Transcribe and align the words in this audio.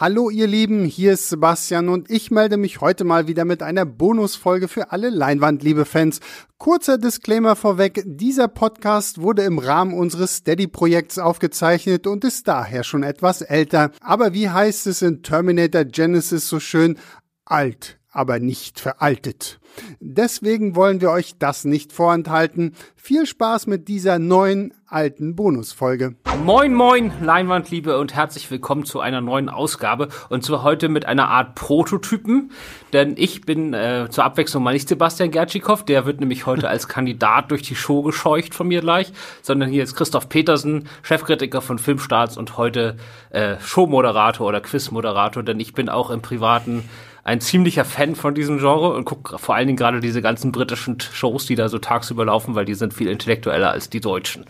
Hallo 0.00 0.30
ihr 0.30 0.46
Lieben, 0.46 0.86
hier 0.86 1.12
ist 1.12 1.28
Sebastian 1.28 1.90
und 1.90 2.10
ich 2.10 2.30
melde 2.30 2.56
mich 2.56 2.80
heute 2.80 3.04
mal 3.04 3.26
wieder 3.26 3.44
mit 3.44 3.62
einer 3.62 3.84
Bonusfolge 3.84 4.66
für 4.66 4.92
alle 4.92 5.10
Leinwandliebe-Fans. 5.10 6.20
Kurzer 6.56 6.96
Disclaimer 6.96 7.54
vorweg, 7.54 8.02
dieser 8.06 8.48
Podcast 8.48 9.20
wurde 9.20 9.42
im 9.42 9.58
Rahmen 9.58 9.92
unseres 9.92 10.36
Steady-Projekts 10.36 11.18
aufgezeichnet 11.18 12.06
und 12.06 12.24
ist 12.24 12.48
daher 12.48 12.82
schon 12.82 13.02
etwas 13.02 13.42
älter. 13.42 13.90
Aber 14.00 14.32
wie 14.32 14.48
heißt 14.48 14.86
es 14.86 15.02
in 15.02 15.22
Terminator 15.22 15.84
Genesis 15.84 16.48
so 16.48 16.60
schön? 16.60 16.96
Alt, 17.44 17.99
aber 18.10 18.40
nicht 18.40 18.80
veraltet. 18.80 19.60
Deswegen 20.00 20.74
wollen 20.74 21.00
wir 21.00 21.10
euch 21.10 21.38
das 21.38 21.64
nicht 21.64 21.92
vorenthalten. 21.92 22.74
Viel 22.96 23.24
Spaß 23.24 23.66
mit 23.66 23.88
dieser 23.88 24.18
neuen 24.18 24.74
alten 24.86 25.36
Bonusfolge. 25.36 26.16
Moin, 26.44 26.74
moin, 26.74 27.12
Leinwandliebe 27.22 27.98
und 27.98 28.14
herzlich 28.14 28.50
willkommen 28.50 28.84
zu 28.84 29.00
einer 29.00 29.20
neuen 29.20 29.48
Ausgabe 29.48 30.08
und 30.30 30.44
zwar 30.44 30.62
heute 30.62 30.88
mit 30.88 31.06
einer 31.06 31.28
Art 31.28 31.54
Prototypen, 31.54 32.50
denn 32.92 33.14
ich 33.16 33.42
bin 33.42 33.74
äh, 33.74 34.08
zur 34.10 34.24
Abwechslung 34.24 34.62
mal 34.62 34.72
nicht 34.72 34.88
Sebastian 34.88 35.30
Gertschikow, 35.30 35.84
der 35.84 36.06
wird 36.06 36.20
nämlich 36.20 36.46
heute 36.46 36.68
als 36.68 36.88
Kandidat 36.88 37.50
durch 37.50 37.62
die 37.62 37.76
Show 37.76 38.02
gescheucht 38.02 38.54
von 38.54 38.68
mir 38.68 38.80
gleich, 38.80 39.12
sondern 39.42 39.68
hier 39.68 39.84
ist 39.84 39.94
Christoph 39.94 40.28
Petersen, 40.28 40.88
Chefkritiker 41.02 41.60
von 41.60 41.78
Filmstarts 41.78 42.36
und 42.36 42.56
heute 42.56 42.96
äh, 43.30 43.56
Showmoderator 43.60 44.46
oder 44.48 44.60
Quizmoderator, 44.60 45.42
denn 45.42 45.60
ich 45.60 45.74
bin 45.74 45.88
auch 45.88 46.10
im 46.10 46.22
privaten 46.22 46.88
ein 47.30 47.40
ziemlicher 47.40 47.84
Fan 47.84 48.16
von 48.16 48.34
diesem 48.34 48.58
Genre 48.58 48.92
und 48.92 49.04
gucke 49.04 49.38
vor 49.38 49.54
allen 49.54 49.68
Dingen 49.68 49.76
gerade 49.76 50.00
diese 50.00 50.20
ganzen 50.20 50.50
britischen 50.50 50.98
Shows, 50.98 51.46
die 51.46 51.54
da 51.54 51.68
so 51.68 51.78
tagsüber 51.78 52.24
laufen, 52.24 52.56
weil 52.56 52.64
die 52.64 52.74
sind 52.74 52.92
viel 52.92 53.06
intellektueller 53.06 53.70
als 53.70 53.88
die 53.88 54.00
deutschen. 54.00 54.46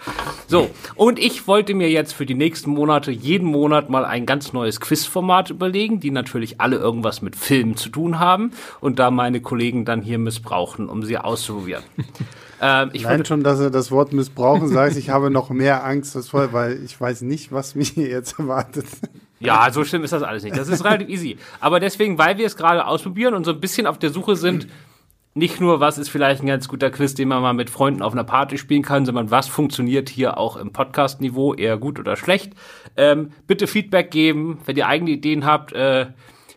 So, 0.47 0.71
und 0.95 1.19
ich 1.19 1.47
wollte 1.47 1.75
mir 1.75 1.91
jetzt 1.91 2.15
für 2.15 2.25
die 2.25 2.35
nächsten 2.35 2.71
Monate 2.71 3.11
jeden 3.11 3.47
Monat 3.47 3.91
mal 3.91 4.07
ein 4.07 4.25
ganz 4.25 4.55
neues 4.55 4.81
Quizformat 4.81 5.51
überlegen, 5.51 6.01
die 6.01 6.11
natürlich 6.11 6.59
alle 6.63 6.77
irgendwas 6.77 7.21
mit 7.21 7.37
Filmen 7.37 7.77
zu 7.77 7.91
tun 7.91 8.19
haben 8.19 8.53
und 8.81 8.99
da 8.99 9.11
meine 9.11 9.43
Kollegen 9.43 9.85
dann 9.85 10.01
hier 10.01 10.19
missbrauchen, 10.19 10.89
um 10.89 11.03
sie 11.03 11.19
auszuprobieren. 11.19 11.85
ähm, 12.63 12.89
ich 12.95 13.03
Nein, 13.03 13.27
schon, 13.27 13.43
dass 13.43 13.61
er 13.61 13.71
das 13.71 13.91
Wort 13.91 14.15
missbrauchen 14.15 14.69
sagt, 14.69 14.97
ich 14.97 15.11
habe 15.11 15.31
noch 15.31 15.51
mehr 15.51 15.85
Angst 15.85 16.17
als 16.17 16.31
vorher, 16.31 16.55
weil 16.55 16.83
ich 16.83 16.99
weiß 16.99 17.21
nicht, 17.23 17.53
was 17.53 17.75
mich 17.75 17.91
hier 17.91 18.09
jetzt 18.09 18.39
erwartet. 18.39 18.87
Ja, 19.41 19.71
so 19.73 19.85
schlimm 19.85 20.05
ist 20.05 20.13
das 20.13 20.23
alles 20.23 20.43
nicht. 20.43 20.57
Das 20.57 20.69
ist 20.69 20.85
relativ 20.85 21.09
easy. 21.09 21.39
Aber 21.61 21.81
deswegen, 21.81 22.19
weil 22.19 22.37
wir 22.39 22.47
es 22.47 22.57
gerade 22.57 22.87
ausprobieren 22.87 23.35
und 23.35 23.45
so 23.45 23.53
ein 23.53 23.61
bisschen 23.61 23.87
auf 23.87 23.99
der 23.99 24.11
Suche 24.11 24.37
sind, 24.37 24.69
nicht 25.33 25.61
nur, 25.61 25.81
was 25.81 25.97
ist 25.97 26.09
vielleicht 26.09 26.43
ein 26.43 26.47
ganz 26.47 26.69
guter 26.69 26.91
Quiz, 26.91 27.15
den 27.15 27.29
man 27.29 27.41
mal 27.41 27.55
mit 27.55 27.71
Freunden 27.71 28.03
auf 28.03 28.13
einer 28.13 28.25
Party 28.25 28.59
spielen 28.59 28.83
kann, 28.83 29.07
sondern 29.07 29.31
was 29.31 29.49
funktioniert 29.49 30.09
hier 30.09 30.39
auch 30.39 30.57
im 30.57 30.73
Podcast-Niveau, 30.73 31.55
eher 31.55 31.79
gut 31.79 31.99
oder 31.99 32.17
schlecht. 32.17 32.53
Ähm, 32.97 33.31
bitte 33.47 33.67
Feedback 33.67 34.11
geben, 34.11 34.59
wenn 34.67 34.77
ihr 34.77 34.89
eigene 34.89 35.13
Ideen 35.13 35.47
habt, 35.47 35.73
äh, 35.73 36.07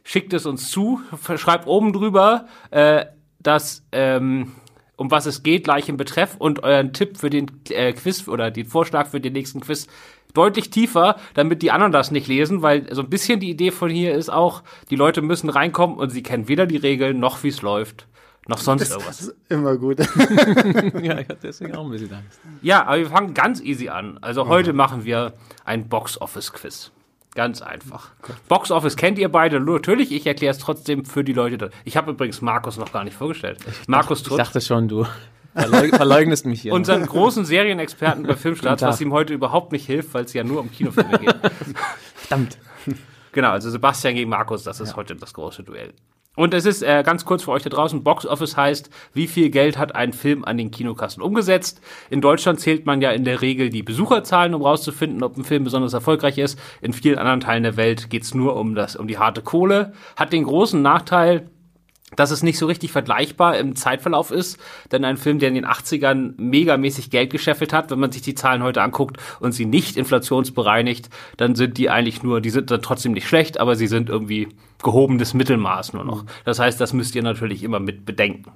schickt 0.04 0.34
es 0.34 0.45
uns 0.45 0.70
zu, 0.70 1.02
schreibt 1.38 1.67
oben 1.67 1.94
drüber, 1.94 2.48
äh, 2.72 3.06
dass 3.39 3.86
ähm, 3.92 4.54
um 4.95 5.11
was 5.11 5.26
es 5.26 5.44
geht, 5.44 5.66
gleich 5.66 5.89
im 5.89 5.98
Betreff 5.98 6.36
und 6.38 6.64
euren 6.64 6.94
Tipp 6.94 7.17
für 7.17 7.30
den 7.30 7.52
äh, 7.70 7.94
Quiz 7.94 8.28
oder 8.28 8.52
den 8.52 8.66
Vorschlag 8.66 9.08
für 9.08 9.20
den 9.20 9.34
nächsten 9.34 9.59
Quiz 9.59 9.88
deutlich 10.34 10.70
tiefer, 10.70 11.17
damit 11.34 11.62
die 11.62 11.72
anderen 11.72 11.92
das 11.92 12.12
nicht 12.12 12.28
lesen, 12.28 12.62
weil 12.62 12.94
so 12.94 13.02
ein 13.02 13.09
bisschen 13.09 13.39
die 13.39 13.50
Idee 13.50 13.72
von 13.72 13.89
hier 13.89 14.14
ist 14.14 14.30
auch, 14.30 14.64
die 14.89 14.95
Leute 14.95 15.22
müssen 15.22 15.50
reinkommen 15.50 15.98
und 15.98 16.09
sie 16.09 16.23
kennen 16.23 16.48
weder 16.48 16.66
die 16.66 16.78
Regeln 16.78 17.20
noch 17.20 17.44
wie 17.44 17.50
es 17.50 17.62
läuft. 17.62 18.08
Noch 18.48 18.58
sonst 18.58 18.81
das 18.81 18.92
irgendwas. 18.92 19.22
Ist 19.22 19.36
immer 19.50 19.78
gut. 19.78 20.00
ja, 21.02 21.20
ich 21.20 21.30
hatte 21.30 21.38
deswegen 21.44 21.76
auch 21.76 21.86
ein 21.86 21.92
bisschen 21.92 22.14
Angst. 22.14 22.39
Ja, 22.61 22.86
aber 22.86 22.98
wir 22.98 23.09
fangen 23.09 23.34
ganz 23.34 23.61
easy 23.61 23.88
an. 23.89 24.17
Also 24.22 24.48
heute 24.48 24.73
machen 24.73 25.06
wir 25.06 25.34
ein 25.64 25.88
Box-Office-Quiz. 25.88 26.92
Ganz 27.36 27.64
einfach. 27.64 28.11
Box 28.48 28.70
Office 28.70 28.95
kennt 28.95 29.17
ihr 29.17 29.30
beide, 29.30 29.59
natürlich. 29.59 30.11
Ich 30.11 30.28
erkläre 30.28 30.52
es 30.52 30.59
trotzdem 30.59 31.04
für 31.04 31.23
die 31.23 31.34
Leute. 31.34 31.72
Ich 31.84 31.98
habe 31.98 32.11
übrigens 32.11 32.42
Markus 32.42 32.78
noch 32.78 32.92
gar 32.92 33.04
nicht 33.04 33.17
vorgestellt. 33.17 33.58
Ich 33.67 33.88
Markus 33.88 34.22
dachte, 34.22 34.36
Ich 34.36 34.38
dachte 34.38 34.61
schon, 34.61 34.88
du 34.88 35.08
verleugnest 35.96 36.46
mich 36.46 36.62
hier. 36.62 36.73
Unseren 36.73 37.05
großen 37.05 37.45
Serienexperten 37.45 38.23
bei 38.23 38.36
Filmstarts, 38.36 38.82
was 38.82 39.02
ihm 39.02 39.14
heute 39.14 39.33
überhaupt 39.33 39.72
nicht 39.72 39.86
hilft, 39.86 40.14
weil 40.14 40.26
es 40.26 40.33
ja 40.33 40.44
nur 40.44 40.60
um 40.60 40.72
Kinofilme 40.72 41.20
geht. 41.20 41.36
Verdammt. 42.16 42.58
Genau, 43.32 43.50
also 43.50 43.70
Sebastian 43.70 44.16
gegen 44.16 44.30
Markus, 44.30 44.64
das 44.64 44.80
ist 44.80 44.92
ja. 44.92 44.95
heute 44.95 45.16
das 45.16 45.33
große 45.33 45.64
Duell. 45.64 45.94
Und 46.36 46.55
es 46.55 46.66
ist 46.66 46.82
äh, 46.82 47.04
ganz 47.05 47.26
kurz 47.26 47.44
für 47.44 47.52
euch 47.52 47.61
da 47.61 47.70
draußen, 47.70 48.04
Box 48.04 48.26
Office 48.26 48.58
heißt, 48.58 48.89
wie 49.14 49.27
viel 49.27 49.52
Geld 49.52 49.77
hat 49.77 49.94
ein 49.94 50.14
Film 50.14 50.44
an 50.44 50.58
den 50.58 50.72
Kinokassen 50.72 51.22
umgesetzt. 51.22 51.80
In 52.10 52.22
Deutschland 52.22 52.60
zählt 52.60 52.88
man 52.88 53.02
ja 53.02 53.11
in 53.11 53.23
der 53.23 53.42
Regel 53.42 53.70
die 53.70 53.83
Besucherzahlen, 53.83 54.56
um 54.56 54.64
rauszufinden, 54.64 55.22
ob 55.22 55.38
ein 55.38 55.44
Film 55.44 55.64
besonders 55.64 55.94
erfolgreich 55.94 56.39
ist. 56.39 56.60
In 56.82 56.92
vielen 56.92 57.20
anderen 57.20 57.39
Teilen 57.39 57.61
der 57.61 57.77
Welt 57.77 58.10
geht's 58.10 58.33
nur 58.33 58.56
um 58.56 58.73
das, 58.73 58.95
um 58.95 59.08
die 59.08 59.20
harte 59.20 59.44
Kohle. 59.44 59.94
Hat 60.16 60.33
den 60.33 60.45
großen 60.45 60.82
Nachteil, 60.82 61.50
dass 62.16 62.32
es 62.32 62.44
nicht 62.44 62.58
so 62.58 62.66
richtig 62.66 62.92
vergleichbar 62.92 63.58
im 63.58 63.76
Zeitverlauf 63.76 64.32
ist, 64.32 64.60
denn 64.92 65.06
ein 65.06 65.18
Film, 65.18 65.40
der 65.40 65.50
in 65.50 65.56
den 65.56 65.66
80ern 65.66 66.34
megamäßig 66.38 67.10
Geld 67.10 67.32
gescheffelt 67.32 67.74
hat, 67.74 67.92
wenn 67.92 68.00
man 68.00 68.12
sich 68.12 68.22
die 68.22 68.36
Zahlen 68.36 68.64
heute 68.64 68.82
anguckt 68.82 69.18
und 69.40 69.52
sie 69.52 69.66
nicht 69.66 69.98
inflationsbereinigt, 69.98 71.10
dann 71.38 71.56
sind 71.56 71.78
die 71.78 71.90
eigentlich 71.90 72.24
nur, 72.24 72.42
die 72.42 72.50
sind 72.50 72.72
dann 72.72 72.82
trotzdem 72.82 73.14
nicht 73.14 73.28
schlecht, 73.28 73.60
aber 73.60 73.76
sie 73.76 73.88
sind 73.88 74.10
irgendwie 74.10 74.50
gehobenes 74.82 75.34
Mittelmaß 75.34 75.94
nur 75.94 76.04
noch. 76.04 76.26
Das 76.46 76.60
heißt, 76.60 76.80
das 76.80 76.94
müsst 76.94 77.16
ihr 77.16 77.24
natürlich 77.24 77.64
immer 77.64 77.80
mit 77.80 78.06
bedenken. 78.06 78.52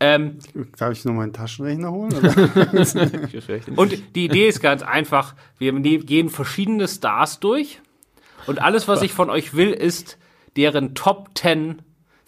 Ähm, 0.00 0.38
Darf 0.76 0.92
ich 0.92 1.04
noch 1.04 1.12
meinen 1.12 1.32
Taschenrechner 1.32 1.90
holen? 1.90 2.14
und 3.76 4.16
die 4.16 4.24
Idee 4.24 4.48
ist 4.48 4.60
ganz 4.60 4.82
einfach, 4.82 5.34
wir 5.58 5.72
gehen 6.00 6.30
verschiedene 6.30 6.88
Stars 6.88 7.38
durch 7.38 7.80
und 8.46 8.60
alles, 8.60 8.88
was 8.88 9.02
ich 9.02 9.12
von 9.12 9.30
euch 9.30 9.54
will, 9.54 9.70
ist 9.70 10.18
deren 10.56 10.94
Top 10.94 11.30
10 11.34 11.82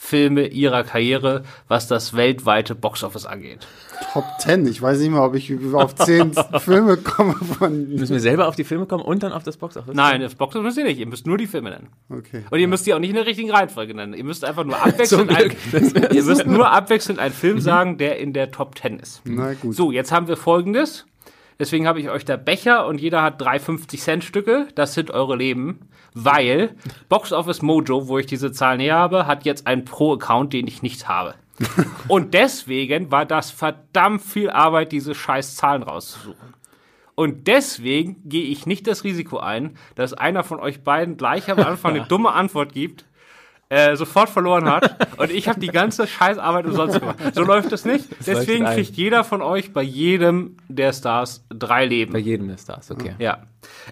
Filme 0.07 0.47
ihrer 0.47 0.85
Karriere, 0.85 1.43
was 1.67 1.89
das 1.89 2.15
weltweite 2.15 2.77
Boxoffice 2.77 3.27
angeht. 3.27 3.67
Top 4.13 4.25
10. 4.39 4.65
Ich 4.67 4.81
weiß 4.81 5.01
nicht 5.01 5.11
mal, 5.11 5.27
ob 5.27 5.35
ich 5.35 5.53
auf 5.75 5.97
10 5.97 6.33
Filme 6.59 6.97
komme 6.97 7.35
von. 7.35 7.89
Müssen 7.89 8.13
wir 8.13 8.21
selber 8.21 8.47
auf 8.47 8.55
die 8.55 8.63
Filme 8.63 8.87
kommen 8.87 9.03
und 9.03 9.25
dann 9.25 9.33
auf 9.33 9.43
das 9.43 9.57
Boxoffice? 9.57 9.97
Nein, 9.97 10.21
das 10.21 10.37
Boxoffice 10.37 10.65
müsst 10.65 10.79
ihr 10.79 10.85
nicht. 10.85 11.01
Ihr 11.01 11.09
müsst 11.09 11.27
nur 11.27 11.39
die 11.39 11.49
Filme 11.49 11.71
nennen. 11.71 11.89
Okay. 12.09 12.45
Und 12.49 12.59
ihr 12.61 12.69
müsst 12.69 12.87
die 12.87 12.95
auch 12.95 13.01
nicht 13.01 13.11
in 13.11 13.17
der 13.17 13.27
richtigen 13.27 13.51
Reihenfolge 13.51 13.95
nennen. 13.95 14.15
Ihr 14.15 14.23
müsst 14.23 14.45
einfach 14.45 14.63
nur 14.63 14.77
abwechselnd, 14.81 15.31
ein, 15.31 15.57
ihr 16.13 16.23
müsst 16.23 16.47
nur 16.47 16.71
abwechselnd 16.71 17.19
einen 17.19 17.35
Film 17.35 17.57
mhm. 17.57 17.61
sagen, 17.61 17.99
der 17.99 18.19
in 18.19 18.33
der 18.33 18.53
Top 18.53 18.79
10 18.79 19.01
ist. 19.01 19.23
Na 19.25 19.55
gut. 19.55 19.75
So, 19.75 19.91
jetzt 19.91 20.13
haben 20.13 20.29
wir 20.29 20.37
folgendes. 20.37 21.05
Deswegen 21.59 21.87
habe 21.87 22.01
ich 22.01 22.11
euch 22.11 22.25
der 22.25 22.37
Becher 22.37 22.87
und 22.87 23.01
jeder 23.01 23.23
hat 23.23 23.41
drei 23.41 23.59
50 23.59 24.01
Cent 24.01 24.25
Stücke. 24.25 24.69
Das 24.75 24.95
sind 24.95 25.11
eure 25.11 25.37
Leben. 25.37 25.89
Weil 26.15 26.75
Box 27.09 27.33
Office 27.33 27.63
Mojo, 27.63 28.09
wo 28.09 28.19
ich 28.19 28.27
diese 28.27 28.53
Zahlen 28.53 28.81
her 28.81 28.97
habe, 28.97 29.27
hat 29.27 29.45
jetzt 29.45 29.67
einen 29.67 29.85
Pro-Account, 29.85 30.53
den 30.53 30.67
ich 30.67 30.83
nicht 30.83 31.09
habe. 31.09 31.35
und 32.09 32.35
deswegen 32.35 33.11
war 33.11 33.25
das 33.25 33.51
verdammt 33.51 34.23
viel 34.23 34.51
Arbeit, 34.51 34.93
diese 34.93 35.15
scheiß 35.15 35.57
Zahlen 35.57 35.83
rauszusuchen. 35.83 36.55
Und 37.15 37.47
deswegen 37.47 38.29
gehe 38.29 38.45
ich 38.45 38.67
nicht 38.67 38.87
das 38.87 39.03
Risiko 39.03 39.39
ein, 39.39 39.79
dass 39.95 40.13
einer 40.13 40.45
von 40.45 40.61
euch 40.61 40.85
beiden 40.85 41.17
gleich 41.17 41.51
am 41.51 41.59
Anfang 41.61 41.95
eine 41.97 42.05
dumme 42.09 42.33
Antwort 42.33 42.75
gibt 42.75 43.07
äh, 43.69 43.97
sofort 43.97 44.29
verloren 44.29 44.69
hat 44.69 45.19
und 45.19 45.33
ich 45.33 45.49
habe 45.49 45.59
die 45.59 45.69
ganze 45.69 46.07
Scheißarbeit 46.07 46.67
umsonst 46.67 47.01
gemacht. 47.01 47.19
So 47.35 47.43
läuft 47.43 47.73
es 47.73 47.85
nicht. 47.85 48.11
Das 48.19 48.27
Deswegen 48.27 48.65
kriegt 48.65 48.97
jeder 48.97 49.25
von 49.25 49.43
euch 49.43 49.73
bei 49.73 49.83
jedem 49.83 50.57
der 50.69 50.93
Stars 50.93 51.45
drei 51.49 51.85
Leben. 51.87 52.13
Bei 52.13 52.19
jedem 52.19 52.49
der 52.49 52.59
Stars, 52.59 52.91
okay. 52.91 53.15
Ja. 53.19 53.43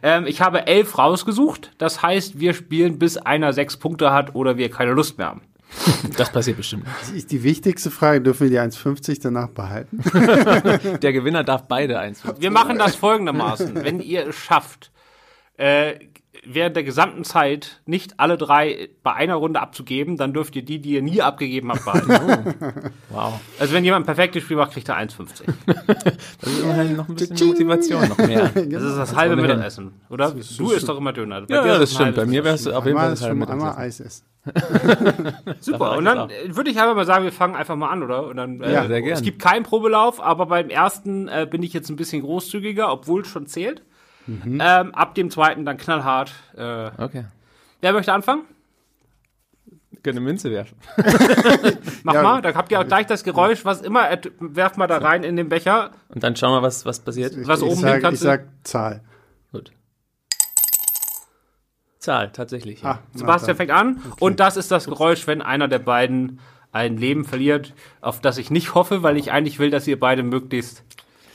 Ähm, 0.02 0.26
ich 0.26 0.40
habe 0.40 0.66
elf 0.66 0.96
rausgesucht. 0.98 1.72
Das 1.78 2.02
heißt, 2.02 2.38
wir 2.38 2.54
spielen, 2.54 2.98
bis 2.98 3.16
einer 3.16 3.52
sechs 3.52 3.76
Punkte 3.76 4.12
hat 4.12 4.34
oder 4.34 4.56
wir 4.56 4.70
keine 4.70 4.92
Lust 4.92 5.18
mehr 5.18 5.28
haben. 5.28 5.42
Das 6.16 6.30
passiert 6.30 6.56
bestimmt. 6.56 6.86
Das 7.00 7.10
ist 7.10 7.32
die 7.32 7.42
wichtigste 7.42 7.90
Frage. 7.90 8.20
Dürfen 8.20 8.48
wir 8.48 8.50
die 8.50 8.70
1,50 8.70 9.20
danach 9.20 9.48
behalten? 9.48 10.02
Der 11.02 11.12
Gewinner 11.12 11.42
darf 11.42 11.66
beide 11.66 11.98
1,50. 11.98 12.40
Wir 12.40 12.52
machen 12.52 12.78
das 12.78 12.94
folgendermaßen. 12.94 13.82
Wenn 13.82 13.98
ihr 13.98 14.28
es 14.28 14.36
schafft, 14.36 14.92
äh, 15.56 15.94
während 16.46 16.76
der 16.76 16.84
gesamten 16.84 17.24
Zeit 17.24 17.80
nicht 17.86 18.20
alle 18.20 18.36
drei 18.36 18.88
bei 19.02 19.12
einer 19.12 19.34
Runde 19.34 19.60
abzugeben, 19.60 20.16
dann 20.16 20.32
dürft 20.32 20.56
ihr 20.56 20.64
die, 20.64 20.78
die 20.78 20.90
ihr 20.90 21.02
nie 21.02 21.22
abgegeben 21.22 21.70
habt, 21.70 21.84
behalten. 21.84 22.10
Oh. 22.10 22.90
Wow. 23.10 23.40
Also 23.58 23.74
wenn 23.74 23.84
jemand 23.84 24.02
ein 24.02 24.06
perfektes 24.06 24.42
Spiel 24.42 24.56
macht, 24.56 24.72
kriegt 24.72 24.88
er 24.88 24.98
1,50. 24.98 25.44
das 26.40 26.52
ist 26.52 26.62
immerhin 26.62 26.96
noch 26.96 27.08
ein 27.08 27.14
bisschen 27.14 27.48
Motivation, 27.48 28.08
noch 28.08 28.18
mehr. 28.18 28.50
Das 28.74 28.82
ist 28.82 28.96
das 28.96 29.14
halbe 29.14 29.36
Mittagessen, 29.36 29.92
oder? 30.08 30.30
Du 30.30 30.70
isst 30.70 30.88
doch 30.88 30.98
immer 30.98 31.12
Döner. 31.12 31.42
Bei 31.42 31.54
ja, 31.54 31.66
ja 31.66 31.78
das 31.78 31.92
stimmt. 31.92 32.16
Bei 32.16 32.26
mir 32.26 32.44
wäre 32.44 32.54
es 32.54 32.66
auf 32.66 32.84
jeden 32.84 32.98
Fall 32.98 33.10
das 33.10 33.22
halbe 33.22 33.48
Einmal 33.48 33.76
Eis 33.76 34.00
essen. 34.00 34.24
Super. 35.60 35.96
Und 35.96 36.04
dann 36.04 36.30
würde 36.48 36.70
ich 36.70 36.78
einfach 36.78 36.94
mal 36.94 37.06
sagen, 37.06 37.24
wir 37.24 37.32
fangen 37.32 37.54
einfach 37.54 37.76
mal 37.76 37.88
an, 37.88 38.02
oder? 38.02 38.26
Und 38.26 38.36
dann, 38.36 38.60
äh, 38.60 38.72
ja, 38.72 38.86
sehr 38.86 39.00
gerne. 39.00 39.14
Es 39.14 39.22
gibt 39.22 39.40
keinen 39.40 39.62
Probelauf, 39.62 40.20
aber 40.20 40.46
beim 40.46 40.68
ersten 40.68 41.28
äh, 41.28 41.46
bin 41.50 41.62
ich 41.62 41.72
jetzt 41.72 41.88
ein 41.88 41.96
bisschen 41.96 42.22
großzügiger, 42.22 42.92
obwohl 42.92 43.22
es 43.22 43.28
schon 43.28 43.46
zählt. 43.46 43.82
Mhm. 44.26 44.60
Ähm, 44.62 44.94
ab 44.94 45.14
dem 45.14 45.30
zweiten 45.30 45.64
dann 45.64 45.76
knallhart. 45.76 46.32
Äh, 46.56 46.90
okay. 46.98 47.24
Wer 47.80 47.92
möchte 47.92 48.12
anfangen? 48.12 48.42
Können 50.02 50.18
eine 50.18 50.26
Münze 50.26 50.50
werfen. 50.50 50.76
Mach 52.02 52.14
ja, 52.14 52.22
mal, 52.22 52.42
da 52.42 52.54
habt 52.54 52.70
ihr 52.70 52.78
auch 52.78 52.86
gleich 52.86 53.06
das 53.06 53.24
Geräusch, 53.24 53.64
was 53.64 53.80
immer, 53.80 54.06
werft 54.38 54.76
mal 54.76 54.86
da 54.86 54.98
rein 54.98 55.24
in 55.24 55.36
den 55.36 55.48
Becher. 55.48 55.92
Und 56.08 56.22
dann 56.22 56.36
schauen 56.36 56.52
wir, 56.52 56.62
was, 56.62 56.84
was 56.84 57.00
passiert. 57.00 57.34
Was 57.46 57.62
ich 57.62 57.66
oben 57.66 57.80
sag, 57.80 58.12
Ich 58.12 58.20
sag 58.20 58.44
Zahl. 58.64 59.00
Gut. 59.50 59.72
Zahl, 61.98 62.32
tatsächlich. 62.32 62.82
Ja. 62.82 62.90
Ah, 62.90 62.98
Sebastian 63.14 63.56
fängt 63.56 63.70
an 63.70 64.02
okay. 64.06 64.16
und 64.20 64.40
das 64.40 64.58
ist 64.58 64.70
das 64.70 64.84
Geräusch, 64.84 65.26
wenn 65.26 65.40
einer 65.40 65.68
der 65.68 65.78
beiden 65.78 66.38
ein 66.70 66.98
Leben 66.98 67.24
verliert, 67.24 67.72
auf 68.02 68.20
das 68.20 68.36
ich 68.36 68.50
nicht 68.50 68.74
hoffe, 68.74 69.02
weil 69.02 69.16
ich 69.16 69.32
eigentlich 69.32 69.58
will, 69.58 69.70
dass 69.70 69.86
ihr 69.86 69.98
beide 69.98 70.22
möglichst 70.22 70.84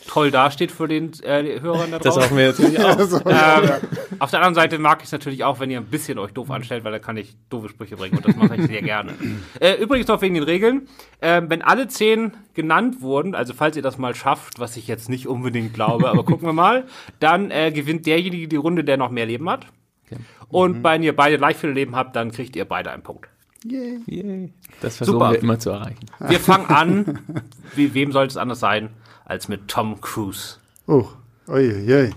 toll 0.09 0.31
dasteht 0.31 0.71
für 0.71 0.87
den 0.87 1.11
äh, 1.21 1.61
Hörern 1.61 1.91
da 1.91 1.99
draußen. 1.99 1.99
Das 2.09 2.15
hoffen 2.15 2.37
wir 2.37 2.47
natürlich 2.47 2.79
auch. 2.79 3.21
ähm, 3.25 3.69
auf 4.17 4.31
der 4.31 4.39
anderen 4.39 4.55
Seite 4.55 4.79
mag 4.79 4.99
ich 4.99 5.05
es 5.05 5.11
natürlich 5.11 5.43
auch, 5.43 5.59
wenn 5.59 5.69
ihr 5.69 5.79
ein 5.79 5.85
bisschen 5.85 6.17
euch 6.17 6.31
doof 6.31 6.49
anstellt, 6.49 6.83
weil 6.83 6.91
da 6.91 6.97
kann 6.97 7.15
ich 7.15 7.35
doofe 7.49 7.69
Sprüche 7.69 7.95
bringen 7.95 8.17
und 8.17 8.27
das 8.27 8.35
mache 8.35 8.55
ich 8.55 8.65
sehr 8.65 8.81
gerne. 8.81 9.13
Äh, 9.59 9.75
übrigens 9.75 10.07
noch 10.07 10.21
wegen 10.21 10.35
den 10.35 10.43
Regeln. 10.43 10.87
Äh, 11.19 11.41
wenn 11.47 11.61
alle 11.61 11.87
zehn 11.87 12.31
genannt 12.53 13.01
wurden, 13.01 13.35
also 13.35 13.53
falls 13.53 13.75
ihr 13.75 13.81
das 13.81 13.97
mal 13.97 14.15
schafft, 14.15 14.59
was 14.59 14.77
ich 14.77 14.87
jetzt 14.87 15.09
nicht 15.09 15.27
unbedingt 15.27 15.73
glaube, 15.73 16.09
aber 16.09 16.23
gucken 16.23 16.47
wir 16.47 16.53
mal, 16.53 16.85
dann 17.19 17.51
äh, 17.51 17.71
gewinnt 17.71 18.05
derjenige 18.05 18.47
die 18.47 18.55
Runde, 18.55 18.83
der 18.83 18.97
noch 18.97 19.11
mehr 19.11 19.25
Leben 19.25 19.49
hat. 19.49 19.67
Okay. 20.05 20.21
Und 20.47 20.79
mhm. 20.79 20.83
wenn 20.83 21.03
ihr 21.03 21.15
beide 21.15 21.37
gleich 21.37 21.57
viel 21.57 21.71
Leben 21.71 21.95
habt, 21.95 22.15
dann 22.15 22.31
kriegt 22.31 22.55
ihr 22.55 22.65
beide 22.65 22.91
einen 22.91 23.03
Punkt. 23.03 23.29
Yay. 23.65 23.99
Yay. 24.05 24.53
Das 24.81 24.97
versuchen 24.97 25.19
Super. 25.19 25.31
wir 25.31 25.39
immer 25.39 25.59
zu 25.59 25.71
erreichen. 25.71 26.05
Wir 26.19 26.39
fangen 26.39 26.67
an. 26.67 27.19
Wie, 27.75 27.93
wem 27.93 28.11
sollte 28.11 28.31
es 28.31 28.37
anders 28.37 28.59
sein 28.59 28.89
als 29.29 29.47
mit 29.47 29.67
Tom 29.67 30.01
Cruise? 30.01 30.57
Oh, 30.87 31.07
oi, 31.47 31.69
oi. 31.87 32.09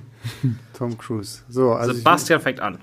Tom 0.77 0.97
Cruise. 0.97 1.43
So, 1.49 1.73
also 1.75 1.93
Sebastian 1.93 2.39
ich, 2.39 2.43
fängt 2.43 2.61
an. 2.61 2.79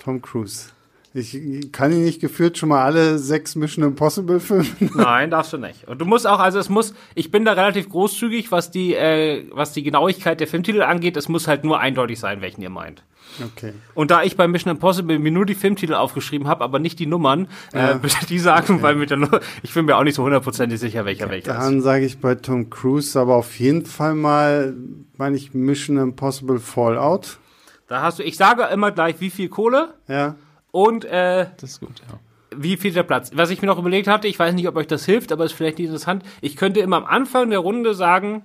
Tom 0.00 0.20
Cruise. 0.20 0.70
Ich 1.14 1.72
kann 1.72 1.90
ihn 1.90 2.04
nicht 2.04 2.20
geführt 2.20 2.58
schon 2.58 2.68
mal 2.68 2.84
alle 2.84 3.18
sechs 3.18 3.54
Mission 3.56 3.84
Impossible 3.84 4.40
Filme. 4.40 4.66
Nein, 4.94 5.30
darfst 5.30 5.52
du 5.52 5.58
nicht. 5.58 5.88
Und 5.88 6.00
du 6.00 6.04
musst 6.04 6.26
auch, 6.26 6.38
also 6.38 6.58
es 6.58 6.68
muss, 6.68 6.94
ich 7.14 7.30
bin 7.30 7.44
da 7.44 7.52
relativ 7.52 7.88
großzügig, 7.88 8.52
was 8.52 8.70
die, 8.70 8.94
äh, 8.94 9.44
was 9.50 9.72
die 9.72 9.82
Genauigkeit 9.82 10.38
der 10.40 10.46
Filmtitel 10.46 10.82
angeht. 10.82 11.16
Es 11.16 11.28
muss 11.28 11.48
halt 11.48 11.64
nur 11.64 11.80
eindeutig 11.80 12.20
sein, 12.20 12.40
welchen 12.42 12.60
ihr 12.62 12.70
meint. 12.70 13.02
Okay. 13.42 13.72
Und 13.94 14.10
da 14.10 14.22
ich 14.22 14.36
bei 14.36 14.48
Mission 14.48 14.70
Impossible 14.70 15.18
mir 15.18 15.30
nur 15.30 15.46
die 15.46 15.54
Filmtitel 15.54 15.94
aufgeschrieben 15.94 16.48
habe, 16.48 16.64
aber 16.64 16.78
nicht 16.78 16.98
die 16.98 17.06
Nummern, 17.06 17.48
äh, 17.72 17.78
ja. 17.78 17.90
äh, 17.92 17.98
bitte 18.02 18.26
die 18.26 18.38
sagen, 18.38 18.74
okay. 18.74 18.82
weil 18.82 18.94
mit 18.96 19.10
der 19.10 19.18
ich 19.62 19.72
bin 19.74 19.86
mir 19.86 19.96
auch 19.96 20.04
nicht 20.04 20.14
so 20.14 20.24
hundertprozentig 20.24 20.78
sicher, 20.78 21.04
welcher 21.04 21.24
okay. 21.24 21.34
welcher 21.34 21.52
ist. 21.52 21.64
Dann 21.64 21.80
sage 21.80 22.04
ich 22.04 22.20
bei 22.20 22.34
Tom 22.34 22.70
Cruise 22.70 23.18
aber 23.18 23.36
auf 23.36 23.58
jeden 23.58 23.86
Fall 23.86 24.14
mal, 24.14 24.74
meine 25.16 25.36
ich, 25.36 25.54
Mission 25.54 25.96
Impossible 25.96 26.58
Fallout. 26.58 27.38
Da 27.86 28.02
hast 28.02 28.18
du, 28.18 28.22
ich 28.22 28.36
sage 28.36 28.64
immer 28.72 28.92
gleich, 28.92 29.16
wie 29.20 29.30
viel 29.30 29.48
Kohle. 29.48 29.94
Ja. 30.08 30.36
Und 30.70 31.04
äh, 31.04 31.46
das 31.60 31.70
ist 31.70 31.80
gut, 31.80 32.02
ja. 32.08 32.18
Wie 32.56 32.76
viel 32.76 32.92
der 32.92 33.02
Platz? 33.02 33.30
Was 33.34 33.50
ich 33.50 33.60
mir 33.60 33.68
noch 33.68 33.78
überlegt 33.78 34.08
hatte, 34.08 34.26
ich 34.26 34.38
weiß 34.38 34.54
nicht, 34.54 34.66
ob 34.68 34.76
euch 34.76 34.86
das 34.86 35.04
hilft, 35.04 35.32
aber 35.32 35.44
ist 35.44 35.52
vielleicht 35.52 35.78
nicht 35.78 35.88
interessant. 35.88 36.24
Ich 36.40 36.56
könnte 36.56 36.80
immer 36.80 36.96
am 36.96 37.04
Anfang 37.04 37.50
der 37.50 37.58
Runde 37.58 37.94
sagen, 37.94 38.42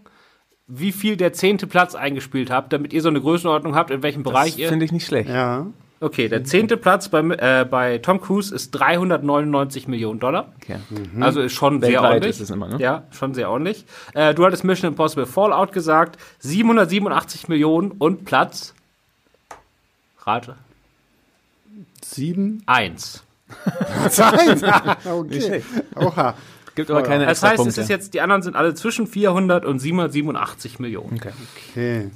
wie 0.68 0.92
viel 0.92 1.18
der 1.18 1.34
zehnte 1.34 1.68
Platz 1.68 1.96
eingespielt 1.96 2.52
habt, 2.52 2.74
damit 2.74 2.94
ihr 2.94 3.02
so 3.02 3.10
eine 3.10 3.22
Größenordnung 3.22 3.76
habt, 3.76 3.92
in 3.92 4.04
welchem 4.04 4.24
das 4.24 4.34
Bereich 4.34 4.58
ihr. 4.58 4.70
Finde 4.70 4.86
ich 4.86 4.92
nicht 4.92 5.06
schlecht. 5.06 5.30
Ja. 5.30 5.68
Okay, 6.04 6.28
der 6.28 6.44
zehnte 6.44 6.76
Platz 6.76 7.08
bei, 7.08 7.20
äh, 7.20 7.64
bei 7.64 7.98
Tom 8.00 8.20
Cruise 8.20 8.54
ist 8.54 8.72
399 8.72 9.88
Millionen 9.88 10.20
Dollar. 10.20 10.52
Okay. 10.62 10.76
Mhm. 10.90 11.24
Also 11.24 11.40
ist 11.40 11.54
schon 11.54 11.82
Weltweit 11.82 11.90
sehr 11.90 12.02
ordentlich. 12.02 12.30
Ist 12.32 12.42
es 12.42 12.50
immer, 12.50 12.68
ne? 12.68 12.78
Ja, 12.80 13.04
schon 13.12 13.34
sehr 13.34 13.50
ordentlich. 13.50 13.86
Äh, 14.14 14.34
du 14.34 14.46
hattest 14.46 14.66
Mission 14.66 14.90
Impossible 14.92 15.26
Fallout 15.26 15.72
gesagt, 15.72 16.18
787 16.40 17.48
Millionen 17.48 17.92
und 17.92 18.26
Platz. 18.26 18.74
Rate. 20.26 20.56
Sieben? 22.14 22.64
Eins. 22.66 23.24
Eins? 24.18 24.64
okay. 25.06 25.64
Oha. 25.96 26.36
Gibt 26.76 26.90
aber 26.90 27.04
keine 27.04 27.26
Das 27.26 27.44
heißt, 27.44 27.66
es 27.68 27.78
ist 27.78 27.90
jetzt, 27.90 28.14
die 28.14 28.22
anderen 28.22 28.42
sind 28.42 28.56
alle 28.56 28.74
zwischen 28.74 29.06
400 29.06 29.64
und 29.66 29.80
787 29.80 30.80
Millionen. 30.80 31.18
Okay. 31.18 31.32
okay. 31.70 32.12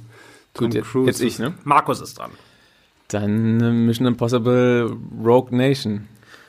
Gut, 0.54 0.74
jetzt, 0.74 0.94
jetzt, 1.06 1.20
ich, 1.20 1.38
ne? 1.38 1.54
Markus 1.62 2.00
ist 2.00 2.18
dran. 2.18 2.32
Dann 3.08 3.60
äh, 3.60 3.70
Mission 3.70 4.06
Impossible 4.06 4.96
Rogue 5.24 5.56
Nation. 5.56 6.08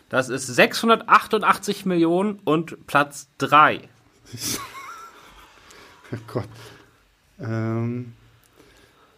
Das 0.10 0.30
ist 0.30 0.48
688 0.48 1.86
Millionen 1.86 2.40
und 2.44 2.88
Platz 2.88 3.28
3. 3.38 3.82
oh 6.12 6.18
Gott. 6.26 6.50
Ähm, 7.40 8.14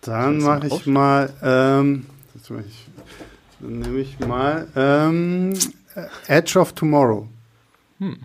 dann 0.02 0.40
mache 0.40 0.68
ich 0.68 0.86
mal, 0.86 1.34
ähm, 1.42 2.06
ich, 2.36 2.90
dann 3.62 3.80
nehme 3.80 4.00
ich 4.00 4.20
mal 4.20 4.68
ähm, 4.76 5.54
Edge 6.28 6.60
of 6.60 6.74
Tomorrow. 6.74 7.28
Hm. 8.00 8.18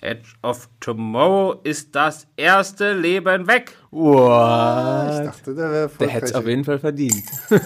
Edge 0.00 0.34
of 0.42 0.68
Tomorrow 0.80 1.60
ist 1.64 1.94
das 1.94 2.26
erste 2.36 2.92
Leben 2.92 3.46
weg. 3.46 3.76
What? 3.90 5.14
Ich 5.14 5.26
dachte, 5.26 5.54
der 5.54 5.70
wäre 5.70 5.90
Der 5.98 6.08
hätte 6.08 6.26
es 6.26 6.34
auf 6.34 6.46
jeden 6.46 6.64
Fall 6.64 6.78
verdient. 6.78 7.24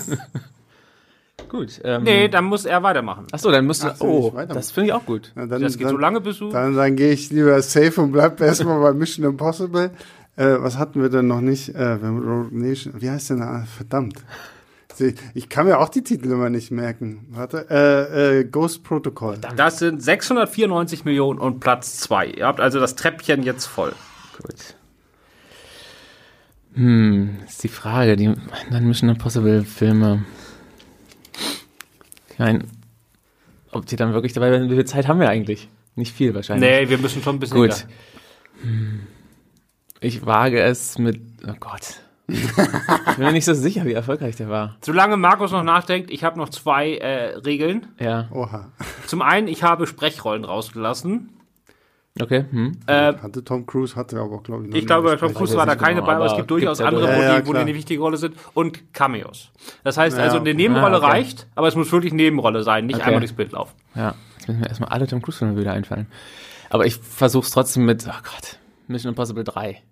gut. 1.51 1.81
Ähm, 1.85 2.05
nee, 2.05 2.29
dann 2.29 2.45
muss 2.45 2.65
er 2.65 2.83
weitermachen. 2.83 3.27
Achso, 3.31 3.51
dann 3.51 3.67
musst 3.67 3.83
du. 3.83 3.89
Ach, 3.89 4.01
oh, 4.01 4.33
das 4.49 4.71
finde 4.71 4.89
ich 4.89 4.93
auch 4.95 5.05
gut. 5.05 5.33
Ja, 5.37 5.47
dann, 5.47 5.61
das 5.61 5.77
geht 5.77 5.87
dann, 5.87 5.95
so 5.95 5.99
lange, 5.99 6.21
bis 6.21 6.39
du. 6.39 6.51
Dann, 6.51 6.75
dann 6.75 6.97
gehe 6.97 7.13
ich 7.13 7.31
lieber 7.31 7.61
safe 7.61 8.01
und 8.01 8.13
bleib 8.13 8.41
erstmal 8.41 8.81
bei 8.81 8.93
Mission 8.95 9.27
Impossible. 9.27 9.91
Äh, 10.37 10.57
was 10.61 10.79
hatten 10.79 11.03
wir 11.03 11.11
denn 11.11 11.27
noch 11.27 11.43
nicht? 11.43 11.75
Äh, 11.75 11.99
wie 12.01 13.11
heißt 13.11 13.31
denn? 13.31 13.67
Verdammt. 13.77 14.25
Ich 15.35 15.49
kann 15.49 15.67
mir 15.67 15.79
auch 15.79 15.89
die 15.89 16.03
Titel 16.03 16.31
immer 16.31 16.51
nicht 16.51 16.71
merken. 16.71 17.27
Warte. 17.31 17.67
Äh, 17.71 18.41
äh, 18.41 18.45
Ghost 18.45 18.85
Protocol. 18.85 19.39
Das 19.39 19.79
sind 19.79 20.03
694 20.03 21.05
Millionen 21.05 21.39
und 21.39 21.61
Platz 21.61 21.99
2. 21.99 22.27
Ihr 22.27 22.47
habt 22.47 22.61
also 22.61 22.81
das 22.81 22.97
Treppchen 22.97 23.43
jetzt 23.43 23.67
voll. 23.67 23.93
Gut. 24.37 24.75
Hm, 26.75 27.39
ist 27.47 27.63
die 27.63 27.69
Frage. 27.69 28.17
Die 28.17 28.27
anderen 28.27 28.87
Mission 28.87 29.11
Impossible 29.11 29.65
Filme. 29.65 30.25
Kein. 32.37 32.65
Ob 33.73 33.87
die 33.87 33.97
dann 33.97 34.13
wirklich 34.13 34.33
dabei 34.33 34.59
sind. 34.59 34.71
Wie 34.71 34.75
viel 34.75 34.85
Zeit 34.85 35.09
haben 35.09 35.21
wir 35.21 35.29
eigentlich? 35.29 35.69
Nicht 35.97 36.15
viel 36.15 36.35
wahrscheinlich. 36.35 36.69
Nee, 36.69 36.89
wir 36.89 36.99
müssen 36.99 37.23
schon 37.23 37.37
ein 37.37 37.41
bisschen. 37.41 37.57
Gut. 37.57 37.87
Hm. 38.63 39.01
Ich 40.01 40.25
wage 40.25 40.63
es 40.63 40.99
mit. 40.99 41.21
Oh 41.47 41.55
Gott 41.59 42.01
ich 42.33 43.17
bin 43.17 43.25
mir 43.25 43.33
nicht 43.33 43.45
so 43.45 43.55
sicher, 43.55 43.85
wie 43.85 43.93
erfolgreich 43.93 44.37
der 44.37 44.49
war. 44.49 44.77
Solange 44.83 45.17
Markus 45.17 45.53
noch 45.53 45.63
nachdenkt, 45.63 46.11
ich 46.11 46.25
habe 46.25 46.39
noch 46.39 46.49
zwei 46.49 46.97
äh, 46.97 47.37
Regeln. 47.37 47.87
Ja. 47.99 48.29
Oha. 48.33 48.71
Zum 49.07 49.23
einen, 49.23 49.49
ich 49.49 49.63
habe 49.63 49.87
Sprechrollen 49.87 50.45
rausgelassen. 50.45 51.31
Okay. 52.19 52.45
Hm. 52.51 52.73
Äh, 52.87 53.15
hatte 53.15 53.45
Tom 53.45 53.67
Cruise, 53.67 53.95
hatte 53.95 54.19
aber, 54.19 54.43
glaube 54.43 54.67
ich, 54.69 54.75
Ich 54.75 54.87
glaube, 54.87 55.17
Tom 55.17 55.33
Cruise 55.33 55.57
war 55.57 55.65
da 55.65 55.77
keine 55.77 55.97
genau, 55.97 56.07
bei, 56.07 56.17
aber 56.17 56.27
es 56.27 56.37
gibt 56.37 56.51
durchaus 56.51 56.81
andere, 56.81 57.09
ja, 57.09 57.17
wo, 57.17 57.23
ja, 57.23 57.41
die, 57.41 57.47
wo 57.47 57.53
die 57.53 57.59
eine 57.59 57.75
wichtige 57.75 58.01
Rolle 58.01 58.17
sind. 58.17 58.35
Und 58.53 58.93
Cameos. 58.93 59.51
Das 59.85 59.97
heißt 59.97 60.17
ja, 60.17 60.25
also, 60.25 60.39
eine 60.39 60.53
Nebenrolle 60.53 60.99
okay. 60.99 61.07
reicht, 61.07 61.47
aber 61.55 61.69
es 61.69 61.77
muss 61.77 61.93
wirklich 61.93 62.13
Nebenrolle 62.13 62.63
sein, 62.63 62.87
nicht 62.87 62.97
okay. 62.97 63.07
einmal 63.07 63.21
durchs 63.21 63.35
Bild 63.35 63.53
laufen. 63.53 63.75
Ja, 63.95 64.15
jetzt 64.37 64.49
müssen 64.49 64.61
mir 64.61 64.69
erstmal 64.69 64.91
alle 64.91 65.07
Tom 65.07 65.23
Cruise-Filme 65.23 65.57
wieder 65.57 65.73
einfallen. 65.73 66.07
Aber 66.69 66.85
ich 66.85 66.97
versuche 66.97 67.45
es 67.45 67.51
trotzdem 67.51 67.85
mit, 67.85 68.07
oh 68.09 68.23
Gott, 68.23 68.59
Mission 68.89 69.11
Impossible 69.11 69.45
3. 69.45 69.83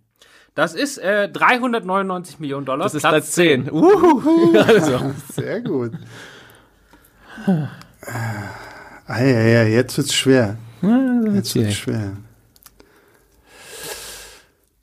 Das 0.54 0.74
ist 0.74 0.98
äh, 0.98 1.28
399 1.28 2.40
Millionen 2.40 2.66
Dollar. 2.66 2.84
Das 2.84 2.94
ist 2.94 3.02
Platz, 3.02 3.12
Platz 3.12 3.32
10. 3.32 3.64
10. 3.64 3.72
Uhuhu. 3.72 4.58
Also. 4.58 5.12
Sehr 5.32 5.60
gut. 5.60 5.92
Ah, 7.46 9.20
ja, 9.20 9.40
ja, 9.40 9.62
jetzt 9.64 9.96
wird's 9.96 10.14
schwer. 10.14 10.56
Ja, 10.82 11.20
jetzt 11.34 11.54
wird's 11.54 11.74
schwer. 11.74 12.16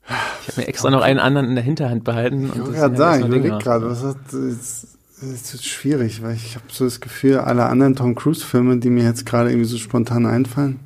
Ich 0.08 0.48
habe 0.52 0.60
mir 0.60 0.68
extra 0.68 0.90
noch 0.90 1.02
einen 1.02 1.18
anderen 1.18 1.48
in 1.48 1.54
der 1.56 1.64
Hinterhand 1.64 2.04
behalten. 2.04 2.46
Ich 2.46 2.58
wollte 2.58 2.72
gerade 2.72 2.96
sagen, 2.96 3.20
ich 3.22 3.28
überlege 3.28 3.58
gerade, 3.58 3.90
was 3.90 4.02
hat, 4.02 4.32
es 4.32 5.54
ist 5.54 5.64
schwierig, 5.66 6.22
weil 6.22 6.34
ich 6.34 6.54
habe 6.54 6.66
so 6.70 6.84
das 6.84 7.00
Gefühl, 7.00 7.38
alle 7.38 7.66
anderen 7.66 7.96
Tom 7.96 8.14
Cruise-Filme, 8.14 8.78
die 8.78 8.90
mir 8.90 9.04
jetzt 9.04 9.26
gerade 9.26 9.50
irgendwie 9.50 9.68
so 9.68 9.78
spontan 9.78 10.26
einfallen, 10.26 10.80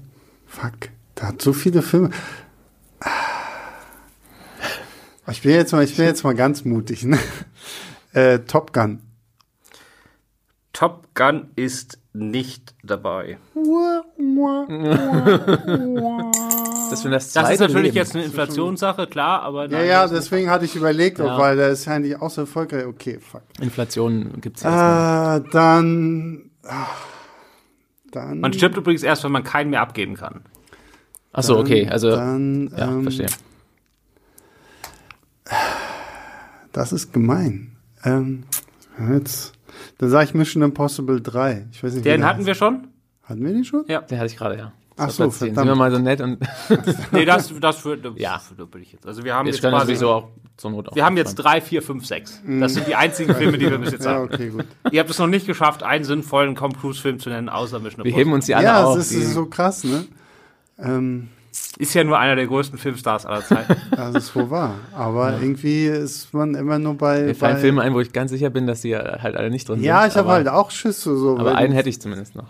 fuck, 0.46 0.90
der 1.18 1.28
hat 1.28 1.42
so 1.42 1.52
viele 1.52 1.82
Filme. 1.82 2.10
Ich 5.30 5.42
bin 5.42 5.52
jetzt 5.52 5.72
mal, 5.72 5.84
ich 5.84 5.96
bin 5.96 6.06
jetzt 6.06 6.24
mal 6.24 6.34
ganz 6.34 6.64
mutig. 6.64 7.04
Ne? 7.04 7.18
Äh, 8.12 8.40
Top 8.40 8.72
Gun. 8.72 8.98
Top 10.72 11.14
Gun 11.14 11.50
ist 11.54 12.00
nicht 12.12 12.74
dabei. 12.82 13.38
das, 16.90 17.02
das, 17.04 17.32
das 17.32 17.50
ist 17.52 17.60
natürlich 17.60 17.84
Leben. 17.84 17.96
jetzt 17.96 18.16
eine 18.16 18.24
Inflationssache, 18.24 19.06
klar, 19.06 19.42
aber. 19.42 19.70
Ja, 19.70 19.82
ja, 19.84 20.08
deswegen 20.08 20.50
hatte 20.50 20.64
ich 20.64 20.74
überlegt, 20.74 21.20
ja. 21.20 21.38
weil 21.38 21.56
der 21.56 21.68
ist 21.68 21.84
ja 21.84 21.94
eigentlich 21.94 22.20
auch 22.20 22.30
so 22.30 22.40
erfolgreich. 22.40 22.84
Okay, 22.84 23.20
fuck. 23.20 23.42
Inflation 23.60 24.40
gibt's 24.40 24.64
ja. 24.64 25.36
Äh, 25.36 25.42
dann. 25.52 26.50
Ach, 26.66 26.96
dann. 28.10 28.40
Man 28.40 28.52
stirbt 28.52 28.76
übrigens 28.76 29.04
erst, 29.04 29.22
wenn 29.22 29.30
man 29.30 29.44
keinen 29.44 29.70
mehr 29.70 29.82
abgeben 29.82 30.16
kann. 30.16 30.42
Achso, 31.32 31.60
okay, 31.60 31.88
also. 31.88 32.10
Dann, 32.10 32.72
ja, 32.76 32.88
ähm, 32.88 33.02
verstehe. 33.04 33.28
Das 36.72 36.92
ist 36.92 37.12
gemein. 37.12 37.76
Ähm, 38.04 38.44
jetzt, 39.12 39.52
dann 39.98 40.08
sage 40.08 40.24
ich 40.26 40.34
Mission 40.34 40.62
Impossible 40.62 41.20
3. 41.20 41.68
Ich 41.72 41.82
weiß 41.82 41.94
nicht, 41.94 42.04
den 42.04 42.24
hatten 42.24 42.38
heißt. 42.38 42.46
wir 42.46 42.54
schon? 42.54 42.88
Hatten 43.22 43.44
wir 43.44 43.52
den 43.52 43.64
schon? 43.64 43.84
Ja. 43.88 44.00
Den 44.00 44.18
hatte 44.18 44.26
ich 44.26 44.36
gerade, 44.36 44.56
ja. 44.56 44.72
Ach 44.96 45.10
so, 45.10 45.30
verdammt. 45.30 45.56
Sind 45.56 45.66
wir 45.66 45.74
mal 45.74 45.90
so 45.90 45.98
nett 45.98 46.20
und. 46.20 46.38
nee, 47.12 47.24
das, 47.24 47.52
das 47.58 47.84
würde 47.84 48.12
ja. 48.16 48.40
würde 48.58 48.80
ich 48.80 48.92
jetzt. 48.92 49.06
Also 49.06 49.24
wir 49.24 49.34
haben 49.34 49.46
wir 49.46 49.52
jetzt 49.52 49.62
quasi. 49.62 49.94
So 49.96 50.10
auch 50.10 50.28
zur 50.58 50.70
Not 50.70 50.90
auch 50.90 50.94
wir 50.94 51.04
haben 51.04 51.16
jetzt 51.16 51.36
drei, 51.36 51.62
vier, 51.62 51.80
fünf, 51.80 52.04
sechs. 52.04 52.42
Das 52.46 52.74
sind 52.74 52.86
die 52.86 52.94
einzigen 52.94 53.34
Filme, 53.34 53.56
die 53.56 53.70
wir 53.70 53.78
bis 53.78 53.92
jetzt 53.92 54.06
haben. 54.06 54.28
Ja, 54.28 54.34
okay, 54.34 54.48
gut. 54.50 54.66
Ihr 54.90 55.00
habt 55.00 55.08
es 55.08 55.18
noch 55.18 55.26
nicht 55.26 55.46
geschafft, 55.46 55.82
einen 55.82 56.04
sinnvollen 56.04 56.54
Tom 56.54 56.76
Cruise-Film 56.78 57.18
zu 57.18 57.30
nennen, 57.30 57.48
außer 57.48 57.80
Mission 57.80 58.04
Wir 58.04 58.12
heben 58.12 58.32
uns 58.32 58.46
die 58.46 58.54
alle 58.54 58.66
ja, 58.66 58.84
auf. 58.84 58.92
Ja, 58.92 58.98
das 58.98 59.12
ist 59.12 59.32
so 59.32 59.46
krass, 59.46 59.84
ne? 59.84 60.04
Ähm, 60.78 61.28
ist 61.78 61.94
ja 61.94 62.04
nur 62.04 62.18
einer 62.18 62.36
der 62.36 62.46
größten 62.46 62.78
Filmstars 62.78 63.26
aller 63.26 63.44
Zeiten. 63.44 63.76
das 63.90 64.14
ist 64.14 64.36
wohl 64.36 64.50
wahr. 64.50 64.74
Aber 64.92 65.32
ja. 65.32 65.38
irgendwie 65.40 65.86
ist 65.86 66.32
man 66.34 66.54
immer 66.54 66.78
nur 66.78 66.94
bei. 66.94 67.22
Mir 67.22 67.34
fallen 67.34 67.58
Filme 67.58 67.82
ein, 67.82 67.94
wo 67.94 68.00
ich 68.00 68.12
ganz 68.12 68.30
sicher 68.30 68.50
bin, 68.50 68.66
dass 68.66 68.82
die 68.82 68.96
halt 68.96 69.36
alle 69.36 69.50
nicht 69.50 69.68
drin 69.68 69.82
ja, 69.82 70.02
sind. 70.02 70.02
Ja, 70.02 70.06
ich 70.06 70.16
habe 70.16 70.28
halt 70.30 70.48
auch 70.48 70.70
Schüsse. 70.70 71.16
So, 71.16 71.38
aber 71.38 71.54
einen 71.54 71.72
hätte 71.72 71.88
ich 71.88 72.00
zumindest 72.00 72.34
noch. 72.34 72.48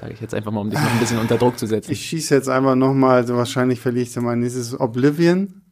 Sage 0.00 0.12
ich 0.14 0.20
jetzt 0.20 0.34
einfach 0.34 0.50
mal, 0.50 0.60
um 0.60 0.70
dich 0.70 0.80
noch 0.80 0.90
ein 0.90 0.98
bisschen 0.98 1.18
unter 1.20 1.36
Druck 1.36 1.58
zu 1.58 1.66
setzen. 1.66 1.92
Ich 1.92 2.06
schieße 2.06 2.34
jetzt 2.34 2.48
einfach 2.48 2.74
nochmal, 2.74 3.16
also 3.16 3.36
wahrscheinlich 3.36 3.80
verliere 3.80 4.04
ich 4.04 4.12
dann 4.12 4.24
mein 4.24 4.40
nächstes 4.40 4.78
Oblivion. 4.78 5.62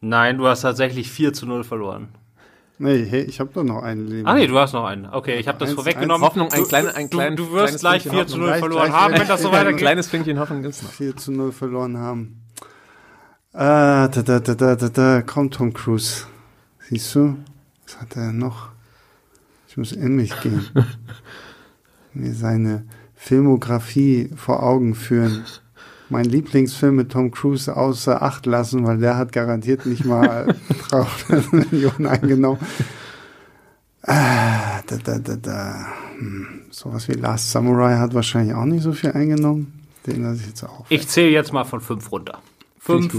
Nein, 0.00 0.38
du 0.38 0.46
hast 0.46 0.62
tatsächlich 0.62 1.10
4 1.10 1.32
zu 1.32 1.46
0 1.46 1.62
verloren. 1.64 2.08
Nee, 2.82 3.04
hey, 3.04 3.20
ich 3.24 3.40
habe 3.40 3.50
doch 3.52 3.62
noch 3.62 3.82
einen 3.82 4.06
Leben. 4.06 4.26
Ah 4.26 4.32
nee, 4.32 4.46
du 4.46 4.58
hast 4.58 4.72
noch 4.72 4.86
einen. 4.86 5.04
Okay, 5.04 5.38
ich 5.38 5.46
habe 5.48 5.58
das 5.58 5.68
eins, 5.68 5.76
vorweggenommen. 5.76 6.26
Hoffnung, 6.26 6.50
ein, 6.50 6.64
kleine, 6.64 6.94
ein 6.94 7.10
klein, 7.10 7.36
du, 7.36 7.44
du 7.44 7.52
wirst 7.52 7.80
gleich 7.80 8.04
4 8.08 8.26
zu 8.26 8.38
0 8.38 8.46
gleich, 8.46 8.58
verloren 8.58 8.88
gleich, 8.88 9.00
haben, 9.00 9.14
wenn 9.18 9.28
das 9.28 9.42
so 9.42 9.52
weitergeht. 9.52 9.74
Ein 9.74 9.76
kleines 9.76 10.08
Fünkchen 10.08 10.38
Hoffnung 10.38 10.62
gibt's 10.62 10.82
noch. 10.82 10.90
4 10.90 11.14
zu 11.14 11.30
0 11.30 11.52
verloren 11.52 11.98
haben. 11.98 12.40
Ah, 13.52 14.08
da, 14.08 14.22
da, 14.22 14.40
da, 14.40 14.54
da, 14.54 14.76
da, 14.76 14.88
da, 14.88 15.20
kommt 15.20 15.52
Tom 15.52 15.74
Cruise. 15.74 16.24
Siehst 16.88 17.14
du? 17.14 17.36
Was 17.84 18.00
hat 18.00 18.16
er 18.16 18.32
noch? 18.32 18.70
Ich 19.68 19.76
muss 19.76 19.92
in 19.92 20.16
mich 20.16 20.40
gehen. 20.40 20.66
Mir 22.14 22.32
seine 22.32 22.86
Filmografie 23.14 24.30
vor 24.36 24.62
Augen 24.62 24.94
führen. 24.94 25.44
Mein 26.10 26.24
Lieblingsfilm 26.24 26.96
mit 26.96 27.12
Tom 27.12 27.30
Cruise 27.30 27.74
außer 27.74 28.20
Acht 28.22 28.44
lassen, 28.46 28.84
weil 28.84 28.98
der 28.98 29.16
hat 29.16 29.32
garantiert 29.32 29.86
nicht 29.86 30.04
mal 30.04 30.54
300 30.90 31.52
Millionen 31.72 32.06
eingenommen. 32.06 32.60
Ah, 34.02 34.80
da, 34.86 34.96
da, 34.96 35.18
da, 35.18 35.36
da. 35.36 35.86
Hm. 36.18 36.62
Sowas 36.70 37.08
wie 37.08 37.12
Last 37.12 37.50
Samurai 37.52 37.96
hat 37.96 38.14
wahrscheinlich 38.14 38.54
auch 38.54 38.64
nicht 38.64 38.82
so 38.82 38.92
viel 38.92 39.12
eingenommen. 39.12 39.86
Den 40.06 40.22
lasse 40.22 40.40
ich 40.40 40.48
jetzt 40.48 40.64
auch. 40.64 40.86
Ich 40.88 41.06
zähle 41.08 41.30
jetzt 41.30 41.52
mal 41.52 41.64
von 41.64 41.80
fünf 41.80 42.10
runter. 42.10 42.38
Fünf, 42.78 43.12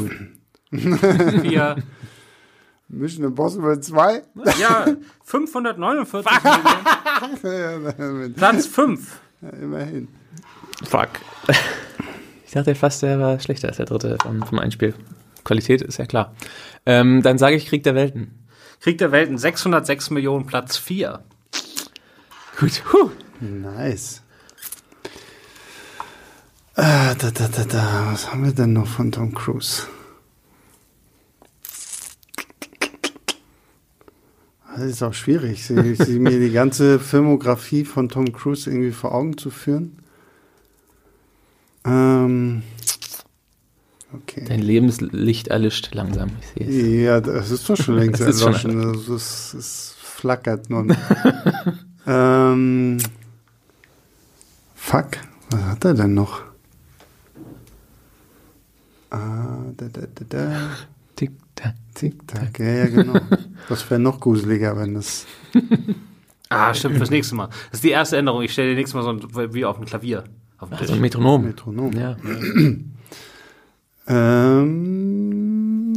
vier, 0.71 1.75
Mission 2.91 3.25
Impossible 3.25 3.79
2? 3.79 4.23
Ja, 4.59 4.85
549 5.23 6.31
Millionen. 7.43 8.33
Platz 8.33 8.65
5. 8.65 9.21
Ja, 9.41 9.49
immerhin. 9.49 10.07
Fuck. 10.83 11.09
Ich 12.51 12.55
dachte 12.55 12.75
fast, 12.75 13.01
der 13.01 13.17
war 13.17 13.39
schlechter 13.39 13.69
als 13.69 13.77
der 13.77 13.85
dritte 13.85 14.17
vom, 14.21 14.43
vom 14.43 14.59
Einspiel. 14.59 14.93
Qualität 15.45 15.81
ist 15.81 15.99
ja 15.99 16.05
klar. 16.05 16.35
Ähm, 16.85 17.21
dann 17.21 17.37
sage 17.37 17.55
ich 17.55 17.65
Krieg 17.65 17.83
der 17.83 17.95
Welten. 17.95 18.45
Krieg 18.81 18.97
der 18.97 19.13
Welten, 19.13 19.37
606 19.37 20.09
Millionen, 20.09 20.45
Platz 20.47 20.75
4. 20.75 21.23
Gut. 22.59 22.83
Huh. 22.91 23.09
Nice. 23.39 24.21
Ah, 26.75 27.15
da, 27.15 27.31
da, 27.31 27.47
da, 27.47 27.63
da. 27.63 28.09
Was 28.11 28.33
haben 28.33 28.43
wir 28.43 28.51
denn 28.51 28.73
noch 28.73 28.87
von 28.87 29.13
Tom 29.13 29.33
Cruise? 29.33 29.83
Das 34.75 34.83
ist 34.83 35.03
auch 35.03 35.13
schwierig, 35.13 35.65
sie, 35.65 35.95
sie 35.95 36.19
mir 36.19 36.37
die 36.37 36.51
ganze 36.51 36.99
Filmografie 36.99 37.85
von 37.85 38.09
Tom 38.09 38.33
Cruise 38.33 38.69
irgendwie 38.69 38.91
vor 38.91 39.15
Augen 39.15 39.37
zu 39.37 39.51
führen. 39.51 40.00
Ähm, 41.85 42.63
okay. 44.13 44.45
Dein 44.47 44.61
Lebenslicht 44.61 45.47
erlischt 45.47 45.93
langsam, 45.93 46.29
ich 46.55 46.67
sehe 46.67 46.67
es. 46.67 47.03
Ja, 47.05 47.21
das 47.21 47.51
ist 47.51 47.69
doch 47.69 47.77
schon 47.77 47.97
längst 47.97 48.21
erloschen. 48.21 48.83
Also 48.85 49.15
es, 49.15 49.53
es 49.53 49.95
flackert 49.99 50.69
nur. 50.69 50.85
ähm, 52.07 52.97
fuck, 54.75 55.09
was 55.49 55.63
hat 55.63 55.85
er 55.85 55.93
denn 55.95 56.13
noch? 56.13 56.41
Ah, 59.09 59.57
da, 59.75 59.87
da, 59.87 60.01
da, 60.15 60.25
da. 60.29 60.69
Tick-Tack. 61.15 61.75
Tick-Tack, 61.95 62.59
ja, 62.59 62.65
ja, 62.65 62.87
genau. 62.87 63.19
Das 63.69 63.89
wäre 63.89 63.99
noch 63.99 64.19
gruseliger, 64.19 64.77
wenn 64.77 64.93
das. 64.93 65.25
ah, 66.49 66.73
stimmt, 66.73 66.97
fürs 66.97 67.09
nächste 67.09 67.35
Mal. 67.35 67.47
Das 67.47 67.79
ist 67.79 67.83
die 67.83 67.89
erste 67.89 68.17
Änderung. 68.17 68.41
Ich 68.41 68.53
stelle 68.53 68.69
dir 68.69 68.75
nächstes 68.75 68.93
Mal 68.95 69.03
so 69.03 69.09
ein, 69.09 69.53
wie 69.53 69.65
auf 69.65 69.77
dem 69.77 69.85
Klavier. 69.85 70.23
Auf 70.61 70.69
dem 70.69 70.77
also 70.77 70.93
ein 70.93 71.01
Metronom. 71.01 71.43
Metronom. 71.43 71.91
Ja. 71.93 72.15
ähm, 74.07 75.93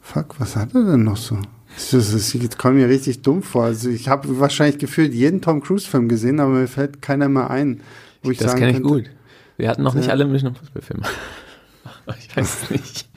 fuck, 0.00 0.38
was 0.38 0.54
hat 0.54 0.72
er 0.74 0.84
denn 0.84 1.02
noch 1.02 1.16
so? 1.16 1.36
Das, 1.90 2.36
kommt 2.58 2.76
mir 2.76 2.88
richtig 2.88 3.22
dumm 3.22 3.42
vor. 3.42 3.64
Also 3.64 3.90
ich 3.90 4.08
habe 4.08 4.38
wahrscheinlich 4.38 4.78
gefühlt 4.78 5.12
jeden 5.12 5.40
Tom 5.40 5.60
Cruise 5.62 5.88
Film 5.88 6.08
gesehen, 6.08 6.38
aber 6.38 6.52
mir 6.52 6.68
fällt 6.68 7.02
keiner 7.02 7.28
mehr 7.28 7.50
ein, 7.50 7.80
wo 8.22 8.30
ich, 8.30 8.38
das 8.38 8.54
kenne 8.54 8.70
ich 8.70 8.82
gut. 8.82 9.10
Wir 9.56 9.68
hatten 9.68 9.82
noch 9.82 9.94
nicht 9.94 10.10
alle 10.10 10.24
Mission 10.26 10.50
Impossible 10.50 10.82
Filme. 10.82 11.02
ich 12.18 12.36
weiß 12.36 12.62
es 12.62 12.70
nicht. 12.70 13.08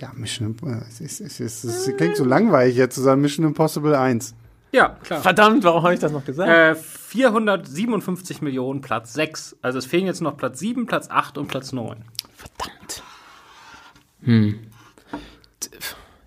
Ja, 0.00 0.12
Mission 0.14 0.48
Impossible. 0.48 0.84
Es, 0.86 1.00
es, 1.20 1.40
es, 1.40 1.64
es, 1.64 1.96
klingt 1.96 2.16
so 2.16 2.24
langweilig 2.24 2.76
jetzt 2.76 2.96
zu 2.96 3.00
sagen 3.00 3.22
Mission 3.22 3.46
Impossible 3.46 3.94
1. 3.94 4.34
Ja, 4.74 4.96
klar. 5.02 5.20
Verdammt, 5.20 5.64
warum 5.64 5.82
habe 5.82 5.94
ich 5.94 6.00
das 6.00 6.12
noch 6.12 6.24
gesagt? 6.24 6.50
Äh, 6.50 6.74
457 6.74 8.42
Millionen, 8.42 8.80
Platz 8.80 9.12
6. 9.12 9.56
Also 9.62 9.78
es 9.78 9.86
fehlen 9.86 10.06
jetzt 10.06 10.20
noch 10.20 10.36
Platz 10.36 10.58
7, 10.58 10.86
Platz 10.86 11.08
8 11.10 11.38
und 11.38 11.46
Platz 11.46 11.72
9. 11.72 12.04
Verdammt. 12.36 13.02
Hm 14.22 14.58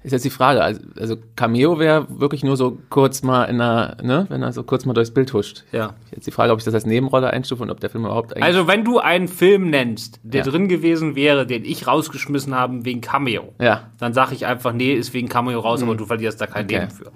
ist 0.08 0.14
jetzt 0.14 0.26
die 0.26 0.30
Frage. 0.30 0.64
Also, 0.64 0.82
also 0.98 1.18
Cameo 1.36 1.80
wäre 1.80 2.08
wirklich 2.10 2.44
nur 2.44 2.58
so 2.58 2.80
kurz 2.90 3.24
mal 3.24 3.46
in 3.46 3.62
einer, 3.62 3.98
ne, 4.02 4.26
wenn 4.30 4.42
er 4.42 4.54
so 4.54 4.64
kurz 4.64 4.86
mal 4.86 4.94
durchs 4.94 5.12
Bild 5.12 5.34
huscht. 5.34 5.64
Ja. 5.72 5.94
Jetzt 6.12 6.26
die 6.26 6.32
Frage, 6.32 6.54
ob 6.54 6.60
ich 6.60 6.66
das 6.66 6.74
als 6.74 6.86
Nebenrolle 6.86 7.30
einstufe 7.30 7.62
und 7.62 7.70
ob 7.70 7.80
der 7.80 7.90
Film 7.90 8.06
überhaupt 8.06 8.34
eigentlich. 8.34 8.44
Also 8.44 8.68
wenn 8.68 8.84
du 8.84 9.00
einen 9.00 9.28
Film 9.28 9.70
nennst, 9.70 10.20
der 10.24 10.44
ja. 10.44 10.50
drin 10.50 10.68
gewesen 10.68 11.16
wäre, 11.16 11.46
den 11.46 11.66
ich 11.66 11.88
rausgeschmissen 11.88 12.56
habe 12.56 12.86
wegen 12.86 13.02
Cameo, 13.02 13.54
ja. 13.60 13.92
dann 14.00 14.14
sage 14.14 14.34
ich 14.34 14.46
einfach, 14.46 14.74
nee, 14.74 14.94
ist 14.94 15.14
wegen 15.14 15.30
Cameo 15.30 15.60
raus, 15.60 15.82
mhm. 15.82 15.90
aber 15.90 15.98
du 15.98 16.06
verlierst 16.06 16.40
da 16.42 16.48
kein 16.48 16.66
okay. 16.66 16.80
Leben 16.80 16.92
für. 16.92 17.12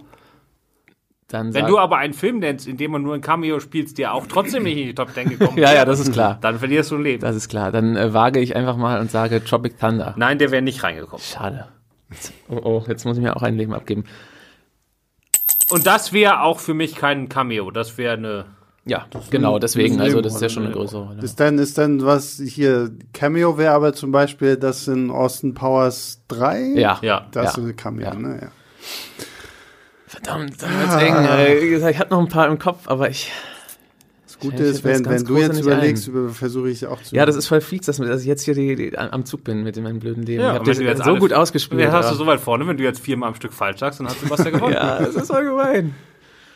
Dann 1.33 1.53
Wenn 1.53 1.67
du 1.67 1.77
aber 1.77 1.97
einen 1.97 2.13
Film 2.13 2.39
nennst, 2.39 2.67
in 2.67 2.77
dem 2.77 2.91
man 2.91 3.03
nur 3.03 3.15
ein 3.15 3.21
Cameo 3.21 3.59
spielst, 3.59 3.97
der 3.97 4.13
auch 4.13 4.27
trotzdem 4.27 4.63
nicht 4.63 4.77
in 4.77 4.87
die 4.87 4.95
Top 4.95 5.13
10 5.13 5.29
gekommen 5.29 5.51
ist. 5.57 5.63
ja, 5.63 5.73
ja, 5.73 5.85
das 5.85 5.99
ist 5.99 6.11
klar. 6.11 6.37
Dann 6.41 6.59
verlierst 6.59 6.91
du 6.91 6.95
ein 6.95 7.03
Leben. 7.03 7.21
Das 7.21 7.35
ist 7.35 7.49
klar. 7.49 7.71
Dann 7.71 7.95
äh, 7.95 8.13
wage 8.13 8.39
ich 8.39 8.55
einfach 8.55 8.77
mal 8.77 8.99
und 8.99 9.09
sage 9.11 9.43
Tropic 9.43 9.79
Thunder. 9.79 10.13
Nein, 10.17 10.39
der 10.39 10.51
wäre 10.51 10.61
nicht 10.61 10.83
reingekommen. 10.83 11.23
Schade. 11.23 11.67
Oh, 12.49 12.59
oh, 12.63 12.83
jetzt 12.87 13.05
muss 13.05 13.17
ich 13.17 13.23
mir 13.23 13.35
auch 13.35 13.41
ein 13.41 13.55
Leben 13.55 13.73
abgeben. 13.73 14.03
Und 15.69 15.87
das 15.87 16.11
wäre 16.11 16.41
auch 16.41 16.59
für 16.59 16.73
mich 16.73 16.95
kein 16.95 17.29
Cameo, 17.29 17.71
das 17.71 17.97
wäre 17.97 18.13
eine. 18.13 18.45
Ja, 18.83 19.05
genau, 19.29 19.59
deswegen, 19.59 20.01
also 20.01 20.21
das 20.21 20.35
ist 20.35 20.41
ja 20.41 20.49
schon 20.49 20.65
eine 20.65 20.73
größere 20.73 21.05
Rolle. 21.05 21.21
Ist 21.21 21.39
dann, 21.39 21.59
ist 21.59 21.77
dann 21.77 22.03
was 22.03 22.41
hier, 22.43 22.89
Cameo 23.13 23.59
wäre 23.59 23.73
aber 23.73 23.93
zum 23.93 24.11
Beispiel 24.11 24.57
das 24.57 24.87
in 24.87 25.11
Austin 25.11 25.53
Powers 25.53 26.23
3? 26.29 26.73
Ja. 26.75 26.97
ja. 27.03 27.27
Das 27.31 27.55
ja. 27.55 27.61
ist 27.61 27.69
ein 27.69 27.75
Cameo, 27.75 28.07
ja. 28.07 28.15
ne? 28.15 28.39
Ja. 28.41 28.47
Verdammt, 30.11 30.61
dann 30.61 30.77
wird's 30.77 30.93
ah. 30.93 31.41
eng. 31.41 31.89
Ich 31.89 31.97
hatte 31.97 32.11
noch 32.11 32.19
ein 32.19 32.27
paar 32.27 32.47
im 32.47 32.59
Kopf, 32.59 32.89
aber 32.89 33.09
ich 33.09 33.31
Gute 34.41 34.63
ist, 34.63 34.83
wenn, 34.83 35.05
wenn 35.05 35.23
du 35.23 35.37
jetzt 35.37 35.59
überlegst, 35.59 36.11
versuche 36.31 36.69
ich 36.69 36.85
auch 36.87 37.01
zu. 37.01 37.15
Ja, 37.15 37.25
das 37.25 37.35
ist 37.35 37.47
voll 37.47 37.61
fies, 37.61 37.85
dass, 37.85 37.99
ich 37.99 38.25
jetzt 38.25 38.43
hier 38.43 38.55
die, 38.55 38.75
die, 38.75 38.97
am 38.97 39.23
Zug 39.23 39.43
bin 39.43 39.63
mit 39.63 39.77
meinem 39.81 39.99
blöden 39.99 40.23
Leben. 40.23 40.41
Ja, 40.41 40.53
ich 40.53 40.59
habe 40.59 40.83
jetzt 40.83 41.05
so 41.05 41.15
gut 41.15 41.31
ausgespielt. 41.31 41.81
Ja, 41.81 41.91
hast 41.91 42.11
du 42.11 42.15
so 42.15 42.25
weit 42.25 42.39
vorne, 42.39 42.67
wenn 42.67 42.75
du 42.75 42.83
jetzt 42.83 42.99
viermal 42.99 43.29
am 43.29 43.35
Stück 43.35 43.53
falsch 43.53 43.79
sagst, 43.79 43.99
dann 43.99 44.07
hast 44.07 44.21
du 44.21 44.29
was 44.29 44.39
ja 44.43 44.49
gewonnen. 44.49 44.73
ja, 44.73 44.99
das 44.99 45.15
ist 45.15 45.27
voll 45.27 45.45
gemein. 45.45 45.93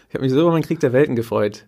Ich 0.09 0.15
habe 0.15 0.23
mich 0.23 0.33
so 0.33 0.41
über 0.41 0.51
meinen 0.51 0.63
Krieg 0.63 0.79
der 0.79 0.93
Welten 0.93 1.15
gefreut. 1.15 1.65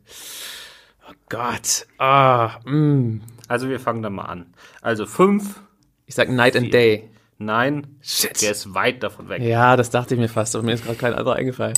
Oh 1.07 1.13
Gott. 1.29 1.85
Ah, 1.99 2.59
mm. 2.65 3.21
Also 3.47 3.69
wir 3.69 3.79
fangen 3.79 4.01
dann 4.01 4.13
mal 4.13 4.25
an. 4.25 4.47
Also 4.81 5.05
fünf. 5.05 5.61
Ich 6.07 6.15
sag 6.15 6.29
Night 6.29 6.53
vier. 6.53 6.63
and 6.63 6.73
Day. 6.73 7.09
Nein, 7.39 7.97
Shit. 8.01 8.41
der 8.41 8.51
ist 8.51 8.73
weit 8.73 9.03
davon 9.03 9.29
weg. 9.29 9.41
Ja, 9.41 9.75
das 9.75 9.89
dachte 9.91 10.15
ich 10.15 10.19
mir 10.19 10.29
fast, 10.29 10.55
aber 10.55 10.65
mir 10.65 10.73
ist 10.73 10.83
gerade 10.83 10.97
kein 10.97 11.13
anderer 11.13 11.35
eingefallen. 11.35 11.77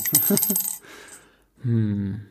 hm. 1.62 2.22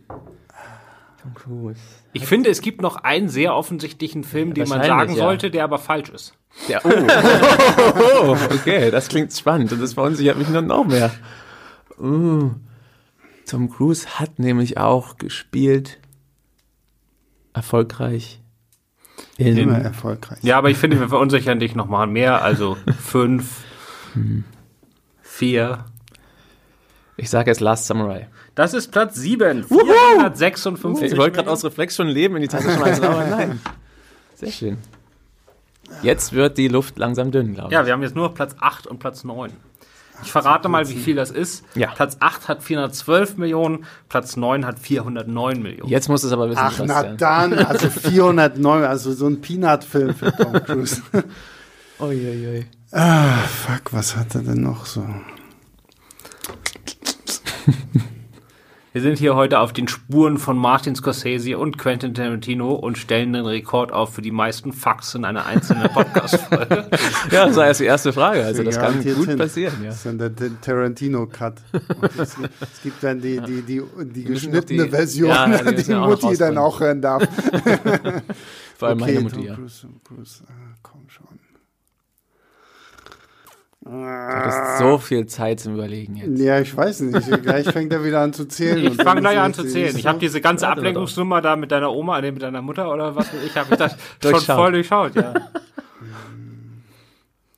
Tom 1.21 1.35
Cruise. 1.35 1.81
Ich 2.13 2.27
finde, 2.27 2.49
es 2.49 2.63
gibt 2.63 2.81
noch 2.81 2.97
einen 2.97 3.29
sehr 3.29 3.55
offensichtlichen 3.55 4.25
Film, 4.25 4.55
den 4.55 4.69
man 4.69 4.83
sagen 4.83 5.15
ja. 5.15 5.25
sollte, 5.25 5.51
der 5.51 5.65
aber 5.65 5.79
falsch 5.79 6.09
ist. 6.09 6.35
Ja, 6.69 6.81
oh. 6.85 6.89
oh. 8.29 8.37
okay, 8.55 8.91
das 8.91 9.09
klingt 9.09 9.33
spannend 9.33 9.73
und 9.73 9.83
das 9.83 9.95
verunsichert 9.95 10.39
mich 10.39 10.49
dann 10.49 10.67
noch 10.67 10.87
mehr. 10.87 11.11
Uh. 12.01 12.53
Tom 13.47 13.71
Cruise 13.71 14.19
hat 14.19 14.39
nämlich 14.39 14.79
auch 14.79 15.17
gespielt 15.17 15.99
erfolgreich. 17.55 18.41
In 19.39 19.57
Immer 19.57 19.79
erfolgreich. 19.79 20.39
Ja, 20.43 20.59
aber 20.59 20.69
ich 20.69 20.77
finde, 20.77 20.99
wir 20.99 21.09
verunsichern 21.09 21.61
dich 21.61 21.77
noch 21.77 21.87
mal 21.87 22.09
mehr. 22.09 22.43
Also 22.43 22.77
fünf, 23.01 23.63
hm. 24.15 24.45
vier, 25.23 25.85
Ich 27.17 27.31
sage 27.31 27.51
jetzt 27.51 27.61
Last 27.61 27.87
Samurai. 27.87 28.29
Das 28.57 28.75
ist 28.75 28.91
Platz 28.91 29.15
7. 29.15 29.65
456. 29.65 31.13
Ich 31.13 31.17
wollte 31.17 31.37
gerade 31.37 31.51
aus 31.51 31.65
Reflex 31.65 31.95
schon 31.95 32.09
Leben 32.09 32.35
in 32.35 32.43
die 32.43 32.49
Tasche 32.49 32.71
schmeißen, 32.71 33.05
aber 33.05 33.25
nein. 33.27 33.61
Sehr 34.35 34.51
schön. 34.51 34.79
Jetzt 36.03 36.33
wird 36.33 36.59
die 36.59 36.67
Luft 36.67 36.99
langsam 36.99 37.31
dünn, 37.31 37.55
glaube 37.55 37.69
ich. 37.69 37.73
Ja, 37.75 37.87
wir 37.87 37.93
haben 37.93 38.03
jetzt 38.03 38.17
nur 38.17 38.35
Platz 38.35 38.57
8 38.59 38.89
und 38.89 38.99
Platz 38.99 39.23
9. 39.23 39.53
Ich 40.23 40.33
verrate 40.33 40.69
mal, 40.69 40.89
wie 40.89 40.97
viel 40.97 41.15
das 41.15 41.31
ist. 41.31 41.65
Ja. 41.75 41.91
Platz 41.93 42.17
8 42.21 42.49
hat 42.49 42.63
412 42.63 43.37
Millionen, 43.37 43.85
Platz 44.09 44.37
9 44.37 44.67
hat 44.67 44.79
409 44.79 45.63
Millionen. 45.63 45.91
Jetzt 45.91 46.09
musst 46.09 46.25
du 46.25 46.29
es 46.29 46.33
aber 46.33 46.49
wissen. 46.49 46.61
Ach, 46.61 46.81
na 46.85 47.03
dann, 47.05 47.53
also 47.67 47.89
409, 47.89 48.85
also 48.85 49.13
so 49.13 49.27
ein 49.27 49.41
Peanut-Film 49.41 50.15
für 50.15 50.35
Tom 50.37 50.53
Cruise. 50.53 51.03
Uiuiui. 52.01 52.67
Ah, 52.93 53.39
fuck, 53.39 53.93
was 53.93 54.17
hat 54.17 54.35
er 54.35 54.43
denn 54.43 54.63
noch 54.63 54.87
so? 54.87 55.05
Wir 58.99 59.03
sind 59.03 59.21
hier 59.21 59.37
heute 59.37 59.61
auf 59.61 59.73
den 59.73 59.87
Spuren 59.87 60.39
von 60.39 60.59
Martin 60.59 60.97
Scorsese 60.97 61.57
und 61.57 61.79
Quentin 61.79 62.15
Tarantino 62.15 62.73
und 62.75 62.99
stellen 62.99 63.33
den 63.33 63.47
Rekord 63.47 63.93
auf 63.93 64.13
für 64.13 64.23
die 64.23 64.33
meisten 64.33 64.73
Fax 64.73 65.15
in 65.15 65.25
einer 65.25 65.47
einzelnen 65.47 65.89
Podcast-Folge. 65.95 66.89
ja, 67.31 67.47
das 67.47 67.55
war 67.55 67.69
erst 67.69 67.79
die 67.79 67.85
erste 67.85 68.13
Frage. 68.13 68.45
Also 68.45 68.65
das 68.65 68.77
kann 68.77 68.95
gut 69.01 69.29
hin. 69.29 69.39
passieren. 69.39 69.75
Ja. 69.85 69.91
Das 69.91 69.99
ist 69.99 70.07
dann 70.07 70.19
der, 70.19 70.33
Tarantino-Cut. 70.61 71.63
Es, 72.19 72.37
es, 72.61 72.83
gibt 72.83 73.01
dann 73.05 73.21
die, 73.21 73.41
die, 73.41 73.63
die, 73.63 73.83
die 74.05 74.25
geschnittene 74.25 74.87
die, 74.87 74.91
Version, 74.91 75.29
ja, 75.29 75.47
die, 75.63 75.77
die 75.85 75.95
Mutti 75.95 76.37
dann 76.37 76.59
auch 76.59 76.81
hören 76.81 77.01
darf. 77.01 77.23
Vor 78.79 78.89
allem 78.89 79.01
okay, 79.01 79.13
meine 79.13 79.21
Mutti, 79.21 79.45
ja. 79.45 79.55
Bruce, 79.55 79.87
Bruce, 80.03 80.43
ah, 80.49 80.75
komm 80.83 81.03
schon. 81.07 81.39
Du 83.89 83.95
hast 83.95 84.79
so 84.79 84.99
viel 84.99 85.25
Zeit 85.27 85.61
zum 85.61 85.75
Überlegen 85.75 86.17
jetzt. 86.17 86.39
Ja, 86.39 86.61
ich 86.61 86.77
weiß 86.77 87.01
nicht. 87.01 87.43
Gleich 87.43 87.71
fängt 87.71 87.91
er 87.91 88.05
wieder 88.05 88.21
an 88.21 88.35
zu 88.35 88.45
zählen. 88.45 88.85
Ich 88.93 89.03
fange 89.03 89.23
gleich 89.23 89.39
an 89.39 89.55
zu 89.55 89.65
zählen. 89.65 89.97
Ich 89.97 90.07
habe 90.07 90.19
diese 90.19 90.43
ganze 90.43 90.69
Ablenkungsnummer 90.69 91.41
da 91.41 91.57
mit 91.57 91.73
deiner 91.73 91.91
Oma, 91.91 92.21
nee, 92.21 92.31
mit 92.31 92.43
deiner 92.43 92.61
Mutter 92.61 92.93
oder 92.93 93.17
was 93.17 93.29
ich 93.47 93.57
habe 93.57 93.77
das 93.77 93.97
schon 94.23 94.41
voll 94.41 94.73
durchschaut, 94.73 95.15
ja. 95.15 95.33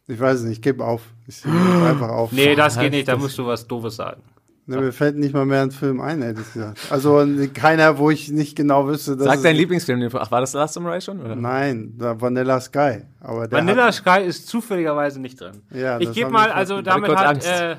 Ich 0.06 0.20
weiß 0.20 0.42
nicht, 0.42 0.58
ich 0.58 0.62
gebe 0.62 0.84
auf. 0.84 1.02
Ich 1.26 1.42
gebe 1.42 1.87
einfach 1.88 2.08
auf. 2.08 2.32
Nee, 2.32 2.54
das 2.54 2.78
geht 2.78 2.92
nicht, 2.92 3.08
da 3.08 3.16
musst 3.16 3.37
du 3.37 3.46
was 3.46 3.66
Doofes 3.66 3.96
sagen. 3.96 4.22
Ne, 4.71 4.81
mir 4.81 4.93
fällt 4.93 5.17
nicht 5.17 5.35
mal 5.35 5.45
mehr 5.45 5.62
ein 5.62 5.73
Film 5.73 6.00
ein, 6.00 6.23
hätte 6.23 6.43
ich 6.43 6.53
gesagt. 6.53 6.79
Also 6.91 7.27
keiner, 7.53 7.99
wo 7.99 8.11
ich 8.11 8.31
nicht 8.31 8.55
genau 8.57 8.87
wüsste. 8.87 9.17
Dass 9.17 9.27
Sag 9.27 9.43
dein 9.43 9.57
Lieblingsfilm. 9.57 10.09
Ach, 10.15 10.31
war 10.31 10.41
das 10.41 10.53
Last 10.53 10.75
Samurai 10.75 11.00
schon? 11.00 11.21
Oder? 11.21 11.35
Nein, 11.35 11.95
Vanilla 11.97 12.61
Sky. 12.61 13.03
Aber 13.21 13.50
Vanilla 13.50 13.91
Sky 13.91 14.21
ist 14.25 14.47
zufälligerweise 14.47 15.21
nicht 15.21 15.41
drin. 15.41 15.62
Ja, 15.75 15.99
ich 15.99 16.12
gebe 16.12 16.31
mal, 16.31 16.53
also 16.53 16.83
damit 16.83 17.11
hat 17.17 17.45
äh, 17.45 17.77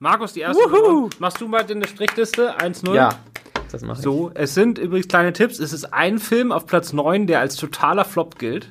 Markus 0.00 0.32
die 0.32 0.40
erste. 0.40 0.62
Machst 1.20 1.40
du 1.40 1.46
mal 1.46 1.64
eine 1.64 1.86
Strichliste 1.86 2.58
1-0? 2.58 2.92
Ja. 2.92 3.10
Das 3.70 3.82
mache 3.82 3.98
ich. 3.98 4.02
So, 4.02 4.32
es 4.34 4.54
sind 4.54 4.78
übrigens 4.78 5.06
kleine 5.06 5.32
Tipps. 5.32 5.60
Es 5.60 5.72
ist 5.72 5.94
ein 5.94 6.18
Film 6.18 6.50
auf 6.50 6.66
Platz 6.66 6.92
9, 6.92 7.28
der 7.28 7.38
als 7.38 7.54
totaler 7.54 8.04
Flop 8.04 8.38
gilt. 8.38 8.68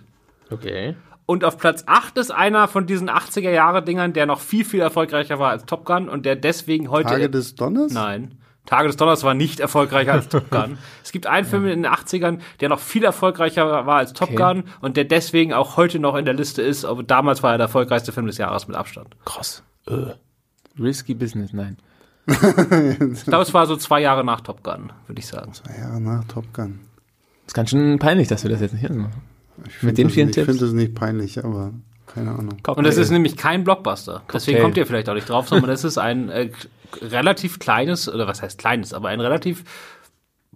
Okay. 0.50 0.96
Und 1.32 1.46
auf 1.46 1.58
Platz 1.58 1.86
8 1.88 2.18
ist 2.18 2.30
einer 2.30 2.68
von 2.68 2.88
diesen 2.88 3.10
80er-Jahre-Dingern, 3.10 4.12
der 4.12 4.26
noch 4.26 4.42
viel, 4.42 4.66
viel 4.66 4.82
erfolgreicher 4.82 5.40
war 5.40 5.52
als 5.52 5.64
Top 5.64 5.86
Gun 5.86 6.10
und 6.10 6.26
der 6.26 6.36
deswegen 6.36 6.92
heute. 6.92 7.08
Tage 7.08 7.30
des 7.30 7.56
Donners? 7.56 7.94
Nein. 7.94 8.38
Tage 8.66 8.88
des 8.88 8.98
Donners 8.98 9.24
war 9.24 9.34
nicht 9.34 9.62
erfolgreicher 9.62 10.12
als 10.12 10.28
Top 10.28 10.50
Gun. 10.50 10.78
Es 11.06 11.14
gibt 11.14 11.28
einen 11.28 11.48
Film 11.48 11.68
in 11.68 11.84
den 11.84 11.90
80ern, 11.90 12.40
der 12.60 12.68
noch 12.68 12.82
viel 12.82 13.06
erfolgreicher 13.06 13.66
war 13.66 13.96
als 13.96 14.12
Top 14.12 14.32
okay. 14.32 14.56
Gun 14.56 14.64
und 14.82 14.98
der 14.98 15.06
deswegen 15.06 15.54
auch 15.54 15.78
heute 15.78 16.00
noch 16.00 16.18
in 16.18 16.26
der 16.26 16.34
Liste 16.34 16.64
ist. 16.64 16.84
Aber 16.84 17.02
damals 17.02 17.42
war 17.42 17.54
er 17.54 17.58
der 17.60 17.68
erfolgreichste 17.68 18.12
Film 18.12 18.26
des 18.26 18.38
Jahres 18.38 18.68
mit 18.68 18.76
Abstand. 18.76 19.16
Krass. 19.24 19.64
Uh. 19.90 20.08
Risky 20.78 21.14
Business, 21.14 21.54
nein. 21.54 21.78
ich 22.28 23.24
glaube, 23.24 23.44
es 23.44 23.54
war 23.54 23.68
so 23.68 23.78
zwei 23.78 24.02
Jahre 24.02 24.26
nach 24.26 24.42
Top 24.42 24.64
Gun, 24.64 24.92
würde 25.08 25.20
ich 25.20 25.28
sagen. 25.28 25.54
Zwei 25.54 25.78
Jahre 25.78 26.02
nach 26.02 26.26
Top 26.26 26.54
Gun. 26.54 26.82
Ist 27.48 27.54
ganz 27.54 27.70
schön 27.70 28.00
peinlich, 28.00 28.28
dass 28.28 28.44
wir 28.44 28.52
das 28.52 28.60
jetzt 28.60 28.74
nicht 28.74 28.90
machen. 28.90 29.31
Mit 29.82 29.98
den 29.98 30.10
vielen 30.10 30.28
nicht, 30.28 30.36
Tipps? 30.36 30.50
Ich 30.50 30.58
finde 30.58 30.66
es 30.66 30.74
nicht 30.74 30.96
peinlich, 30.96 31.44
aber 31.44 31.74
keine 32.08 32.32
Ahnung. 32.32 32.58
Und 32.68 32.86
es 32.86 32.98
ist 32.98 33.12
nämlich 33.12 33.38
kein 33.38 33.64
Blockbuster. 33.64 34.14
Cocktail. 34.14 34.34
Deswegen 34.34 34.62
kommt 34.62 34.78
ihr 34.78 34.86
vielleicht 34.86 35.10
auch 35.10 35.14
nicht 35.14 35.30
drauf, 35.30 35.48
sondern 35.48 35.70
es 35.70 35.84
ist 35.84 35.98
ein 35.98 36.30
äh, 36.30 36.50
relativ 37.02 37.60
kleines, 37.60 38.10
oder 38.10 38.28
was 38.28 38.42
heißt 38.42 38.58
kleines, 38.58 38.94
aber 38.94 39.10
ein 39.10 39.20
relativ 39.20 39.64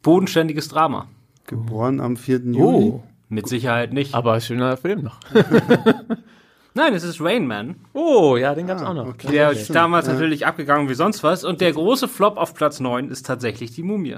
bodenständiges 0.02 0.68
Drama. 0.68 1.08
Geboren 1.48 2.00
am 2.00 2.18
4. 2.18 2.38
Juli. 2.40 2.58
Oh. 2.58 3.04
Mit 3.30 3.48
Sicherheit 3.48 3.94
nicht. 3.94 4.14
Aber 4.14 4.40
schöner 4.40 4.78
Film 4.78 5.04
noch. 5.04 5.20
Nein, 6.74 6.94
es 6.94 7.04
ist 7.04 7.22
Rain 7.22 7.48
Man. 7.48 7.76
Oh, 7.94 8.36
ja, 8.38 8.54
den 8.54 8.68
gab's 8.68 8.82
ah, 8.82 8.90
auch 8.90 8.94
noch. 8.94 9.08
Okay. 9.08 9.32
Der 9.32 9.52
ist 9.52 9.74
damals 9.74 10.08
ja. 10.08 10.14
natürlich 10.14 10.46
abgegangen 10.46 10.90
wie 10.90 10.94
sonst 10.94 11.24
was. 11.24 11.44
Und 11.44 11.62
der 11.62 11.72
große 11.72 12.08
Flop 12.08 12.38
auf 12.38 12.54
Platz 12.54 12.80
9 12.80 13.10
ist 13.10 13.26
tatsächlich 13.26 13.72
die 13.72 13.82
Mumie. 13.82 14.18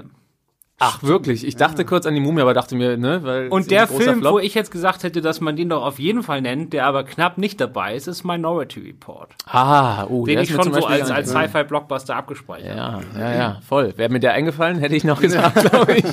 Ach, 0.80 1.02
wirklich? 1.02 1.44
Ich 1.44 1.56
dachte 1.56 1.82
ja. 1.82 1.88
kurz 1.88 2.06
an 2.06 2.14
die 2.14 2.20
Mumie, 2.20 2.40
aber 2.40 2.54
dachte 2.54 2.76
mir, 2.76 2.96
ne, 2.96 3.24
weil. 3.24 3.48
Und 3.48 3.70
der 3.72 3.88
Film, 3.88 4.20
Flop. 4.20 4.34
wo 4.34 4.38
ich 4.38 4.54
jetzt 4.54 4.70
gesagt 4.70 5.02
hätte, 5.02 5.20
dass 5.20 5.40
man 5.40 5.56
den 5.56 5.70
doch 5.70 5.82
auf 5.82 5.98
jeden 5.98 6.22
Fall 6.22 6.40
nennt, 6.40 6.72
der 6.72 6.86
aber 6.86 7.02
knapp 7.02 7.36
nicht 7.36 7.60
dabei 7.60 7.96
ist, 7.96 8.06
ist 8.06 8.22
Minority 8.22 8.80
Report. 8.80 9.30
Ah, 9.46 10.04
oh, 10.04 10.24
Den 10.24 10.38
ich 10.38 10.50
schon 10.50 10.72
so 10.72 10.86
als, 10.86 11.10
als 11.10 11.30
Sci-Fi-Blockbuster 11.30 12.14
abgespeichert 12.14 12.76
Ja, 12.76 13.00
ja, 13.18 13.34
ja, 13.34 13.60
voll. 13.66 13.92
Wäre 13.96 14.08
mir 14.08 14.20
der 14.20 14.34
eingefallen, 14.34 14.78
hätte 14.78 14.94
ich 14.94 15.02
noch 15.02 15.20
gesagt, 15.20 15.68
glaube 15.68 15.94
ich. 15.94 16.04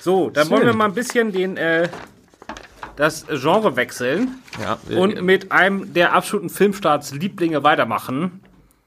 So, 0.00 0.30
dann 0.30 0.44
Schön. 0.44 0.56
wollen 0.56 0.66
wir 0.66 0.74
mal 0.74 0.86
ein 0.86 0.94
bisschen 0.94 1.30
den, 1.30 1.58
äh, 1.58 1.90
das 2.96 3.26
Genre 3.28 3.76
wechseln. 3.76 4.38
Ja. 4.62 4.78
Und 4.96 5.20
mit 5.20 5.52
einem 5.52 5.92
der 5.92 6.14
absoluten 6.14 6.48
Filmstarts 6.48 7.12
Lieblinge 7.12 7.62
weitermachen. 7.62 8.40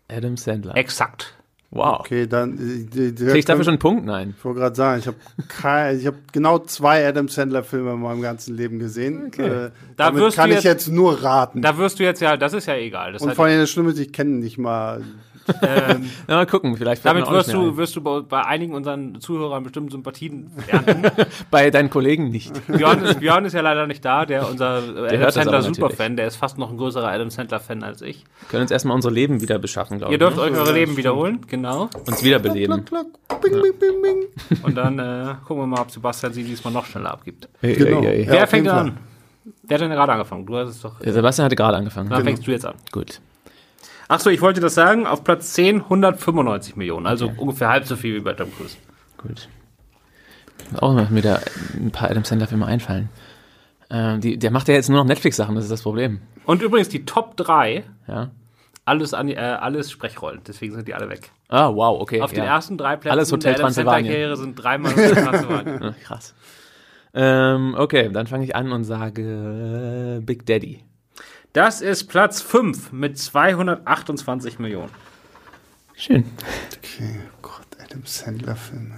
Adam 0.08 0.36
Sandler. 0.36 0.76
Exakt. 0.76 1.35
Wow. 1.76 2.00
Okay, 2.00 2.26
dann. 2.26 2.58
Äh, 2.58 3.12
Krieg 3.12 3.36
ich 3.36 3.46
dafür 3.46 3.66
schon 3.66 3.74
einen 3.74 3.80
Punkt? 3.80 4.06
Nein. 4.06 4.34
Ich 4.38 4.46
wollte 4.46 4.62
gerade 4.62 4.76
sagen, 4.76 5.00
ich 5.02 5.08
habe 5.08 6.06
hab 6.06 6.32
genau 6.32 6.60
zwei 6.60 7.06
Adam 7.06 7.28
Sandler-Filme 7.28 7.92
in 7.92 8.00
meinem 8.00 8.22
ganzen 8.22 8.56
Leben 8.56 8.80
gesehen. 8.80 9.26
Okay. 9.28 9.46
Äh, 9.46 9.72
da 9.98 10.12
damit 10.12 10.34
kann 10.36 10.52
ich 10.52 10.64
jetzt, 10.64 10.88
nur 10.88 11.22
raten. 11.22 11.62
Da 11.62 11.78
wirst 11.78 12.00
du 12.00 12.04
jetzt 12.04 12.22
ja, 12.22 12.38
das 12.38 12.54
ist 12.54 12.68
ja 12.68 12.76
egal. 12.76 13.12
Das 13.12 13.22
Und 13.22 13.36
vor 13.36 13.46
allem 13.46 13.60
das 13.60 13.70
Schlimme 13.70 13.92
ist, 13.92 14.00
ich 14.00 14.14
kenne 14.14 14.32
nicht 14.32 14.58
mal 14.58 15.04
ähm, 15.62 16.10
Na, 16.28 16.36
mal 16.36 16.46
gucken, 16.46 16.76
vielleicht. 16.78 17.06
Damit 17.06 17.30
wirst 17.30 17.54
du, 17.54 17.78
wirst 17.78 17.96
du 17.96 18.02
bei, 18.02 18.22
bei, 18.22 18.44
einigen 18.46 18.74
unseren 18.74 19.20
Zuhörern 19.20 19.64
bestimmt 19.64 19.92
Sympathien 19.92 20.52
ernten. 20.68 21.04
bei 21.52 21.70
deinen 21.70 21.90
Kollegen 21.90 22.30
nicht. 22.30 22.54
Björn 22.68 23.04
ist, 23.04 23.20
Björn 23.20 23.46
ist 23.46 23.54
ja 23.54 23.62
leider 23.62 23.88
nicht 23.88 24.04
da, 24.04 24.26
der 24.26 24.50
unser 24.50 24.82
der 24.82 25.20
Adam 25.20 25.32
Sandler 25.32 25.62
Superfan, 25.62 26.16
der 26.16 26.28
ist 26.28 26.36
fast 26.36 26.58
noch 26.58 26.72
ein 26.72 26.78
größerer 26.78 27.08
Adam 27.08 27.30
Sandler 27.30 27.60
Fan 27.60 27.84
als 27.84 28.02
ich. 28.02 28.24
Wir 28.40 28.50
können 28.50 28.62
uns 28.64 28.72
erstmal 28.72 28.96
unsere 28.96 29.14
Leben 29.14 29.42
wieder 29.42 29.60
beschaffen, 29.60 30.00
glaube 30.00 30.14
ich. 30.14 30.16
Ihr 30.16 30.20
dürft 30.20 30.38
ne? 30.38 30.44
euch 30.44 30.54
eure 30.54 30.74
Leben 30.74 30.98
wiederholen, 30.98 31.42
genau. 31.48 31.90
Uns 32.08 32.24
wiederbeleben. 32.24 32.86
Klack, 32.86 33.06
klack, 33.28 33.42
bing, 33.42 33.62
bing, 33.62 33.80
bing, 33.80 34.02
bing. 34.02 34.64
Und 34.64 34.76
dann 34.76 35.00
äh, 35.00 35.36
gucken 35.46 35.64
wir 35.64 35.68
mal, 35.68 35.82
ob 35.82 35.92
Sebastian 35.92 36.34
sie 36.34 36.44
diesmal 36.44 36.74
noch 36.74 36.86
schneller 36.86 37.12
abgibt. 37.12 37.50
Hey, 37.62 37.76
genau. 37.76 38.02
Hey, 38.02 38.24
hey. 38.24 38.28
Wer 38.28 38.36
ja, 38.36 38.48
fängt 38.48 38.68
an? 38.68 38.98
Wer 39.64 39.76
hat 39.76 39.82
denn 39.82 39.92
gerade 39.92 40.12
angefangen? 40.12 40.46
Du 40.46 40.56
hast 40.58 40.70
es 40.70 40.82
doch. 40.82 40.94
Sebastian 41.00 41.46
hatte 41.46 41.56
gerade 41.56 41.78
angefangen. 41.78 42.10
Dann 42.10 42.20
genau. 42.20 42.30
fängst 42.30 42.48
du 42.48 42.52
jetzt 42.52 42.66
an. 42.66 42.76
Gut. 42.92 43.20
Achso, 44.08 44.30
ich 44.30 44.41
wollte 44.41 44.62
das 44.62 44.76
sagen. 44.76 45.08
Auf 45.08 45.24
Platz 45.24 45.54
10 45.54 45.82
195 45.84 46.76
Millionen, 46.76 47.08
also 47.08 47.26
okay. 47.26 47.36
ungefähr 47.38 47.70
halb 47.70 47.86
so 47.86 47.96
viel 47.96 48.15
wie 48.15 48.20
bei 48.20 48.34
Tom 48.34 48.54
Cruise. 48.56 48.78
Gut. 49.18 49.50
Auch 50.80 50.94
noch 50.94 51.10
mir 51.10 51.22
da 51.22 51.39
ein 51.74 51.91
paar 51.91 52.10
Adam 52.10 52.24
Sandler-Filme 52.24 52.65
einfallen. 52.65 53.10
Ähm, 53.89 54.22
die, 54.22 54.38
der 54.38 54.52
macht 54.52 54.68
ja 54.68 54.74
jetzt 54.74 54.89
nur 54.89 55.00
noch 55.00 55.06
Netflix-Sachen, 55.06 55.56
das 55.56 55.65
ist 55.65 55.72
das 55.72 55.84
Problem. 55.84 56.22
Und 56.46 56.62
übrigens 56.62 56.89
die 56.89 57.06
Top 57.06 57.38
3, 57.38 57.84
ja. 58.08 58.32
alles, 58.84 59.13
an, 59.13 59.30
äh, 59.30 59.36
alles 59.36 59.91
Sprechrollen, 59.91 60.41
deswegen 60.48 60.74
sind 60.74 60.88
die 60.88 60.96
alle 60.96 61.10
weg. 61.10 61.32
Ah, 61.50 61.70
wow, 61.74 62.02
okay. 62.02 62.22
Auf 62.22 62.32
ja. 62.32 62.41
den 62.41 62.46
ersten 62.46 62.78
drei 62.78 62.96
Plätzen 62.96 63.12
alles 63.12 63.32
Hotel 63.32 63.54
der 63.54 63.63
Adam 63.63 63.74
Sandler-Karriere 63.74 64.38
sind 64.38 64.56
dreimal 64.56 64.91
Hotel 64.91 65.12
Transylvanien. 65.24 65.96
Krass. 66.04 66.34
Ähm, 67.13 67.76
okay, 67.78 68.10
dann 68.12 68.28
fange 68.28 68.44
ich 68.44 68.56
an 68.56 68.72
und 68.72 68.84
sage 68.84 70.18
äh, 70.18 70.26
Big 70.26 70.46
Daddy. 70.46 70.84
Das 71.56 71.80
ist 71.80 72.08
Platz 72.08 72.41
5 72.41 72.91
mit 72.91 73.18
228 73.18 74.60
Millionen. 74.60 74.91
Schön. 75.94 76.26
Okay, 76.76 77.22
oh 77.32 77.38
Gott, 77.41 77.65
Adam 77.82 78.02
Sandler-Filme. 78.04 78.96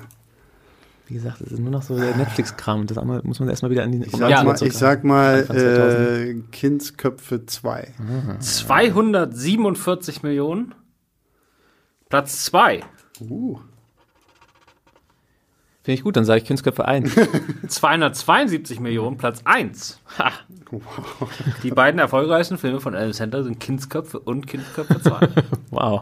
Wie 1.06 1.14
gesagt, 1.14 1.40
das 1.40 1.52
ist 1.52 1.60
nur 1.60 1.70
noch 1.70 1.84
so 1.84 1.96
der 2.00 2.16
Netflix-Kram. 2.16 2.88
Das 2.88 2.98
andere 2.98 3.22
muss 3.28 3.40
man 3.40 3.48
erstmal 3.48 3.70
wieder 3.70 3.84
an 3.84 3.92
die. 3.92 4.04
Ich 4.04 4.12
sag 4.12 4.32
ja, 4.32 4.44
mal, 4.44 4.56
ich 4.60 4.74
sag 4.74 5.04
mal 5.04 5.46
äh, 5.56 6.34
Kindsköpfe 6.52 7.46
2. 7.46 7.94
247 8.40 10.24
Millionen. 10.24 10.74
Platz 12.10 12.44
2. 12.46 12.82
Uh. 13.20 13.60
Finde 15.88 16.00
ich 16.00 16.04
gut, 16.04 16.18
dann 16.18 16.26
sage 16.26 16.42
ich 16.42 16.46
Kindsköpfe 16.46 16.84
1. 16.84 17.16
272 17.70 18.82
Millionen, 18.82 19.16
Platz 19.16 19.40
1. 19.46 20.02
Ha. 20.20 20.34
Wow. 20.70 20.84
Die 21.64 21.72
beiden 21.72 21.98
erfolgreichsten 21.98 22.58
Filme 22.58 22.82
von 22.82 22.94
Adam 22.94 23.14
Sandler 23.14 23.46
sind 23.46 23.62
Kindsköpfe 23.62 24.20
und 24.20 24.48
Kindsköpfe 24.48 25.00
2. 25.00 25.30
wow. 25.70 26.02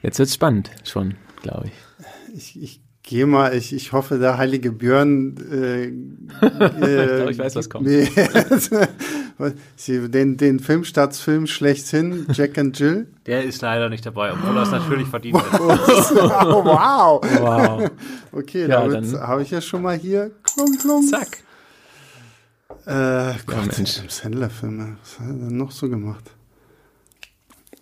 Jetzt 0.00 0.20
wird 0.20 0.28
es 0.28 0.34
spannend 0.36 0.70
schon, 0.84 1.16
glaube 1.42 1.66
ich. 1.66 2.36
Ich, 2.36 2.62
ich 2.62 2.80
gehe 3.06 3.24
mal, 3.24 3.54
ich, 3.54 3.72
ich 3.72 3.92
hoffe, 3.92 4.18
der 4.18 4.36
heilige 4.36 4.72
Björn. 4.72 5.36
Äh, 5.50 5.84
äh, 5.86 5.88
ich, 5.88 7.16
glaub, 7.16 7.30
ich 7.30 7.38
weiß, 7.38 7.56
was 7.56 7.70
kommt. 7.70 7.86
Nee, 7.86 8.06
den, 10.08 10.36
den 10.36 10.60
Filmstaatsfilm 10.60 11.46
schlechthin, 11.46 12.26
Jack 12.32 12.58
and 12.58 12.78
Jill. 12.78 13.06
Der 13.24 13.44
ist 13.44 13.62
leider 13.62 13.88
nicht 13.88 14.04
dabei, 14.04 14.32
obwohl 14.32 14.56
er 14.56 14.64
es 14.64 14.70
natürlich 14.70 15.08
verdient 15.08 15.38
hat. 15.38 15.60
oh, 15.60 16.64
wow. 16.64 17.20
wow. 17.40 17.90
Okay, 18.32 18.62
ja, 18.62 18.86
damit 18.86 19.18
habe 19.18 19.42
ich 19.42 19.50
ja 19.50 19.60
schon 19.60 19.82
mal 19.82 19.96
hier. 19.96 20.32
Klum, 20.42 20.76
klum. 20.76 21.06
Zack. 21.06 21.38
Äh, 22.86 23.34
Gott, 23.46 23.78
ja, 23.78 23.84
Sandler-Filme. 24.08 24.96
Was 25.00 25.20
hat 25.20 25.28
er 25.28 25.32
denn 25.32 25.56
noch 25.56 25.70
so 25.70 25.88
gemacht? 25.88 26.32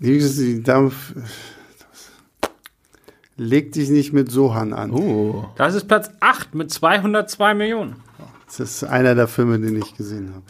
Die, 0.00 0.62
da, 0.62 0.90
leg 3.36 3.72
dich 3.72 3.90
nicht 3.90 4.12
mit 4.12 4.30
Sohan 4.30 4.72
an. 4.72 4.92
Oh. 4.92 5.48
Das 5.56 5.74
ist 5.74 5.88
Platz 5.88 6.10
8 6.20 6.54
mit 6.54 6.70
202 6.70 7.54
Millionen. 7.54 7.96
Das 8.46 8.60
ist 8.60 8.84
einer 8.84 9.14
der 9.14 9.28
Filme, 9.28 9.58
den 9.58 9.76
ich 9.76 9.96
gesehen 9.96 10.32
habe. 10.34 10.44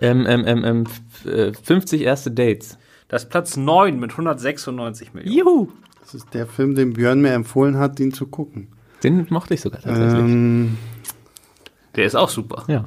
Ähm, 0.00 0.26
ähm, 0.28 0.64
ähm, 0.64 1.54
50 1.62 2.00
ähm, 2.00 2.06
erste 2.06 2.30
Dates. 2.30 2.78
Das 3.08 3.24
ist 3.24 3.30
Platz 3.30 3.56
9 3.56 3.98
mit 3.98 4.12
196 4.12 5.14
Millionen. 5.14 5.36
Juhu! 5.36 5.68
Das 6.00 6.14
ist 6.14 6.32
der 6.32 6.46
Film, 6.46 6.74
den 6.74 6.94
Björn 6.94 7.20
mir 7.20 7.32
empfohlen 7.32 7.76
hat, 7.76 7.98
den 7.98 8.12
zu 8.12 8.26
gucken. 8.26 8.68
Den 9.02 9.26
mochte 9.30 9.54
ich 9.54 9.60
sogar 9.60 9.80
tatsächlich. 9.80 10.18
Ähm, 10.18 10.78
der 11.96 12.04
ist 12.04 12.14
auch 12.14 12.28
super. 12.28 12.64
Ja. 12.68 12.84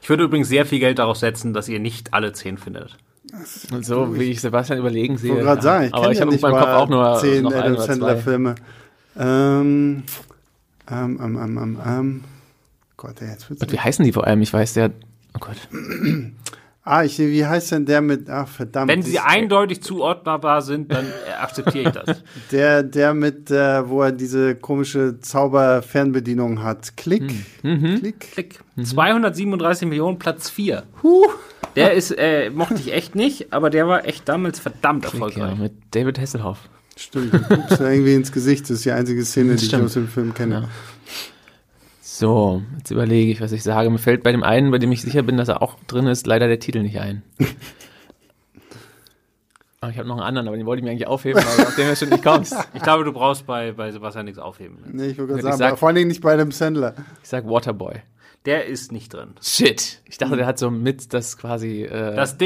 Ich 0.00 0.08
würde 0.08 0.24
übrigens 0.24 0.48
sehr 0.48 0.66
viel 0.66 0.80
Geld 0.80 0.98
darauf 0.98 1.16
setzen, 1.16 1.54
dass 1.54 1.68
ihr 1.68 1.78
nicht 1.78 2.12
alle 2.12 2.32
10 2.32 2.58
findet. 2.58 2.98
So 3.80 4.18
wie 4.18 4.24
ich 4.24 4.40
Sebastian 4.40 4.78
überlegen 4.78 5.16
sehe. 5.16 5.34
Ich 5.34 5.40
gerade 5.40 5.62
sagen, 5.62 5.86
ich 5.86 5.94
aber 5.94 6.10
ich 6.10 6.18
ja 6.18 6.26
habe 6.26 6.34
in 6.34 6.40
meinem 6.40 6.52
Kopf 6.54 6.68
auch 6.68 6.88
nur 6.88 7.18
10 7.18 7.46
Adam 7.46 7.78
Sandler 7.78 8.16
Filme. 8.18 8.54
Ähm, 9.18 10.02
ähm, 10.90 11.20
ähm, 11.22 11.58
ähm, 11.58 11.78
ähm. 11.86 12.24
Gott, 12.96 13.20
jetzt 13.20 13.48
wird's 13.48 13.62
Und 13.62 13.72
wie 13.72 13.80
heißen 13.80 14.04
die 14.04 14.12
vor 14.12 14.26
allem? 14.26 14.42
Ich 14.42 14.52
weiß, 14.52 14.74
der. 14.74 14.90
Oh 15.34 15.38
Gott. 15.40 15.56
Ah, 16.84 17.04
ich, 17.04 17.16
wie 17.18 17.46
heißt 17.46 17.70
denn 17.70 17.86
der 17.86 18.00
mit, 18.00 18.28
ach 18.28 18.48
verdammt. 18.48 18.90
Wenn 18.90 19.02
sie 19.02 19.20
eindeutig 19.20 19.82
zuordnbar 19.82 20.62
sind, 20.62 20.92
dann 20.92 21.06
akzeptiere 21.40 21.88
ich 21.88 21.90
das. 21.90 22.22
Der, 22.50 22.82
der 22.82 23.14
mit, 23.14 23.52
äh, 23.52 23.88
wo 23.88 24.02
er 24.02 24.10
diese 24.10 24.56
komische 24.56 25.20
Zauberfernbedienung 25.20 26.62
hat. 26.62 26.96
Klick. 26.96 27.32
Mhm. 27.62 28.00
Klick. 28.00 28.20
Klick. 28.32 28.60
Mhm. 28.74 28.84
237 28.84 29.88
Millionen, 29.88 30.18
Platz 30.18 30.50
4. 30.50 30.82
Huh. 31.04 31.28
Der 31.76 31.92
ist, 31.92 32.10
äh, 32.18 32.50
mochte 32.50 32.74
ich 32.74 32.92
echt 32.92 33.14
nicht, 33.14 33.52
aber 33.52 33.70
der 33.70 33.86
war 33.86 34.04
echt 34.04 34.28
damals 34.28 34.58
verdammt 34.58 35.04
Klick, 35.04 35.14
erfolgreich. 35.14 35.56
Ja, 35.56 35.62
mit 35.62 35.72
David 35.92 36.18
Hasselhoff. 36.18 36.68
Stimmt, 36.96 37.32
du 37.32 37.38
guckst 37.38 37.80
irgendwie 37.80 38.14
ins 38.14 38.32
Gesicht. 38.32 38.64
Das 38.64 38.70
ist 38.70 38.84
die 38.84 38.92
einzige 38.92 39.24
Szene, 39.24 39.54
die 39.54 39.64
ich 39.64 39.74
aus 39.74 39.94
dem 39.94 40.08
Film 40.08 40.34
kenne. 40.34 40.54
Ja. 40.54 40.68
So, 42.14 42.62
jetzt 42.76 42.90
überlege 42.90 43.32
ich, 43.32 43.40
was 43.40 43.52
ich 43.52 43.62
sage. 43.62 43.88
Mir 43.88 43.96
fällt 43.96 44.22
bei 44.22 44.32
dem 44.32 44.42
einen, 44.42 44.70
bei 44.70 44.76
dem 44.76 44.92
ich 44.92 45.00
sicher 45.00 45.22
bin, 45.22 45.38
dass 45.38 45.48
er 45.48 45.62
auch 45.62 45.78
drin 45.86 46.06
ist, 46.06 46.26
leider 46.26 46.46
der 46.46 46.58
Titel 46.58 46.82
nicht 46.82 47.00
ein. 47.00 47.22
aber 49.80 49.90
ich 49.90 49.96
habe 49.96 50.06
noch 50.06 50.16
einen 50.16 50.26
anderen, 50.26 50.46
aber 50.46 50.58
den 50.58 50.66
wollte 50.66 50.80
ich 50.80 50.84
mir 50.84 50.90
eigentlich 50.90 51.06
aufheben, 51.06 51.42
aber 51.42 51.68
auf 51.68 51.74
den 51.74 51.88
du 51.88 51.96
schon 51.96 52.10
nicht 52.10 52.22
kommst. 52.22 52.54
Ich 52.74 52.82
glaube, 52.82 53.04
du 53.04 53.14
brauchst 53.14 53.46
bei, 53.46 53.72
bei 53.72 53.90
Sebastian 53.90 54.26
nichts 54.26 54.38
aufheben. 54.38 54.76
Nee, 54.92 55.06
ich 55.06 55.16
würde 55.16 55.40
sagen, 55.40 55.56
sag, 55.56 55.78
vor 55.78 55.88
allem 55.88 56.06
nicht 56.06 56.20
bei 56.20 56.36
dem 56.36 56.52
Sandler. 56.52 56.96
Ich 57.22 57.30
sag 57.30 57.48
Waterboy. 57.48 58.02
Der 58.44 58.66
ist 58.66 58.90
nicht 58.90 59.14
drin. 59.14 59.34
Shit. 59.40 60.00
Ich 60.04 60.18
dachte, 60.18 60.36
der 60.36 60.46
hat 60.46 60.58
so 60.58 60.68
mit 60.68 61.14
das 61.14 61.38
quasi. 61.38 61.84
Äh 61.84 62.16
das, 62.16 62.36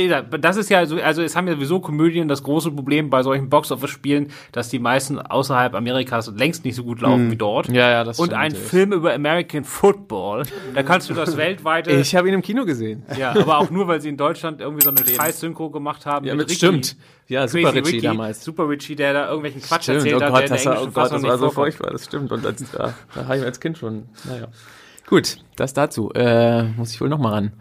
das 0.40 0.56
ist 0.58 0.68
ja 0.68 0.84
so, 0.84 0.96
also 0.96 1.22
es 1.22 1.34
haben 1.34 1.48
ja 1.48 1.54
sowieso 1.54 1.80
Komödien 1.80 2.28
das 2.28 2.42
große 2.42 2.70
Problem 2.70 3.08
bei 3.08 3.22
solchen 3.22 3.48
Box-Office-Spielen, 3.48 4.30
dass 4.52 4.68
die 4.68 4.78
meisten 4.78 5.18
außerhalb 5.18 5.74
Amerikas 5.74 6.30
längst 6.36 6.66
nicht 6.66 6.74
so 6.74 6.84
gut 6.84 7.00
laufen 7.00 7.28
mm. 7.28 7.30
wie 7.30 7.36
dort. 7.36 7.68
Ja, 7.68 7.90
ja, 7.90 8.04
das 8.04 8.18
Und 8.18 8.34
ein 8.34 8.52
natürlich. 8.52 8.68
Film 8.68 8.92
über 8.92 9.14
American 9.14 9.64
Football, 9.64 10.42
da 10.74 10.82
kannst 10.82 11.08
du 11.08 11.14
das 11.14 11.36
weltweite. 11.38 11.92
Ich 11.92 12.14
habe 12.14 12.28
ihn 12.28 12.34
im 12.34 12.42
Kino 12.42 12.66
gesehen. 12.66 13.04
Ja, 13.18 13.30
aber 13.30 13.56
auch 13.56 13.70
nur, 13.70 13.88
weil 13.88 14.02
sie 14.02 14.10
in 14.10 14.18
Deutschland 14.18 14.60
irgendwie 14.60 14.84
so 14.84 14.90
eine 14.90 14.98
Scheiß-Synchro 14.98 15.70
gemacht 15.70 16.04
haben. 16.04 16.26
Ja, 16.26 16.34
mit 16.34 16.50
Ricky, 16.50 16.56
stimmt. 16.56 16.96
Ja, 17.28 17.48
Super 17.48 17.74
Richie 17.74 18.02
damals. 18.02 18.44
Super 18.44 18.68
Richie, 18.68 18.96
der 18.96 19.14
da 19.14 19.26
irgendwelchen 19.28 19.62
Quatsch 19.62 19.84
stimmt, 19.84 19.98
erzählt 19.98 20.16
oh 20.16 20.24
hat, 20.24 20.30
Gott, 20.30 20.42
der 20.42 20.48
das 20.50 20.64
in 20.64 20.70
der 20.70 20.78
englischen 20.78 20.96
war, 20.96 21.04
oh 21.04 21.08
Gott, 21.08 21.12
das 21.14 21.22
war 21.22 21.38
so 21.38 21.50
furchtbar, 21.50 21.90
das 21.90 22.04
stimmt. 22.04 22.32
Und 22.32 22.44
als, 22.44 22.70
da, 22.70 22.94
da 23.14 23.24
habe 23.24 23.38
ich 23.38 23.44
als 23.44 23.60
Kind 23.60 23.78
schon, 23.78 24.04
naja. 24.24 24.48
Gut, 25.06 25.38
das 25.56 25.72
dazu. 25.72 26.12
Äh, 26.12 26.64
muss 26.64 26.92
ich 26.92 27.00
wohl 27.00 27.08
noch 27.08 27.18
mal 27.18 27.32
ran. 27.32 27.52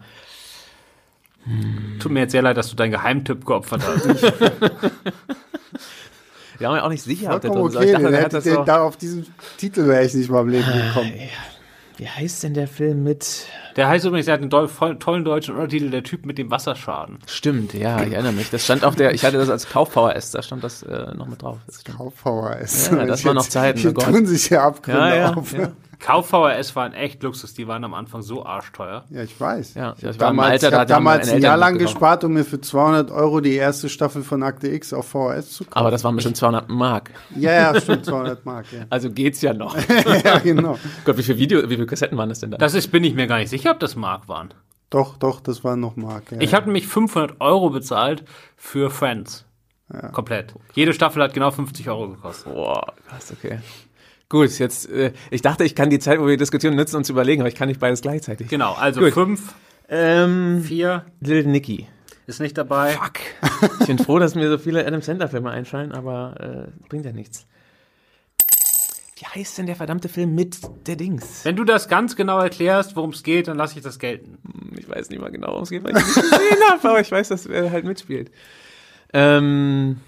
Hm. 1.44 1.98
Tut 2.00 2.12
mir 2.12 2.20
jetzt 2.20 2.32
sehr 2.32 2.42
leid, 2.42 2.56
dass 2.56 2.70
du 2.70 2.76
deinen 2.76 2.90
Geheimtipp 2.90 3.46
geopfert 3.46 3.82
hast. 3.86 4.04
Wir 6.58 6.68
haben 6.68 6.76
ja 6.76 6.84
auch 6.84 6.88
nicht 6.88 7.02
sicher, 7.02 7.34
ob 7.34 7.42
der 7.42 7.50
drin 7.50 7.60
okay, 7.60 7.92
dachte, 7.92 8.10
der 8.10 8.22
hätte 8.22 8.40
den, 8.40 8.64
da 8.64 8.80
auf 8.82 8.96
diesen 8.96 9.26
Titel 9.58 9.86
wäre 9.86 10.04
ich 10.04 10.14
nicht 10.14 10.30
mal 10.30 10.40
im 10.40 10.48
Leben 10.48 10.64
ah, 10.66 10.88
gekommen. 10.88 11.12
Wie 11.98 12.08
heißt 12.08 12.42
denn 12.42 12.54
der 12.54 12.66
Film 12.66 13.02
mit? 13.04 13.46
Der 13.76 13.88
heißt 13.88 14.06
übrigens, 14.06 14.26
der 14.26 14.34
hat 14.34 14.40
einen 14.40 14.98
tollen 14.98 15.24
deutschen 15.24 15.54
Untertitel, 15.54 15.90
der 15.90 16.02
Typ 16.02 16.24
mit 16.26 16.38
dem 16.38 16.50
Wasserschaden. 16.50 17.18
Stimmt, 17.26 17.74
ja, 17.74 18.02
ich 18.02 18.12
erinnere 18.12 18.32
mich. 18.32 18.50
Das 18.50 18.64
stand 18.64 18.84
auf 18.84 18.96
der, 18.96 19.12
ich 19.14 19.24
hatte 19.24 19.36
das 19.36 19.50
als 19.50 19.68
Kauf-VHS, 19.68 20.30
da 20.30 20.42
stand 20.42 20.64
das 20.64 20.82
äh, 20.82 21.14
noch 21.14 21.26
mit 21.26 21.42
drauf. 21.42 21.58
Kauf-VHS. 21.96 22.90
Ja, 22.90 23.04
das 23.06 23.24
war 23.24 23.34
noch 23.34 23.46
Zeiten. 23.46 23.78
Die 23.78 23.88
oh 23.88 23.92
tun 23.92 24.26
sich 24.26 24.50
ja 24.50 24.66
Abgründe 24.66 25.00
ja, 25.00 25.16
ja, 25.16 25.34
auf. 25.34 25.52
Ja. 25.52 25.72
Kauf-VHS 25.98 26.76
waren 26.76 26.92
echt 26.92 27.22
Luxus, 27.22 27.54
die 27.54 27.66
waren 27.66 27.84
am 27.84 27.94
Anfang 27.94 28.22
so 28.22 28.44
arschteuer. 28.44 29.04
Ja, 29.10 29.22
ich 29.22 29.40
weiß. 29.40 29.74
Ja, 29.74 29.94
ich, 29.96 30.04
ich 30.04 30.16
damals, 30.16 30.64
Alter, 30.64 30.68
ich 30.68 30.74
habe 30.74 30.86
damals 30.86 31.28
ein 31.30 31.42
Jahr 31.42 31.56
lang 31.56 31.78
gespart, 31.78 32.24
um 32.24 32.32
mir 32.32 32.44
für 32.44 32.60
200 32.60 33.10
Euro 33.10 33.40
die 33.40 33.54
erste 33.54 33.88
Staffel 33.88 34.22
von 34.22 34.42
Akte 34.42 34.68
X 34.68 34.92
auf 34.92 35.08
VHS 35.08 35.52
zu 35.52 35.64
kaufen. 35.64 35.78
Aber 35.78 35.90
das 35.90 36.04
waren 36.04 36.14
bestimmt 36.14 36.36
200 36.36 36.68
Mark. 36.68 37.10
Ja, 37.34 37.52
ja, 37.52 37.80
stimmt, 37.80 38.04
200 38.04 38.44
Mark. 38.44 38.66
Ja. 38.72 38.84
Also 38.96 39.10
geht's 39.10 39.42
ja 39.42 39.52
noch. 39.52 39.76
ja, 40.24 40.38
genau. 40.38 40.78
Gott, 41.04 41.18
wie 41.18 41.22
viele 41.22 41.38
Video, 41.38 41.62
wie 41.64 41.74
viele 41.74 41.86
Kassetten 41.86 42.16
waren 42.16 42.28
das 42.28 42.40
denn 42.40 42.50
da? 42.50 42.56
Das 42.56 42.74
ist, 42.74 42.90
bin 42.92 43.04
ich 43.04 43.14
mir 43.14 43.26
gar 43.26 43.38
nicht 43.38 43.50
sicher, 43.50 43.72
ob 43.72 43.80
das 43.80 43.96
Mark 43.96 44.28
waren. 44.28 44.54
Doch, 44.90 45.16
doch, 45.18 45.40
das 45.40 45.64
waren 45.64 45.80
noch 45.80 45.96
Mark. 45.96 46.32
Ja, 46.32 46.40
ich 46.40 46.54
habe 46.54 46.66
nämlich 46.66 46.86
500 46.86 47.40
Euro 47.40 47.70
bezahlt 47.70 48.24
für 48.56 48.90
Friends. 48.90 49.44
Ja. 49.92 50.08
Komplett. 50.08 50.54
Jede 50.74 50.92
Staffel 50.92 51.22
hat 51.22 51.32
genau 51.32 51.50
50 51.50 51.88
Euro 51.88 52.08
gekostet. 52.08 52.52
Boah, 52.52 52.94
krass, 53.08 53.32
okay. 53.32 53.60
Gut, 54.28 54.58
jetzt, 54.58 54.90
äh, 54.90 55.12
ich 55.30 55.42
dachte, 55.42 55.64
ich 55.64 55.74
kann 55.74 55.88
die 55.88 56.00
Zeit, 56.00 56.20
wo 56.20 56.26
wir 56.26 56.36
diskutieren, 56.36 56.74
nutzen 56.74 56.96
und 56.96 57.04
zu 57.04 57.12
überlegen, 57.12 57.42
aber 57.42 57.48
ich 57.48 57.54
kann 57.54 57.68
nicht 57.68 57.78
beides 57.78 58.00
gleichzeitig. 58.02 58.48
Genau, 58.48 58.72
also 58.74 59.00
Gut. 59.00 59.12
fünf, 59.12 59.54
ähm, 59.88 60.62
vier. 60.64 61.06
Little 61.20 61.50
Nicky. 61.50 61.86
Ist 62.26 62.40
nicht 62.40 62.58
dabei. 62.58 62.92
Fuck. 62.92 63.20
ich 63.80 63.86
bin 63.86 63.98
froh, 63.98 64.18
dass 64.18 64.34
mir 64.34 64.48
so 64.50 64.58
viele 64.58 64.84
Adam 64.84 65.00
Sandler-Filme 65.00 65.48
einfallen, 65.50 65.92
aber 65.92 66.66
äh, 66.74 66.88
bringt 66.88 67.04
ja 67.04 67.12
nichts. 67.12 67.46
Wie 69.18 69.24
heißt 69.24 69.58
denn 69.58 69.66
der 69.66 69.76
verdammte 69.76 70.08
Film 70.08 70.34
mit 70.34 70.58
der 70.86 70.96
Dings? 70.96 71.44
Wenn 71.44 71.54
du 71.54 71.62
das 71.62 71.88
ganz 71.88 72.16
genau 72.16 72.40
erklärst, 72.40 72.96
worum 72.96 73.10
es 73.10 73.22
geht, 73.22 73.46
dann 73.46 73.56
lasse 73.56 73.78
ich 73.78 73.84
das 73.84 74.00
gelten. 74.00 74.38
Hm, 74.44 74.76
ich 74.76 74.88
weiß 74.88 75.08
nicht 75.08 75.20
mal 75.20 75.30
genau, 75.30 75.48
worum 75.48 75.62
es 75.62 75.70
geht, 75.70 75.84
weil 75.84 75.96
ich 75.96 76.04
nicht 76.04 76.14
gesehen 76.14 76.58
habe, 76.70 76.88
aber 76.88 77.00
ich 77.00 77.12
weiß, 77.12 77.28
dass 77.28 77.46
er 77.46 77.70
halt 77.70 77.84
mitspielt. 77.84 78.32
Ähm, 79.12 80.00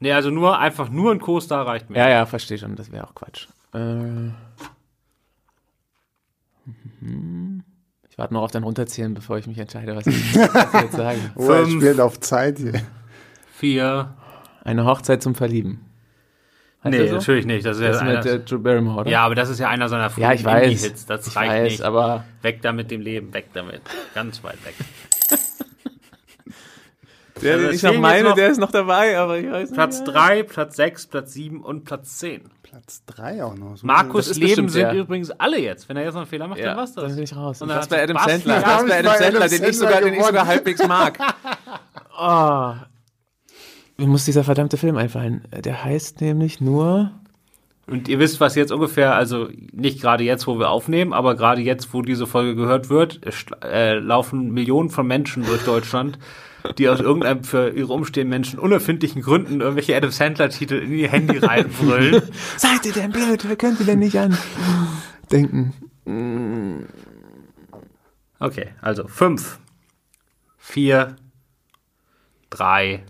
Nee, 0.00 0.12
also 0.12 0.30
nur 0.30 0.58
einfach 0.58 0.90
nur 0.90 1.12
ein 1.12 1.18
Co-Star 1.18 1.66
reicht 1.66 1.90
mir. 1.90 1.98
Ja, 1.98 2.08
ja, 2.08 2.26
verstehe 2.26 2.58
schon. 2.58 2.76
Das 2.76 2.92
wäre 2.92 3.04
auch 3.04 3.14
Quatsch. 3.14 3.48
Äh, 3.74 4.28
ich 8.08 8.18
warte 8.18 8.34
noch 8.34 8.42
auf 8.42 8.50
dein 8.50 8.62
Runterzählen, 8.62 9.12
bevor 9.12 9.38
ich 9.38 9.46
mich 9.46 9.58
entscheide, 9.58 9.96
was 9.96 10.06
ich, 10.06 10.36
was 10.36 10.74
ich 10.74 10.80
jetzt 10.82 10.96
sage. 10.96 11.18
oh, 11.34 11.50
er 11.50 11.66
spielt 11.66 12.00
auf 12.00 12.20
Zeit 12.20 12.58
hier. 12.58 12.80
Vier. 13.54 14.14
Eine 14.62 14.84
Hochzeit 14.84 15.22
zum 15.22 15.34
Verlieben. 15.34 15.84
Heißt 16.84 16.96
nee, 16.96 17.08
so? 17.08 17.16
natürlich 17.16 17.46
nicht. 17.46 17.66
Das 17.66 17.78
ist, 17.78 17.82
das 17.82 18.00
ja 18.00 18.08
ist 18.12 18.24
mit 18.24 18.32
äh, 18.32 18.38
Drew 18.38 18.60
Barrymore, 18.60 19.00
oder? 19.00 19.10
Ja, 19.10 19.24
aber 19.24 19.34
das 19.34 19.48
ist 19.48 19.58
ja 19.58 19.68
einer 19.68 19.88
seiner 19.88 20.10
frühen 20.10 20.22
ja, 20.22 20.32
ich 20.32 20.44
weiß. 20.44 20.84
Hits. 20.84 21.06
Das 21.06 21.26
ich 21.26 21.34
reicht 21.34 21.50
weiß, 21.50 21.72
nicht. 21.72 21.82
aber 21.82 22.24
weg 22.42 22.62
damit 22.62 22.92
dem 22.92 23.00
Leben, 23.00 23.34
weg 23.34 23.48
damit. 23.52 23.80
Ganz 24.14 24.44
weit 24.44 24.64
weg. 24.64 24.74
Der, 27.42 27.54
also 27.54 27.70
ich 27.70 27.82
noch 27.82 27.98
meine, 27.98 28.34
der 28.34 28.48
ist 28.48 28.58
noch 28.58 28.70
dabei, 28.70 29.18
aber 29.18 29.38
ich 29.38 29.50
weiß 29.50 29.72
Platz 29.72 30.00
nicht. 30.00 30.04
Platz 30.04 30.16
3, 30.16 30.42
Platz 30.42 30.76
6, 30.76 31.06
Platz 31.06 31.32
7 31.32 31.62
und 31.62 31.84
Platz 31.84 32.18
10. 32.18 32.42
Platz 32.62 33.02
3 33.06 33.44
auch 33.44 33.54
noch. 33.54 33.76
So 33.76 33.86
Markus 33.86 34.36
Leben 34.36 34.68
sind 34.68 34.82
ja. 34.82 34.94
übrigens 34.94 35.30
alle 35.30 35.58
jetzt. 35.58 35.88
Wenn 35.88 35.96
er 35.96 36.04
jetzt 36.04 36.14
noch 36.14 36.22
einen 36.22 36.30
Fehler 36.30 36.48
macht, 36.48 36.58
ja, 36.58 36.66
dann 36.66 36.76
was 36.76 36.94
das. 36.94 37.04
Dann 37.04 37.14
bin 37.14 37.24
ich 37.24 37.34
raus. 37.34 37.62
Und 37.62 37.68
das 37.68 37.88
bei 37.88 38.02
Adam 38.02 38.18
Sandler. 38.18 38.60
Das 38.60 38.86
bei 38.86 38.98
Adam 38.98 39.14
Sandler, 39.16 39.48
den, 39.48 39.64
ich 39.64 39.78
sogar, 39.78 40.00
den 40.00 40.14
ich 40.14 40.22
sogar 40.22 40.46
halbwegs 40.46 40.86
mag. 40.86 41.18
oh. 42.20 42.74
Mir 43.96 44.06
muss 44.06 44.24
dieser 44.24 44.44
verdammte 44.44 44.76
Film 44.76 44.96
einfallen. 44.96 45.42
Der 45.50 45.84
heißt 45.84 46.20
nämlich 46.20 46.60
nur... 46.60 47.12
Und 47.86 48.06
ihr 48.06 48.18
wisst, 48.18 48.38
was 48.38 48.54
jetzt 48.54 48.70
ungefähr, 48.70 49.14
also 49.14 49.48
nicht 49.72 50.02
gerade 50.02 50.22
jetzt, 50.22 50.46
wo 50.46 50.58
wir 50.58 50.68
aufnehmen, 50.68 51.14
aber 51.14 51.36
gerade 51.36 51.62
jetzt, 51.62 51.94
wo 51.94 52.02
diese 52.02 52.26
Folge 52.26 52.54
gehört 52.54 52.90
wird, 52.90 53.20
äh, 53.64 53.98
laufen 53.98 54.50
Millionen 54.52 54.90
von 54.90 55.06
Menschen 55.06 55.46
durch 55.46 55.64
Deutschland 55.64 56.18
die 56.76 56.88
aus 56.88 57.00
irgendeinem 57.00 57.44
für 57.44 57.70
ihre 57.70 57.92
umstehenden 57.92 58.30
Menschen 58.30 58.58
unerfindlichen 58.58 59.22
Gründen 59.22 59.60
irgendwelche 59.60 59.96
Adam 59.96 60.10
Sandler-Titel 60.10 60.74
in 60.74 60.92
ihr 60.92 61.10
Handy 61.10 61.38
reinbrüllen. 61.38 62.22
Seid 62.56 62.84
ihr 62.86 62.92
denn 62.92 63.12
blöd? 63.12 63.48
Wer 63.48 63.56
könnt 63.56 63.80
ihr 63.80 63.86
denn 63.86 64.00
nicht 64.00 64.18
an 64.18 64.36
denken? 65.30 65.74
Okay, 68.38 68.68
also 68.80 69.06
fünf, 69.08 69.58
vier, 70.56 71.16
drei, 72.50 73.04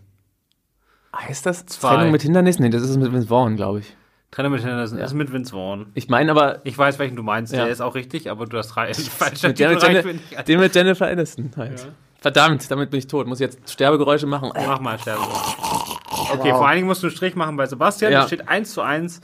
Heißt 1.17 1.47
das 1.47 1.67
Zwei. 1.67 1.95
Trennung 1.95 2.13
mit 2.13 2.23
Hindernissen? 2.23 2.63
Nee, 2.63 2.71
das 2.71 2.83
ist 2.83 2.97
mit 2.97 3.13
Vince 3.13 3.29
Vaughn, 3.29 3.57
glaube 3.57 3.81
ich. 3.81 3.97
Trennung 4.31 4.53
mit 4.53 4.61
Hindernissen 4.61 4.99
ja. 4.99 5.05
ist 5.05 5.15
mit 5.15 5.33
Vince 5.33 5.53
Vaughn. 5.53 5.87
Ich 5.95 6.09
meine 6.09 6.31
aber... 6.31 6.61
Ich 6.65 6.77
weiß, 6.77 6.99
welchen 6.99 7.17
du 7.17 7.23
meinst. 7.23 7.53
Ja. 7.53 7.65
Der 7.65 7.73
ist 7.73 7.81
auch 7.81 7.95
richtig, 7.95 8.31
aber 8.31 8.47
du 8.47 8.59
hast 8.59 8.69
drei. 8.69 8.93
falsch. 8.95 9.43
mit 9.43 9.59
Jennifer, 9.59 10.43
den 10.43 10.61
mit 10.61 10.75
Jennifer 10.75 11.09
Aniston 11.09 11.51
halt. 11.57 11.81
Ja. 11.81 11.87
Verdammt, 12.21 12.71
damit 12.71 12.91
bin 12.91 12.99
ich 12.99 13.07
tot. 13.07 13.27
Muss 13.27 13.41
ich 13.41 13.45
jetzt 13.45 13.71
Sterbegeräusche 13.71 14.27
machen? 14.27 14.51
Mach 14.55 14.81
mal 14.81 14.99
Sterbegeräusche. 14.99 15.57
Okay, 16.31 16.51
wow. 16.51 16.59
vor 16.59 16.69
allen 16.69 16.77
Dingen 16.77 16.89
musst 16.89 17.03
du 17.03 17.07
einen 17.07 17.17
Strich 17.17 17.37
machen 17.37 17.57
bei 17.57 17.65
Sebastian. 17.65 18.13
Ja. 18.13 18.21
Da 18.21 18.27
steht 18.27 18.49
1 18.49 18.73
zu 18.73 18.83
1 18.83 19.21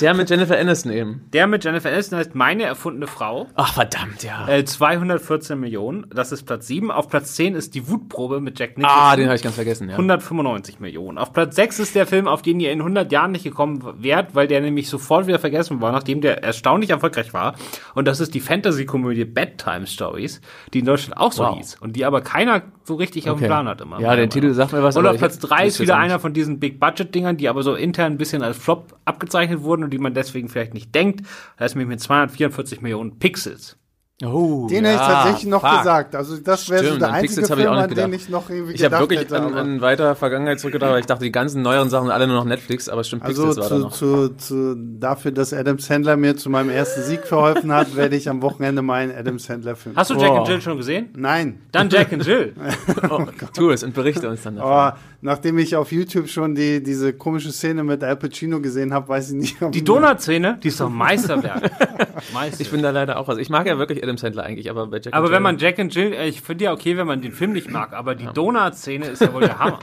der 0.00 0.14
mit 0.14 0.28
Jennifer 0.28 0.58
Aniston 0.58 0.92
eben. 0.92 1.26
Der 1.32 1.46
mit 1.46 1.64
Jennifer 1.64 1.90
Aniston 1.90 2.18
heißt 2.18 2.34
Meine 2.34 2.64
erfundene 2.64 3.06
Frau. 3.06 3.46
Ach, 3.54 3.72
verdammt, 3.72 4.22
ja. 4.22 4.46
Äh, 4.46 4.64
214 4.64 5.58
Millionen. 5.58 6.06
Das 6.14 6.32
ist 6.32 6.44
Platz 6.44 6.66
7. 6.66 6.90
Auf 6.90 7.08
Platz 7.08 7.34
10 7.34 7.54
ist 7.54 7.74
die 7.74 7.88
Wutprobe 7.88 8.40
mit 8.40 8.58
Jack 8.58 8.76
Nicholson. 8.76 9.00
Ah, 9.00 9.16
den 9.16 9.26
habe 9.26 9.36
ich 9.36 9.42
ganz 9.42 9.54
vergessen, 9.54 9.88
ja. 9.88 9.94
195 9.94 10.80
Millionen. 10.80 11.16
Auf 11.16 11.32
Platz 11.32 11.56
6 11.56 11.78
ist 11.78 11.94
der 11.94 12.06
Film, 12.06 12.28
auf 12.28 12.42
den 12.42 12.60
ihr 12.60 12.72
in 12.72 12.80
100 12.80 13.10
Jahren 13.10 13.32
nicht 13.32 13.44
gekommen 13.44 13.82
wärt, 13.98 14.34
weil 14.34 14.46
der 14.46 14.60
nämlich 14.60 14.88
sofort 14.88 15.26
wieder 15.26 15.38
vergessen 15.38 15.80
war, 15.80 15.92
nachdem 15.92 16.20
der 16.20 16.42
erstaunlich 16.44 16.90
erfolgreich 16.90 17.32
war. 17.32 17.54
Und 17.94 18.06
das 18.06 18.20
ist 18.20 18.34
die 18.34 18.40
Fantasy-Komödie 18.40 19.24
Bedtime 19.24 19.86
Stories, 19.86 20.42
die 20.74 20.80
in 20.80 20.84
Deutschland 20.84 21.16
auch 21.18 21.32
so 21.32 21.44
wow. 21.44 21.56
hieß. 21.56 21.76
Und 21.80 21.96
die 21.96 22.04
aber 22.04 22.20
keiner 22.20 22.62
so 22.84 22.94
richtig 22.94 23.24
okay. 23.24 23.30
auf 23.30 23.38
dem 23.38 23.46
Plan 23.46 23.68
hat 23.68 23.80
immer. 23.80 23.98
Ja, 24.00 24.14
der 24.14 24.28
Titel 24.28 24.52
sagt 24.52 24.72
mir 24.72 24.82
was. 24.82 24.96
Und 24.96 25.06
auf 25.06 25.16
Platz 25.16 25.38
3 25.38 25.66
ist 25.66 25.80
wieder 25.80 25.96
einer 25.96 26.20
von 26.20 26.34
diesen 26.34 26.60
Big-Budget-Dingern, 26.60 27.36
die 27.38 27.48
aber 27.48 27.62
so 27.62 27.74
intern 27.74 28.12
ein 28.12 28.18
bisschen 28.18 28.42
als 28.42 28.58
Flop 28.58 28.94
abgezeichnet 29.04 29.62
wurden 29.62 29.85
und 29.86 29.90
die 29.92 29.98
man 29.98 30.14
deswegen 30.14 30.48
vielleicht 30.48 30.74
nicht 30.74 30.94
denkt. 30.94 31.26
Da 31.56 31.64
ist 31.64 31.74
nämlich 31.74 31.88
mit 31.88 32.00
244 32.00 32.80
Millionen 32.82 33.18
Pixels. 33.18 33.76
Oh, 34.24 34.66
den 34.66 34.82
ja, 34.82 34.92
hätte 34.92 35.02
ich 35.02 35.08
tatsächlich 35.08 35.50
noch 35.50 35.60
fuck. 35.60 35.78
gesagt. 35.78 36.14
Also 36.14 36.38
das 36.38 36.70
wäre 36.70 36.86
so 36.86 36.96
der 36.96 37.12
einzige 37.12 37.46
Film, 37.46 37.58
ich 37.60 37.68
an 37.68 37.90
den 37.90 38.12
ich 38.14 38.30
noch 38.30 38.48
irgendwie 38.48 38.72
Ich 38.72 38.82
habe 38.82 38.98
wirklich 38.98 39.20
hätte, 39.20 39.36
an, 39.36 39.52
an 39.52 39.80
weiter 39.82 40.14
Vergangenheit 40.14 40.58
zurückgedacht, 40.58 40.90
weil 40.90 41.00
ich 41.00 41.06
dachte, 41.06 41.22
die 41.22 41.32
ganzen 41.32 41.60
neueren 41.60 41.90
Sachen 41.90 42.06
sind 42.06 42.12
alle 42.14 42.26
nur 42.26 42.36
noch 42.36 42.46
Netflix, 42.46 42.88
aber 42.88 43.04
stimmt, 43.04 43.24
also 43.24 43.44
Pixels 43.44 43.56
zu, 43.56 43.60
war 43.60 43.78
da 43.78 43.84
noch. 43.84 43.92
Zu, 43.92 44.28
zu, 44.38 44.74
dafür, 44.74 45.32
dass 45.32 45.52
Adam 45.52 45.78
Sandler 45.78 46.16
mir 46.16 46.34
zu 46.34 46.48
meinem 46.48 46.70
ersten 46.70 47.02
Sieg 47.02 47.26
verholfen 47.26 47.70
hat, 47.70 47.94
werde 47.94 48.16
ich 48.16 48.30
am 48.30 48.40
Wochenende 48.40 48.80
meinen 48.80 49.14
Adam 49.14 49.38
Sandler 49.38 49.76
Film. 49.76 49.94
Hast 49.96 50.08
du 50.08 50.14
Jack 50.14 50.30
oh. 50.30 50.36
and 50.36 50.48
Jill 50.48 50.62
schon 50.62 50.78
gesehen? 50.78 51.10
Nein. 51.14 51.60
Dann 51.72 51.90
Jack 51.90 52.10
and 52.14 52.24
Jill. 52.24 52.54
oh, 53.10 53.26
tu 53.54 53.68
es 53.68 53.82
und 53.84 53.92
berichte 53.92 54.30
uns 54.30 54.42
dann 54.42 54.56
davon. 54.56 54.94
Oh, 54.94 54.98
nachdem 55.20 55.58
ich 55.58 55.76
auf 55.76 55.92
YouTube 55.92 56.28
schon 56.28 56.54
die, 56.54 56.82
diese 56.82 57.12
komische 57.12 57.52
Szene 57.52 57.84
mit 57.84 58.02
Al 58.02 58.16
Pacino 58.16 58.60
gesehen 58.60 58.92
habe, 58.92 59.08
weiß 59.08 59.30
ich 59.30 59.36
nicht. 59.36 59.62
Ob 59.62 59.72
Die 59.72 59.84
Donut-Szene, 59.84 60.58
die 60.62 60.68
ist 60.68 60.80
doch 60.80 60.90
Meisterwerk. 60.90 61.70
Meister. 62.32 62.60
Ich 62.60 62.70
bin 62.70 62.82
da 62.82 62.90
leider 62.90 63.18
auch, 63.18 63.28
also 63.28 63.40
ich 63.40 63.50
mag 63.50 63.66
ja 63.66 63.78
wirklich 63.78 64.02
Adam 64.02 64.18
Sandler 64.18 64.44
eigentlich, 64.44 64.70
aber 64.70 64.86
bei 64.86 65.00
Jack 65.00 65.14
Aber 65.14 65.30
wenn 65.30 65.42
man 65.42 65.58
Jack 65.58 65.78
and 65.78 65.94
Jill, 65.94 66.12
äh, 66.12 66.28
ich 66.28 66.42
finde 66.42 66.64
ja 66.64 66.72
okay, 66.72 66.96
wenn 66.96 67.06
man 67.06 67.22
den 67.22 67.32
Film 67.32 67.52
nicht 67.52 67.70
mag, 67.70 67.92
aber 67.92 68.14
die 68.14 68.24
ja. 68.24 68.32
Donut-Szene 68.32 69.06
ist 69.06 69.22
ja 69.22 69.32
wohl 69.32 69.42
der 69.42 69.58
Hammer. 69.58 69.78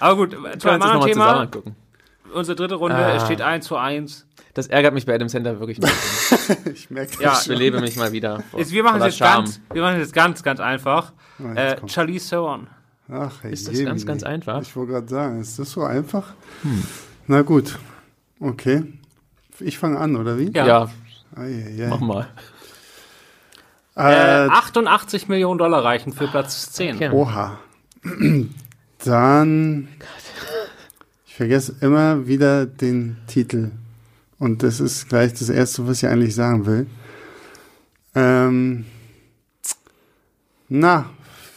aber 0.00 0.16
gut, 0.16 0.36
zu 0.58 0.68
einem 0.68 0.82
anderen 0.82 1.10
Thema. 1.10 1.48
Unsere 2.32 2.56
dritte 2.56 2.74
Runde, 2.74 2.96
ah. 2.96 3.14
es 3.14 3.24
steht 3.24 3.40
1 3.40 3.64
zu 3.64 3.76
1. 3.76 4.26
Das 4.54 4.68
ärgert 4.68 4.94
mich 4.94 5.04
bei 5.04 5.14
Adam 5.14 5.28
Sandler 5.28 5.58
wirklich. 5.58 5.78
ich 6.72 6.90
merke 6.90 7.12
das. 7.12 7.20
Ja, 7.20 7.38
ich 7.40 7.48
belebe 7.48 7.80
mich 7.80 7.96
mal 7.96 8.12
wieder. 8.12 8.42
Vor, 8.50 8.60
wir 8.60 8.82
machen 8.84 9.02
es 9.02 9.06
jetzt 9.06 9.18
ganz, 9.18 9.60
wir 9.72 9.82
machen 9.82 9.96
es 9.96 10.02
jetzt 10.02 10.14
ganz, 10.14 10.42
ganz 10.44 10.60
einfach. 10.60 11.12
Oh, 11.40 11.52
äh, 11.54 11.76
Charlize 11.88 12.30
Theron. 12.30 12.68
Ach, 13.08 13.42
hey, 13.42 13.52
ist 13.52 13.68
das 13.68 13.82
ganz, 13.84 14.06
ganz 14.06 14.22
einfach? 14.22 14.62
Ich 14.62 14.74
wollte 14.76 14.92
gerade 14.92 15.08
sagen, 15.08 15.40
ist 15.40 15.58
das 15.58 15.70
so 15.70 15.82
einfach? 15.82 16.32
Hm. 16.62 16.82
Na 17.26 17.42
gut, 17.42 17.78
okay. 18.40 18.84
Ich 19.60 19.78
fange 19.78 19.98
an, 19.98 20.16
oder 20.16 20.38
wie? 20.38 20.50
Ja. 20.52 20.90
ja. 21.76 21.88
Mach 21.88 22.00
mal. 22.00 22.28
Äh, 23.96 24.48
88 24.50 25.28
Millionen 25.28 25.58
Dollar 25.58 25.84
reichen 25.84 26.12
für 26.12 26.26
Platz 26.26 26.72
10. 26.72 26.96
Okay. 26.96 27.10
Oha. 27.10 27.58
Dann. 29.04 29.88
Ich 31.26 31.34
vergesse 31.34 31.76
immer 31.80 32.26
wieder 32.26 32.66
den 32.66 33.16
Titel. 33.26 33.70
Und 34.38 34.62
das 34.62 34.80
ist 34.80 35.08
gleich 35.08 35.32
das 35.32 35.48
Erste, 35.48 35.86
was 35.86 36.02
ich 36.02 36.08
eigentlich 36.08 36.34
sagen 36.34 36.66
will. 36.66 36.86
Ähm, 38.14 38.86
na, 40.68 41.10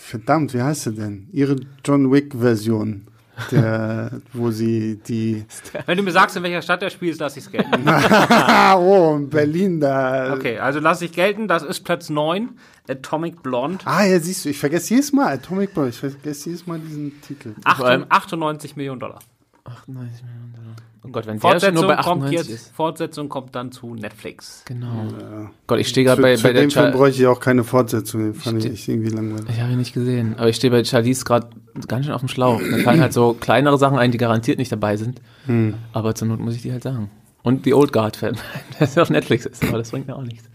verdammt, 0.07 0.53
wie 0.53 0.61
heißt 0.61 0.83
sie 0.83 0.93
denn? 0.93 1.27
Ihre 1.31 1.57
John 1.85 2.11
Wick-Version. 2.11 3.07
Der, 3.51 4.19
wo 4.33 4.49
sie 4.49 4.97
die. 5.07 5.45
Wenn 5.85 5.95
du 5.95 6.03
mir 6.03 6.11
sagst, 6.11 6.35
in 6.35 6.41
welcher 6.41 6.63
Stadt 6.63 6.81
er 6.81 6.89
spielt, 6.89 7.19
lass 7.19 7.37
ich 7.37 7.43
es 7.43 7.51
gelten. 7.51 7.87
oh, 8.77 9.15
in 9.15 9.29
Berlin 9.29 9.79
da. 9.79 10.33
Okay, 10.33 10.57
also 10.57 10.79
lass 10.79 11.03
ich 11.03 11.11
gelten, 11.11 11.47
das 11.47 11.61
ist 11.61 11.81
Platz 11.81 12.09
9, 12.09 12.57
Atomic 12.89 13.43
Blonde. 13.43 13.85
Ah, 13.85 14.03
ja, 14.05 14.19
siehst 14.19 14.43
du, 14.43 14.49
ich 14.49 14.57
vergesse 14.57 14.95
jedes 14.95 15.13
Mal 15.13 15.35
Atomic 15.35 15.71
Blonde, 15.75 15.91
ich 15.91 15.99
vergesse 15.99 16.49
jedes 16.49 16.65
Mal 16.65 16.79
diesen 16.79 17.21
Titel. 17.21 17.53
98 17.63 18.75
Millionen 18.75 19.01
Dollar. 19.01 19.19
98 19.65 20.23
Millionen 20.23 20.53
Dollar. 20.55 20.75
Oh 21.03 21.09
Gott, 21.09 21.27
wenn 21.27 21.39
Fortsetzung 21.39 21.75
der 21.75 21.81
nur 21.83 21.95
bei 21.95 22.01
kommt 22.01 22.31
jetzt, 22.31 22.49
ist. 22.49 22.75
Fortsetzung 22.75 23.29
kommt 23.29 23.55
dann 23.55 23.71
zu 23.71 23.95
Netflix. 23.95 24.63
Genau. 24.65 25.07
Ja. 25.19 25.51
Gott, 25.67 25.79
ich 25.79 25.87
stehe 25.87 26.05
gerade 26.05 26.21
bei, 26.21 26.35
bei 26.37 26.53
der 26.53 26.63
dem 26.63 26.71
Film 26.71 26.91
bräuchte 26.91 27.21
ich 27.21 27.27
auch 27.27 27.39
keine 27.39 27.63
Fortsetzung, 27.63 28.21
den 28.23 28.33
fand 28.33 28.65
ich, 28.65 28.71
ich 28.71 28.89
irgendwie 28.89 29.09
langweilig. 29.09 29.49
Ich 29.49 29.61
habe 29.61 29.71
ihn 29.71 29.77
nicht 29.77 29.93
gesehen, 29.93 30.35
aber 30.37 30.49
ich 30.49 30.55
stehe 30.55 30.71
bei 30.71 30.83
Charlize 30.83 31.23
gerade 31.23 31.49
ganz 31.87 32.05
schön 32.05 32.13
auf 32.13 32.21
dem 32.21 32.29
Schlauch. 32.29 32.59
Da 32.59 32.77
fallen 32.79 32.99
halt 32.99 33.13
so 33.13 33.33
kleinere 33.33 33.77
Sachen 33.77 33.97
ein, 33.97 34.11
die 34.11 34.17
garantiert 34.17 34.57
nicht 34.57 34.71
dabei 34.71 34.97
sind. 34.97 35.21
Hm. 35.45 35.75
Aber 35.93 36.15
zur 36.15 36.27
Not 36.27 36.39
muss 36.39 36.55
ich 36.55 36.61
die 36.61 36.71
halt 36.71 36.83
sagen. 36.83 37.09
Und 37.43 37.65
die 37.65 37.73
Old 37.73 37.93
Guard-Fan, 37.93 38.37
der 38.79 39.01
auf 39.01 39.09
Netflix 39.09 39.45
ist, 39.45 39.63
aber 39.63 39.77
das 39.77 39.91
bringt 39.91 40.07
mir 40.07 40.15
auch 40.15 40.23
nichts. 40.23 40.49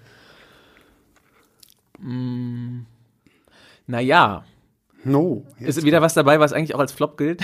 Hm. 2.00 2.86
Naja. 3.86 4.44
No. 5.04 5.44
Ist 5.58 5.84
wieder 5.84 6.02
was 6.02 6.14
dabei, 6.14 6.38
was 6.38 6.52
eigentlich 6.52 6.74
auch 6.74 6.80
als 6.80 6.92
Flop 6.92 7.16
gilt? 7.16 7.42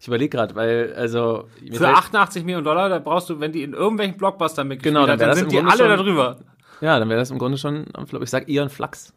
Ich 0.00 0.06
überlege 0.06 0.36
gerade, 0.36 0.54
weil, 0.54 0.94
also. 0.96 1.48
Für 1.72 1.88
88 1.88 2.44
Millionen 2.44 2.64
Dollar, 2.64 2.88
da 2.88 2.98
brauchst 2.98 3.28
du, 3.30 3.40
wenn 3.40 3.52
die 3.52 3.62
in 3.62 3.72
irgendwelchen 3.72 4.16
Blockbuster 4.16 4.64
mitgespielt 4.64 4.94
genau, 4.94 5.06
dann, 5.06 5.18
dann 5.18 5.36
sind 5.36 5.52
die 5.52 5.58
alle 5.58 5.76
schon, 5.76 5.88
da 5.88 5.96
drüber. 5.96 6.36
Ja, 6.80 6.98
dann 6.98 7.08
wäre 7.08 7.18
das 7.18 7.30
im 7.30 7.38
Grunde 7.38 7.58
schon 7.58 7.86
am 7.94 8.06
Flop. 8.06 8.22
Ich 8.22 8.30
sag 8.30 8.48
Ian 8.48 8.70
Flux. 8.70 9.12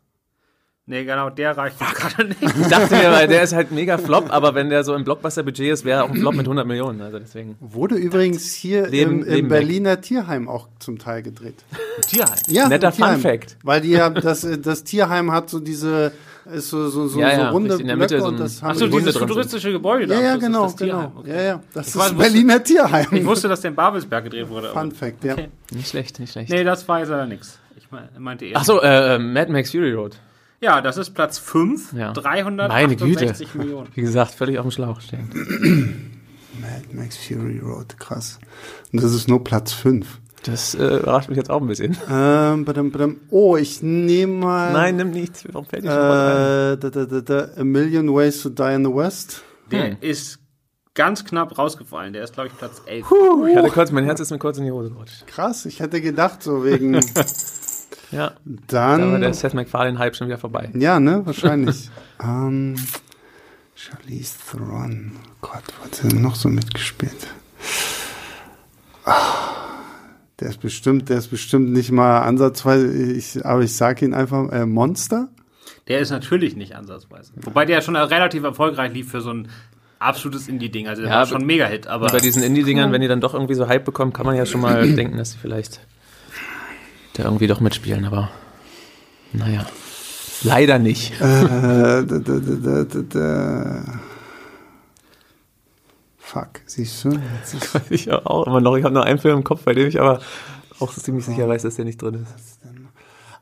Nee, 0.87 1.05
genau, 1.05 1.29
der 1.29 1.55
reicht 1.55 1.77
gerade 1.79 2.27
nicht. 2.27 2.41
Ich 2.61 2.67
dachte 2.67 2.95
mir, 2.95 3.11
weil 3.11 3.27
der 3.27 3.43
ist 3.43 3.53
halt 3.53 3.71
mega 3.71 3.97
Flop, 3.99 4.25
aber 4.29 4.55
wenn 4.55 4.69
der 4.69 4.83
so 4.83 4.95
im 4.95 5.03
Blockbuster-Budget 5.03 5.71
ist, 5.71 5.85
wäre 5.85 5.99
er 5.99 6.05
auch 6.05 6.09
ein 6.09 6.17
Flop 6.17 6.33
mit 6.33 6.45
100 6.45 6.65
Millionen. 6.65 7.01
Also 7.01 7.19
deswegen. 7.19 7.55
Wurde 7.59 7.95
übrigens 7.95 8.51
hier 8.53 8.87
Leben, 8.87 9.19
im, 9.19 9.23
im 9.23 9.33
Leben 9.33 9.47
Berliner 9.47 9.91
weg. 9.91 10.01
Tierheim 10.01 10.49
auch 10.49 10.67
zum 10.79 10.97
Teil 10.97 11.21
gedreht. 11.21 11.63
Tierheim? 12.07 12.35
Ja, 12.47 12.67
netter 12.67 12.91
Fun-Fact. 12.91 13.57
Weil 13.63 13.81
die 13.81 13.91
ja, 13.91 14.09
das, 14.09 14.45
das 14.61 14.83
Tierheim 14.83 15.31
hat 15.31 15.49
so 15.49 15.59
diese 15.59 16.11
ist 16.45 16.69
so, 16.69 16.87
so, 16.89 17.07
so, 17.07 17.19
ja, 17.19 17.29
ja, 17.29 17.45
so 17.47 17.51
runde 17.51 17.75
in 17.75 17.87
der 17.87 17.95
Mitte 17.95 18.15
Blöcke 18.15 18.23
so 18.23 18.31
ein, 18.31 18.37
das 18.37 18.63
Achso, 18.63 18.87
dieses 18.87 19.17
futuristische 19.17 19.71
Gebäude 19.71 20.07
da. 20.07 20.15
Ja, 20.15 20.21
ja, 20.21 20.35
genau, 20.37 20.63
das 20.63 20.75
genau. 20.75 21.11
Okay. 21.17 21.29
Ja, 21.29 21.41
ja, 21.41 21.63
das 21.73 21.87
ich 21.87 21.95
ist 21.95 22.01
das 22.01 22.17
Berliner 22.17 22.63
Tierheim. 22.63 23.07
Ich 23.11 23.25
wusste, 23.25 23.47
dass 23.47 23.61
der 23.61 23.69
in 23.69 23.75
Babelsberg 23.75 24.23
gedreht 24.23 24.49
wurde. 24.49 24.69
Fun 24.69 24.91
Fact, 24.91 25.23
ja. 25.23 25.33
Okay. 25.33 25.49
Nicht 25.71 25.89
schlecht, 25.89 26.19
nicht 26.19 26.31
schlecht. 26.31 26.49
Nee, 26.49 26.63
das 26.63 26.87
war 26.87 26.99
jetzt 26.99 27.09
leider 27.09 27.27
nix. 27.27 27.59
Ich 27.77 27.87
meinte 28.17 28.45
eher. 28.45 28.57
Achso, 28.57 28.79
äh, 28.79 29.19
Mad 29.19 29.51
Max 29.51 29.71
Fury 29.71 29.93
Road. 29.93 30.17
Ja, 30.61 30.81
das 30.81 30.97
ist 30.97 31.11
Platz 31.11 31.39
5, 31.39 31.93
ja. 31.93 32.11
368 32.13 33.55
Millionen. 33.55 33.87
Wie 33.95 34.01
gesagt, 34.01 34.33
völlig 34.33 34.59
auf 34.59 34.65
dem 34.65 34.71
Schlauch 34.71 35.01
stehen. 35.01 35.29
Mad 36.61 36.85
Max 36.93 37.17
Fury 37.17 37.59
Road, 37.59 37.97
krass. 37.99 38.39
Und 38.93 39.01
das 39.01 39.13
ist 39.13 39.27
nur 39.27 39.43
Platz 39.43 39.73
5. 39.73 40.19
Das 40.43 40.73
äh, 40.73 40.97
überrascht 40.97 41.29
mich 41.29 41.37
jetzt 41.37 41.49
auch 41.51 41.61
ein 41.61 41.67
bisschen. 41.67 41.95
Ähm, 42.09 42.65
badam, 42.65 42.91
badam. 42.91 43.17
Oh, 43.29 43.57
ich 43.57 43.83
nehme 43.83 44.33
mal. 44.33 44.73
Nein, 44.73 44.95
nimm 44.95 45.11
nichts. 45.11 45.45
Warum 45.51 45.67
fällt 45.67 45.85
äh, 45.85 45.87
da, 45.87 46.75
da, 46.77 46.89
da, 47.05 47.21
da, 47.21 47.49
A 47.57 47.63
Million 47.63 48.13
Ways 48.13 48.41
to 48.41 48.49
Die 48.49 48.73
in 48.73 48.83
the 48.83 48.91
West. 48.91 49.43
Der 49.69 49.91
hm. 49.91 49.97
ist 50.01 50.39
ganz 50.95 51.23
knapp 51.23 51.57
rausgefallen. 51.57 52.13
Der 52.13 52.23
ist, 52.23 52.33
glaube 52.33 52.47
ich, 52.47 52.57
Platz 52.57 52.81
11. 52.85 53.07
Puh, 53.07 53.45
ich 53.45 53.55
hatte 53.55 53.69
kurz, 53.69 53.91
mein 53.91 54.03
Herz 54.03 54.19
ist 54.19 54.31
mir 54.31 54.39
kurz 54.39 54.57
in 54.57 54.65
die 54.65 54.71
Hose 54.71 54.89
gerutscht. 54.89 55.27
Krass, 55.27 55.65
ich 55.65 55.79
hätte 55.79 56.01
gedacht, 56.01 56.41
so 56.41 56.65
wegen. 56.65 56.93
ja. 58.11 58.31
Dann. 58.43 59.01
Da 59.01 59.11
war 59.11 59.19
der 59.19 59.33
Seth 59.33 59.53
MacFarlane-Hype 59.53 60.15
schon 60.15 60.27
wieder 60.27 60.39
vorbei. 60.39 60.71
Ja, 60.73 60.99
ne? 60.99 61.21
Wahrscheinlich. 61.25 61.91
ähm, 62.21 62.75
Charlize 63.75 64.35
Theron. 64.51 65.17
Gott, 65.41 65.63
was 65.83 66.03
hat 66.03 66.11
denn 66.11 66.21
noch 66.21 66.35
so 66.35 66.49
mitgespielt? 66.49 67.27
Ah. 69.05 69.60
Der 70.41 70.49
ist 70.49 70.59
bestimmt, 70.59 71.09
der 71.09 71.19
ist 71.19 71.27
bestimmt 71.27 71.71
nicht 71.71 71.91
mal 71.91 72.21
ansatzweise, 72.21 72.91
ich, 72.91 73.45
aber 73.45 73.61
ich 73.61 73.75
sage 73.75 74.05
ihn 74.05 74.13
einfach, 74.13 74.51
äh, 74.51 74.65
Monster? 74.65 75.29
Der 75.87 75.99
ist 75.99 76.09
natürlich 76.09 76.55
nicht 76.55 76.75
ansatzweise. 76.75 77.31
Wobei 77.35 77.65
der 77.65 77.81
schon 77.81 77.95
relativ 77.95 78.43
erfolgreich 78.43 78.91
lief 78.91 79.11
für 79.11 79.21
so 79.21 79.31
ein 79.31 79.47
absolutes 79.99 80.47
Indie-Ding. 80.47 80.87
Also 80.87 81.03
der 81.03 81.11
ja, 81.11 81.17
war 81.17 81.25
schon 81.27 81.45
mega 81.45 81.65
Hit. 81.65 81.87
Aber 81.87 82.07
bei 82.07 82.19
diesen 82.19 82.43
Indie-Dingern, 82.43 82.91
wenn 82.91 83.01
die 83.01 83.07
dann 83.07 83.21
doch 83.21 83.33
irgendwie 83.33 83.53
so 83.53 83.67
Hype 83.67 83.85
bekommen, 83.85 84.13
kann 84.13 84.25
man 84.25 84.35
ja 84.35 84.45
schon 84.45 84.61
mal 84.61 84.91
denken, 84.95 85.17
dass 85.17 85.33
sie 85.33 85.37
vielleicht 85.37 85.79
da 87.13 87.23
irgendwie 87.23 87.47
doch 87.47 87.59
mitspielen. 87.59 88.05
Aber 88.05 88.29
naja, 89.33 89.65
leider 90.43 90.79
nicht. 90.79 91.13
Äh, 91.21 91.21
da, 91.21 92.01
da, 92.03 92.19
da, 92.19 92.83
da, 92.83 93.01
da. 93.09 94.00
Fuck, 96.31 96.61
siehst 96.65 97.03
du? 97.03 97.19
Ich 97.89 98.09
auch 98.09 98.47
immer 98.47 98.61
noch. 98.61 98.77
Ich 98.77 98.85
habe 98.85 98.93
noch 98.93 99.03
einen 99.03 99.19
Film 99.19 99.39
im 99.39 99.43
Kopf, 99.43 99.63
bei 99.63 99.73
dem 99.73 99.89
ich 99.89 99.99
aber 99.99 100.21
auch 100.79 100.93
ziemlich 100.93 101.25
sicher 101.25 101.45
weiß, 101.49 101.63
dass 101.63 101.75
der 101.75 101.83
nicht 101.83 102.01
drin 102.01 102.25
ist. 102.25 102.61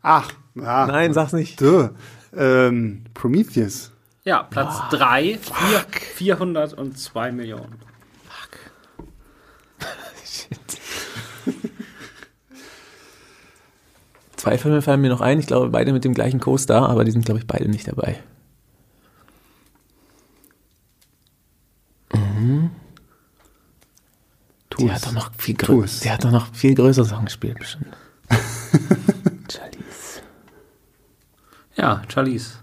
Ach, 0.02 0.32
ja. 0.56 0.88
Nein, 0.88 1.14
sag's 1.14 1.34
nicht. 1.34 1.62
Du, 1.62 1.92
ähm, 2.36 3.04
Prometheus. 3.14 3.92
Ja, 4.24 4.42
Platz 4.42 4.80
3, 4.90 5.38
oh, 5.52 5.54
402 6.16 7.32
Millionen. 7.32 7.76
Fuck. 8.28 8.58
Shit. 10.26 10.60
Zwei 14.36 14.58
Filme 14.58 14.82
fallen 14.82 15.02
mir 15.02 15.10
noch 15.10 15.22
ein, 15.22 15.38
ich 15.38 15.46
glaube 15.46 15.70
beide 15.70 15.94
mit 15.94 16.06
dem 16.06 16.16
gleichen 16.16 16.40
Co-Star, 16.40 16.90
aber 16.90 17.06
die 17.06 17.12
sind 17.12 17.26
glaube 17.26 17.40
ich 17.40 17.46
beide 17.46 17.70
nicht 17.70 17.88
dabei. 17.88 18.24
Mhm. 22.14 22.72
Die 24.80 24.92
hat 24.92 25.06
doch 25.06 25.12
noch 25.12 25.32
viel 25.38 25.56
größer. 25.56 26.04
Die 26.04 26.12
hat 26.12 26.24
doch 26.24 26.32
noch 26.32 26.54
viel 26.54 26.76
größere 26.76 27.06
Sachen 27.06 27.26
gespielt, 27.26 27.60
bestimmt. 27.60 27.88
Charlize. 29.52 30.22
Ja, 31.76 32.02
Charlize. 32.08 32.60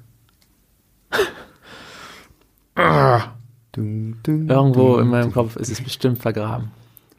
Irgendwo 3.76 4.98
in 4.98 5.08
meinem 5.08 5.32
Kopf 5.32 5.56
ist 5.56 5.70
es 5.70 5.82
bestimmt 5.82 6.18
vergraben. 6.18 6.70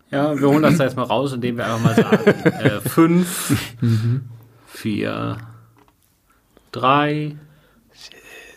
Ja, 0.10 0.40
wir 0.40 0.48
holen 0.48 0.64
das 0.64 0.78
da 0.78 0.86
jetzt 0.86 0.96
mal 0.96 1.04
raus, 1.04 1.34
indem 1.34 1.58
wir 1.58 1.66
einfach 1.66 1.84
mal 1.84 1.96
sagen: 1.96 2.26
äh, 2.44 2.80
fünf, 2.82 3.82
mhm. 3.82 4.30
vier, 4.66 5.38
drei, 6.72 7.36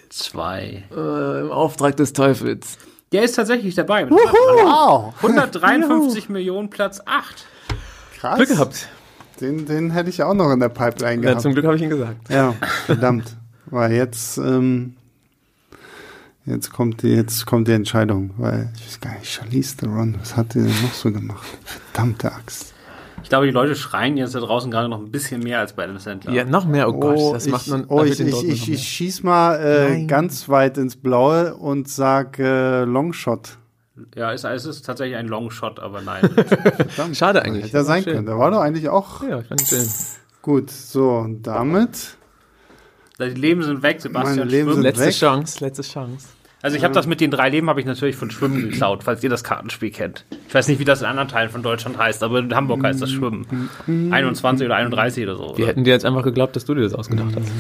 zwei. 0.08 0.84
Äh, 0.94 1.40
Im 1.40 1.50
Auftrag 1.50 1.96
des 1.96 2.12
Teufels. 2.12 2.78
Der 3.12 3.24
ist 3.24 3.34
tatsächlich 3.34 3.74
dabei. 3.74 4.04
Mit 4.04 4.12
wow. 4.12 5.12
153 5.16 6.24
Juhu. 6.24 6.32
Millionen, 6.32 6.70
Platz 6.70 7.00
8. 7.04 7.46
Krass. 8.18 8.36
Glück 8.36 8.48
gehabt. 8.48 8.88
Den, 9.40 9.66
den 9.66 9.90
hätte 9.90 10.10
ich 10.10 10.22
auch 10.22 10.34
noch 10.34 10.52
in 10.52 10.60
der 10.60 10.68
Pipeline 10.68 11.22
gehabt. 11.22 11.38
Ja, 11.38 11.40
zum 11.40 11.52
Glück 11.52 11.64
habe 11.64 11.76
ich 11.76 11.82
ihn 11.82 11.90
gesagt. 11.90 12.28
Ja, 12.28 12.54
verdammt. 12.86 13.36
weil 13.66 13.92
jetzt, 13.92 14.38
ähm, 14.38 14.94
jetzt 16.44 16.72
kommt 16.72 17.02
die, 17.02 17.08
jetzt 17.08 17.46
kommt 17.46 17.66
die 17.66 17.72
Entscheidung, 17.72 18.30
weil 18.36 18.70
ich 18.76 18.86
weiß 18.86 19.00
gar 19.00 19.18
nicht, 19.18 19.32
Charlize 19.32 19.76
Theron, 19.76 20.16
was 20.20 20.36
hat 20.36 20.54
die 20.54 20.60
denn 20.60 20.82
noch 20.82 20.92
so 20.92 21.10
gemacht? 21.10 21.46
Verdammte 21.64 22.32
Axt. 22.32 22.74
Ich 23.22 23.28
glaube, 23.28 23.46
die 23.46 23.52
Leute 23.52 23.76
schreien 23.76 24.16
jetzt 24.16 24.34
da 24.34 24.40
draußen 24.40 24.70
gerade 24.70 24.88
noch 24.88 24.98
ein 24.98 25.10
bisschen 25.10 25.42
mehr 25.42 25.60
als 25.60 25.72
bei 25.74 25.84
Adam 25.84 25.98
Sandler. 25.98 26.32
Ja, 26.32 26.44
noch 26.44 26.66
mehr. 26.66 26.88
Oh 26.88 26.92
Gott, 26.92 27.16
oh, 27.18 27.32
das 27.32 27.46
ich, 27.46 27.52
macht 27.52 27.68
man. 27.68 27.84
Oh, 27.88 28.02
ich, 28.02 28.18
ich, 28.20 28.44
ich, 28.44 28.70
ich 28.70 28.82
schieß 28.82 29.22
mal 29.22 29.56
äh, 29.56 30.04
ganz 30.06 30.48
weit 30.48 30.78
ins 30.78 30.96
Blaue 30.96 31.54
und 31.54 31.88
sag 31.88 32.38
äh, 32.38 32.84
Longshot. 32.84 33.58
Ja, 34.14 34.32
es, 34.32 34.44
es 34.44 34.64
ist 34.64 34.82
tatsächlich 34.82 35.16
ein 35.16 35.28
Longshot, 35.28 35.78
aber 35.78 36.00
nein. 36.00 36.28
Schade 37.12 37.42
eigentlich. 37.42 37.66
Hätte 37.66 37.78
ja 37.78 37.84
sein 37.84 38.02
schön. 38.02 38.14
können. 38.14 38.26
Da 38.26 38.38
war 38.38 38.50
doch 38.50 38.60
eigentlich 38.60 38.88
auch. 38.88 39.22
Ja, 39.22 39.40
ich 39.40 39.46
fand 39.46 39.60
schön. 39.62 39.86
Gut, 40.42 40.70
so, 40.70 41.10
und 41.16 41.42
damit. 41.42 42.16
Die 43.18 43.24
Leben 43.24 43.62
sind 43.62 43.82
weg, 43.82 44.00
Sebastian. 44.00 44.38
Meine 44.38 44.50
Leben 44.50 44.72
sind 44.72 44.82
letzte 44.82 45.04
weg. 45.04 45.14
Chance, 45.14 45.62
letzte 45.62 45.82
Chance. 45.82 46.28
Also 46.62 46.76
ich 46.76 46.84
habe 46.84 46.92
das 46.92 47.06
mit 47.06 47.20
den 47.20 47.30
drei 47.30 47.48
Leben 47.48 47.70
habe 47.70 47.80
ich 47.80 47.86
natürlich 47.86 48.16
von 48.16 48.30
Schwimmen 48.30 48.60
geklaut, 48.60 49.04
falls 49.04 49.22
ihr 49.22 49.30
das 49.30 49.42
Kartenspiel 49.42 49.90
kennt. 49.90 50.26
Ich 50.46 50.54
weiß 50.54 50.68
nicht, 50.68 50.78
wie 50.78 50.84
das 50.84 51.00
in 51.00 51.06
anderen 51.06 51.28
Teilen 51.28 51.48
von 51.48 51.62
Deutschland 51.62 51.96
heißt, 51.96 52.22
aber 52.22 52.40
in 52.40 52.54
Hamburg 52.54 52.84
heißt 52.84 53.00
das 53.00 53.10
Schwimmen. 53.10 53.70
21 53.86 54.66
oder 54.66 54.76
31 54.76 55.24
oder 55.24 55.36
so. 55.36 55.56
Wir 55.56 55.66
hätten 55.66 55.84
dir 55.84 55.92
jetzt 55.92 56.04
einfach 56.04 56.22
geglaubt, 56.22 56.56
dass 56.56 56.66
du 56.66 56.74
dir 56.74 56.82
das 56.82 56.94
ausgedacht 56.94 57.34
hast. 57.34 57.50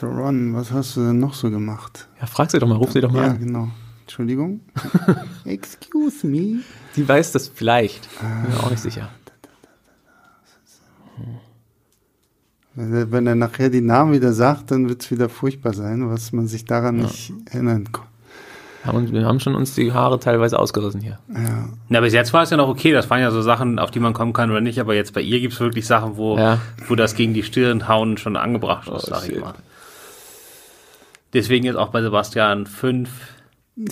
Mr. 0.02 0.08
Ron, 0.08 0.54
was 0.54 0.72
hast 0.72 0.96
du 0.96 1.00
denn 1.00 1.18
noch 1.18 1.34
so 1.34 1.50
gemacht? 1.50 2.08
Ja, 2.20 2.26
frag 2.26 2.50
sie 2.50 2.58
doch 2.58 2.68
mal, 2.68 2.76
ruf 2.76 2.92
sie 2.92 3.02
doch 3.02 3.12
mal 3.12 3.24
ja, 3.24 3.30
an. 3.32 3.38
genau. 3.38 3.68
Entschuldigung. 4.02 4.60
Excuse 5.44 6.26
me. 6.26 6.60
Die 6.96 7.06
weiß 7.06 7.32
das 7.32 7.48
vielleicht. 7.48 8.08
Bin 8.18 8.50
mir 8.50 8.60
auch 8.60 8.70
nicht 8.70 8.80
sicher. 8.82 9.10
Wenn 12.74 13.26
er 13.26 13.34
nachher 13.34 13.68
die 13.68 13.80
Namen 13.80 14.12
wieder 14.12 14.32
sagt, 14.32 14.70
dann 14.70 14.88
wird 14.88 15.02
es 15.02 15.10
wieder 15.10 15.28
furchtbar 15.28 15.74
sein, 15.74 16.08
was 16.08 16.32
man 16.32 16.46
sich 16.46 16.64
daran 16.64 16.98
ja. 16.98 17.02
nicht 17.02 17.32
erinnern 17.50 17.88
kann. 17.92 19.12
wir 19.12 19.26
haben 19.26 19.40
schon 19.40 19.56
uns 19.56 19.74
die 19.74 19.92
Haare 19.92 20.20
teilweise 20.20 20.58
ausgerissen 20.58 21.00
hier. 21.00 21.18
Ja. 21.34 21.68
Na, 21.88 22.00
bis 22.00 22.12
jetzt 22.12 22.32
war 22.32 22.44
es 22.44 22.50
ja 22.50 22.56
noch 22.56 22.68
okay. 22.68 22.92
Das 22.92 23.10
waren 23.10 23.20
ja 23.20 23.32
so 23.32 23.42
Sachen, 23.42 23.80
auf 23.80 23.90
die 23.90 23.98
man 23.98 24.12
kommen 24.12 24.32
kann 24.32 24.50
oder 24.50 24.60
nicht. 24.60 24.78
Aber 24.80 24.94
jetzt 24.94 25.12
bei 25.14 25.20
ihr 25.20 25.40
gibt 25.40 25.54
es 25.54 25.60
wirklich 25.60 25.86
Sachen, 25.86 26.16
wo, 26.16 26.38
ja. 26.38 26.60
wo 26.86 26.94
das 26.94 27.16
gegen 27.16 27.34
die 27.34 27.42
Stirn 27.42 27.88
hauen 27.88 28.16
schon 28.18 28.36
angebracht 28.36 28.86
ist, 28.86 29.08
oh, 29.08 29.14
sag 29.14 29.28
ich 29.28 29.40
mal. 29.40 29.54
Deswegen 31.32 31.64
jetzt 31.64 31.76
auch 31.76 31.88
bei 31.88 32.02
Sebastian 32.02 32.66
fünf. 32.66 33.10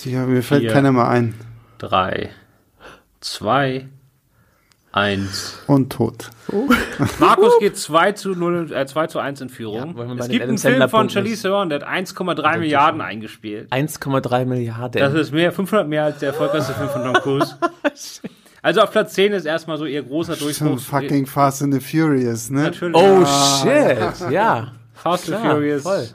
Ja, 0.05 0.27
mir 0.27 0.43
fällt 0.43 0.63
vier, 0.63 0.73
keiner 0.73 0.93
mal 0.93 1.09
ein. 1.09 1.35
Drei, 1.79 2.31
zwei, 3.21 3.89
Eins. 4.99 5.59
Und 5.69 5.93
tot. 5.93 6.31
Oh. 6.51 6.69
Markus 7.21 7.53
geht 7.61 7.77
2 7.77 8.13
zu, 8.13 8.31
0, 8.31 8.73
äh, 8.73 8.85
2 8.85 9.07
zu 9.07 9.21
1 9.21 9.41
in 9.43 9.49
Führung. 9.49 9.97
Ja, 9.97 10.15
es 10.19 10.29
gibt 10.29 10.43
einen 10.43 10.59
Film 10.59 10.89
von 10.89 11.09
Charlize 11.09 11.43
Theron, 11.43 11.69
der 11.69 11.81
hat 11.81 11.89
1,3 11.89 12.59
Milliarden 12.59 13.01
eingespielt. 13.01 13.73
1,3 13.73 14.45
Milliarden. 14.45 15.01
Das 15.01 15.15
ist 15.15 15.33
mehr, 15.33 15.53
500 15.53 15.87
mehr 15.87 16.05
als 16.05 16.19
der 16.19 16.31
erfolgreichste 16.31 16.75
Film 16.75 16.89
von 16.89 17.05
Tom 17.05 17.13
Cruise. 17.23 17.55
Also 18.61 18.81
auf 18.81 18.91
Platz 18.91 19.15
10 19.15 19.33
ist 19.33 19.45
erstmal 19.45 19.79
so 19.79 19.85
ihr 19.85 20.03
großer 20.03 20.37
Durchbruch. 20.37 20.81
Fucking 20.81 21.27
Fast 21.27 21.63
and 21.63 21.73
the 21.73 21.81
Furious, 21.81 22.51
ne? 22.51 22.63
Natürlich. 22.63 22.97
Oh 22.97 23.25
shit, 23.25 24.31
ja. 24.31 24.73
Fast 24.95 25.33
and 25.33 25.47
Furious. 25.47 25.83
Voll 25.83 26.09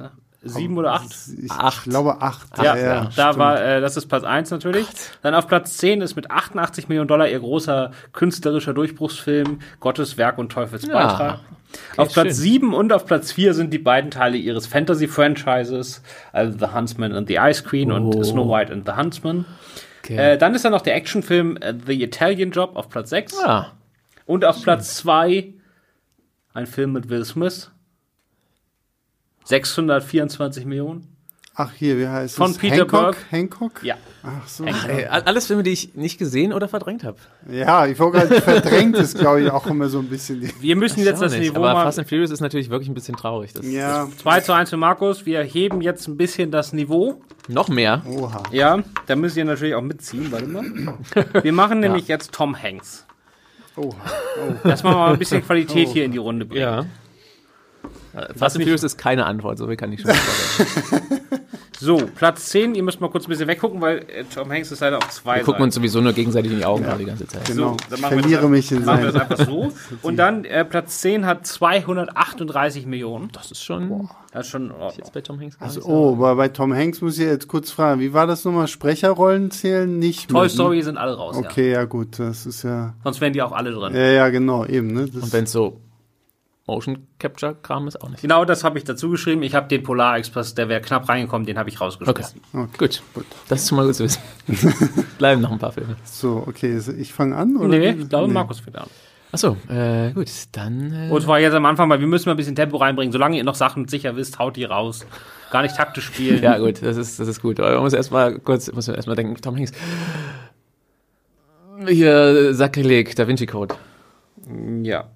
sieben 0.43 0.77
oder 0.77 0.93
acht? 0.93 1.11
Ich 1.41 1.51
acht. 1.51 1.83
glaube 1.85 2.21
acht. 2.21 2.57
Ja, 2.57 2.75
ja, 2.75 2.77
ja 2.77 3.09
da 3.15 3.37
war, 3.37 3.61
äh, 3.61 3.81
das 3.81 3.97
ist 3.97 4.07
Platz 4.07 4.23
eins 4.23 4.51
natürlich. 4.51 4.85
Gott. 4.85 4.95
Dann 5.21 5.35
auf 5.35 5.47
Platz 5.47 5.77
zehn 5.77 6.01
ist 6.01 6.15
mit 6.15 6.31
88 6.31 6.89
Millionen 6.89 7.07
Dollar 7.07 7.27
ihr 7.27 7.39
großer 7.39 7.91
künstlerischer 8.11 8.73
Durchbruchsfilm 8.73 9.59
Gottes 9.79 10.17
Werk 10.17 10.37
und 10.37 10.51
Teufels 10.51 10.87
Beitrag. 10.87 11.19
Ja. 11.19 11.39
Okay, 11.91 12.01
auf 12.01 12.13
Platz 12.13 12.37
sieben 12.37 12.73
und 12.73 12.93
auf 12.93 13.05
Platz 13.05 13.31
vier 13.31 13.53
sind 13.53 13.73
die 13.73 13.79
beiden 13.79 14.11
Teile 14.11 14.37
ihres 14.37 14.67
Fantasy-Franchises, 14.67 16.03
also 16.31 16.57
The 16.59 16.73
Huntsman 16.73 17.13
and 17.13 17.27
the 17.27 17.37
Ice 17.39 17.63
Queen 17.63 17.91
oh. 17.91 17.95
und 17.95 18.25
Snow 18.25 18.47
White 18.47 18.71
and 18.71 18.85
the 18.85 18.93
Huntsman. 18.93 19.45
Okay. 20.03 20.33
Äh, 20.33 20.37
dann 20.37 20.53
ist 20.53 20.65
da 20.65 20.69
noch 20.69 20.81
der 20.81 20.95
Actionfilm 20.95 21.57
uh, 21.57 21.73
The 21.85 22.03
Italian 22.03 22.51
Job 22.51 22.75
auf 22.75 22.89
Platz 22.89 23.09
sechs. 23.09 23.33
Ah. 23.43 23.71
Und 24.25 24.45
auf 24.45 24.61
Platz 24.61 24.95
zwei 24.97 25.53
ein 26.53 26.67
Film 26.67 26.93
mit 26.93 27.09
Will 27.09 27.25
Smith, 27.25 27.71
624 29.45 30.65
Millionen. 30.65 31.13
Ach, 31.55 31.71
hier, 31.71 31.99
wie 31.99 32.07
heißt 32.07 32.35
Von 32.35 32.49
es? 32.49 32.57
Peter 32.57 32.77
Hancock? 32.77 33.01
Berg. 33.01 33.17
Hancock? 33.29 33.83
Ja. 33.83 33.95
Ach 34.23 34.47
so. 34.47 34.65
Ach, 34.67 34.87
ey, 34.89 35.05
alles 35.05 35.45
Filme, 35.45 35.61
die 35.61 35.69
ich 35.69 35.93
nicht 35.93 36.17
gesehen 36.17 36.51
oder 36.51 36.67
verdrängt 36.67 37.03
habe. 37.03 37.17
Ja, 37.47 37.85
ich 37.85 37.99
wollte 37.99 38.27
gerade 38.27 38.41
verdrängt 38.41 38.95
ist, 38.95 39.19
glaube 39.19 39.43
ich, 39.43 39.51
auch 39.51 39.67
immer 39.67 39.87
so 39.87 39.99
ein 39.99 40.07
bisschen. 40.07 40.49
Wir 40.59 40.75
müssen 40.75 41.03
jetzt 41.03 41.21
das 41.21 41.33
nicht, 41.33 41.41
Niveau 41.41 41.57
aber 41.57 41.73
mal. 41.73 41.83
Fast 41.83 41.99
and 41.99 42.09
Furious 42.09 42.31
ist 42.31 42.39
natürlich 42.39 42.71
wirklich 42.71 42.89
ein 42.89 42.95
bisschen 42.95 43.15
traurig. 43.15 43.53
Das, 43.53 43.67
ja. 43.67 44.05
Das 44.05 44.17
2 44.17 44.39
zu 44.41 44.53
1 44.53 44.71
für 44.71 44.77
Markus. 44.77 45.27
Wir 45.27 45.43
heben 45.43 45.81
jetzt 45.81 46.07
ein 46.07 46.17
bisschen 46.17 46.49
das 46.49 46.73
Niveau. 46.73 47.21
Noch 47.47 47.67
mehr. 47.67 48.01
Oha. 48.07 48.41
Ja, 48.51 48.79
da 49.05 49.15
müsst 49.15 49.37
ihr 49.37 49.45
natürlich 49.45 49.75
auch 49.75 49.81
mitziehen. 49.81 50.31
Warte 50.31 50.47
mal. 50.47 50.65
Wir 51.43 51.53
machen 51.53 51.79
nämlich 51.81 52.07
ja. 52.07 52.15
jetzt 52.15 52.31
Tom 52.31 52.59
Hanks. 52.59 53.05
Oha. 53.75 53.95
Oh. 54.41 54.67
Dass 54.67 54.81
mal 54.81 55.13
ein 55.13 55.19
bisschen 55.19 55.45
Qualität 55.45 55.89
oh. 55.89 55.93
hier 55.93 56.05
in 56.05 56.11
die 56.13 56.17
Runde 56.17 56.45
bringen. 56.45 56.61
Ja. 56.61 56.85
Fast 58.35 58.55
and 58.55 58.63
Furious 58.63 58.83
ist 58.83 58.97
keine 58.97 59.25
Antwort, 59.25 59.57
so 59.57 59.67
viel 59.67 59.75
kann 59.75 59.91
ich 59.91 60.01
schon 60.01 60.11
sagen. 60.11 61.21
So, 61.83 61.97
Platz 61.97 62.45
10, 62.45 62.75
ihr 62.75 62.83
müsst 62.83 63.01
mal 63.01 63.09
kurz 63.09 63.25
ein 63.25 63.29
bisschen 63.29 63.47
weggucken, 63.49 63.81
weil 63.81 64.05
äh, 64.07 64.23
Tom 64.33 64.49
Hanks 64.49 64.71
ist 64.71 64.79
leider 64.79 64.99
auf 64.99 65.09
zwei 65.09 65.37
Wir 65.37 65.43
gucken 65.43 65.63
uns 65.63 65.75
sowieso 65.75 65.99
nur 65.99 66.13
gegenseitig 66.13 66.53
in 66.53 66.59
die 66.59 66.65
Augen 66.65 66.85
ja. 66.85 66.95
die 66.95 67.03
ganze 67.03 67.27
Zeit. 67.27 67.43
Genau. 67.45 67.71
So, 67.71 67.77
dann 67.89 67.99
machen 67.99 68.19
ich 68.19 68.21
verliere 68.21 68.41
wir 68.41 68.41
das, 68.41 68.49
mich 68.49 68.71
in 68.71 68.85
machen 68.85 69.03
wir 69.03 69.11
das 69.11 69.21
einfach 69.21 69.45
so. 69.45 69.71
Und 70.01 70.15
dann, 70.15 70.45
äh, 70.45 70.63
Platz 70.63 71.01
10 71.01 71.25
hat 71.25 71.45
238 71.45 72.85
Millionen. 72.85 73.29
Das 73.33 73.51
ist 73.51 73.63
schon... 73.63 73.89
Boah. 73.89 74.09
Das 74.31 74.45
ist 74.45 74.51
schon 74.51 74.73
jetzt 74.97 75.13
bei 75.13 75.21
Tom 75.21 75.39
Hanks 75.41 75.57
also, 75.59 75.81
Oh, 75.83 76.13
aber 76.13 76.35
bei 76.37 76.47
Tom 76.47 76.73
Hanks 76.73 77.01
muss 77.01 77.19
ich 77.19 77.25
jetzt 77.25 77.47
kurz 77.47 77.69
fragen, 77.69 77.99
wie 77.99 78.13
war 78.13 78.27
das 78.27 78.45
nochmal? 78.45 78.67
Sprecherrollen 78.67 79.51
zählen 79.51 79.99
nicht 79.99 80.29
Toy 80.29 80.43
mit, 80.43 80.51
Story 80.51 80.81
sind 80.81 80.97
alle 80.97 81.15
raus, 81.15 81.35
Okay, 81.35 81.71
ja. 81.71 81.79
ja 81.79 81.85
gut, 81.85 82.17
das 82.17 82.45
ist 82.45 82.63
ja... 82.63 82.93
Sonst 83.03 83.19
wären 83.19 83.33
die 83.33 83.41
auch 83.41 83.51
alle 83.51 83.71
drin. 83.71 83.93
Ja, 83.93 84.07
ja, 84.07 84.29
genau, 84.29 84.65
eben. 84.65 84.87
Ne? 84.87 85.07
Das 85.13 85.23
Und 85.23 85.33
wenn 85.33 85.43
es 85.43 85.51
so 85.51 85.81
Motion 86.65 87.07
Capture 87.19 87.55
Kram 87.61 87.87
ist 87.87 88.01
auch 88.01 88.09
nicht. 88.09 88.21
Genau, 88.21 88.45
das 88.45 88.63
habe 88.63 88.77
ich 88.77 88.85
dazu 88.85 89.09
geschrieben. 89.09 89.43
Ich 89.43 89.53
habe 89.53 89.67
den 89.67 89.83
Polar 89.83 90.17
Express, 90.17 90.55
der 90.55 90.69
wäre 90.69 90.79
knapp 90.79 91.09
reingekommen, 91.09 91.45
den 91.45 91.57
habe 91.57 91.69
ich 91.69 91.81
rausgeschmissen. 91.81 92.41
Okay. 92.53 92.63
okay. 92.63 92.77
Gut. 92.77 93.03
gut. 93.13 93.25
Das 93.49 93.61
ist 93.61 93.69
schon 93.69 93.77
mal 93.77 93.85
gut 93.85 93.95
zu 93.95 94.05
wissen. 94.05 94.21
Bleiben 95.17 95.41
noch 95.41 95.51
ein 95.51 95.59
paar 95.59 95.73
Filme. 95.73 95.97
So, 96.05 96.43
okay, 96.47 96.79
ich 96.97 97.11
fange 97.11 97.35
an 97.35 97.57
oder? 97.57 97.67
Nee, 97.67 97.89
ich 97.89 98.07
glaube, 98.09 98.27
nee. 98.27 98.33
Markus 98.33 98.61
fängt 98.61 98.77
an. 98.77 98.87
Achso, 99.33 99.57
äh, 99.67 100.11
gut, 100.13 100.29
dann. 100.51 100.93
Äh 100.93 101.09
Und 101.11 101.21
zwar 101.23 101.39
jetzt 101.39 101.55
am 101.55 101.65
Anfang, 101.65 101.89
weil 101.89 101.99
wir 101.99 102.07
müssen 102.07 102.29
mal 102.29 102.35
ein 102.35 102.37
bisschen 102.37 102.55
Tempo 102.55 102.77
reinbringen. 102.77 103.11
Solange 103.11 103.35
ihr 103.35 103.43
noch 103.43 103.55
Sachen 103.55 103.87
sicher 103.87 104.15
wisst, 104.15 104.39
haut 104.39 104.55
die 104.55 104.63
raus. 104.63 105.07
Gar 105.51 105.63
nicht 105.63 105.75
taktisch 105.75 106.05
spielen. 106.05 106.41
ja, 106.43 106.59
gut, 106.59 106.81
das 106.81 106.97
ist, 106.97 107.19
das 107.19 107.27
ist 107.27 107.41
gut. 107.41 107.59
Aber 107.59 107.71
man 107.71 107.81
muss 107.81 107.93
erstmal 107.93 108.37
kurz, 108.37 108.71
muss 108.71 108.87
man 108.87 108.95
erstmal 108.95 109.15
denken, 109.15 109.35
Tom 109.41 109.57
Hanks. 109.57 109.71
Hier, 111.87 112.53
Sakrileg, 112.53 113.15
Da 113.15 113.27
Vinci 113.27 113.47
Code. 113.47 113.75
Ja. 114.83 115.09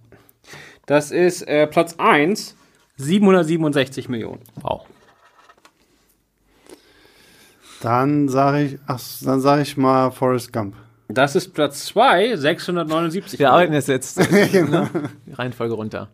Das 0.88 1.12
ist 1.12 1.42
äh, 1.44 1.68
Platz 1.68 1.96
1, 1.98 2.56
767 2.96 4.08
Millionen. 4.08 4.42
Wow. 4.62 4.86
Dann 7.82 8.30
sage 8.30 8.64
ich, 8.64 8.80
ach, 8.88 9.00
dann 9.22 9.42
sage 9.42 9.62
ich 9.64 9.76
mal 9.76 10.12
Forrest 10.12 10.52
Gump. 10.52 10.76
Das 11.10 11.36
ist 11.36 11.54
Platz 11.54 11.86
2, 11.88 12.38
679. 12.38 13.38
Wir 13.38 13.52
arbeiten 13.52 13.74
es 13.74 13.88
jetzt 13.88 14.18
genau. 14.52 14.88
die 15.26 15.34
Reihenfolge 15.34 15.74
runter. 15.74 16.08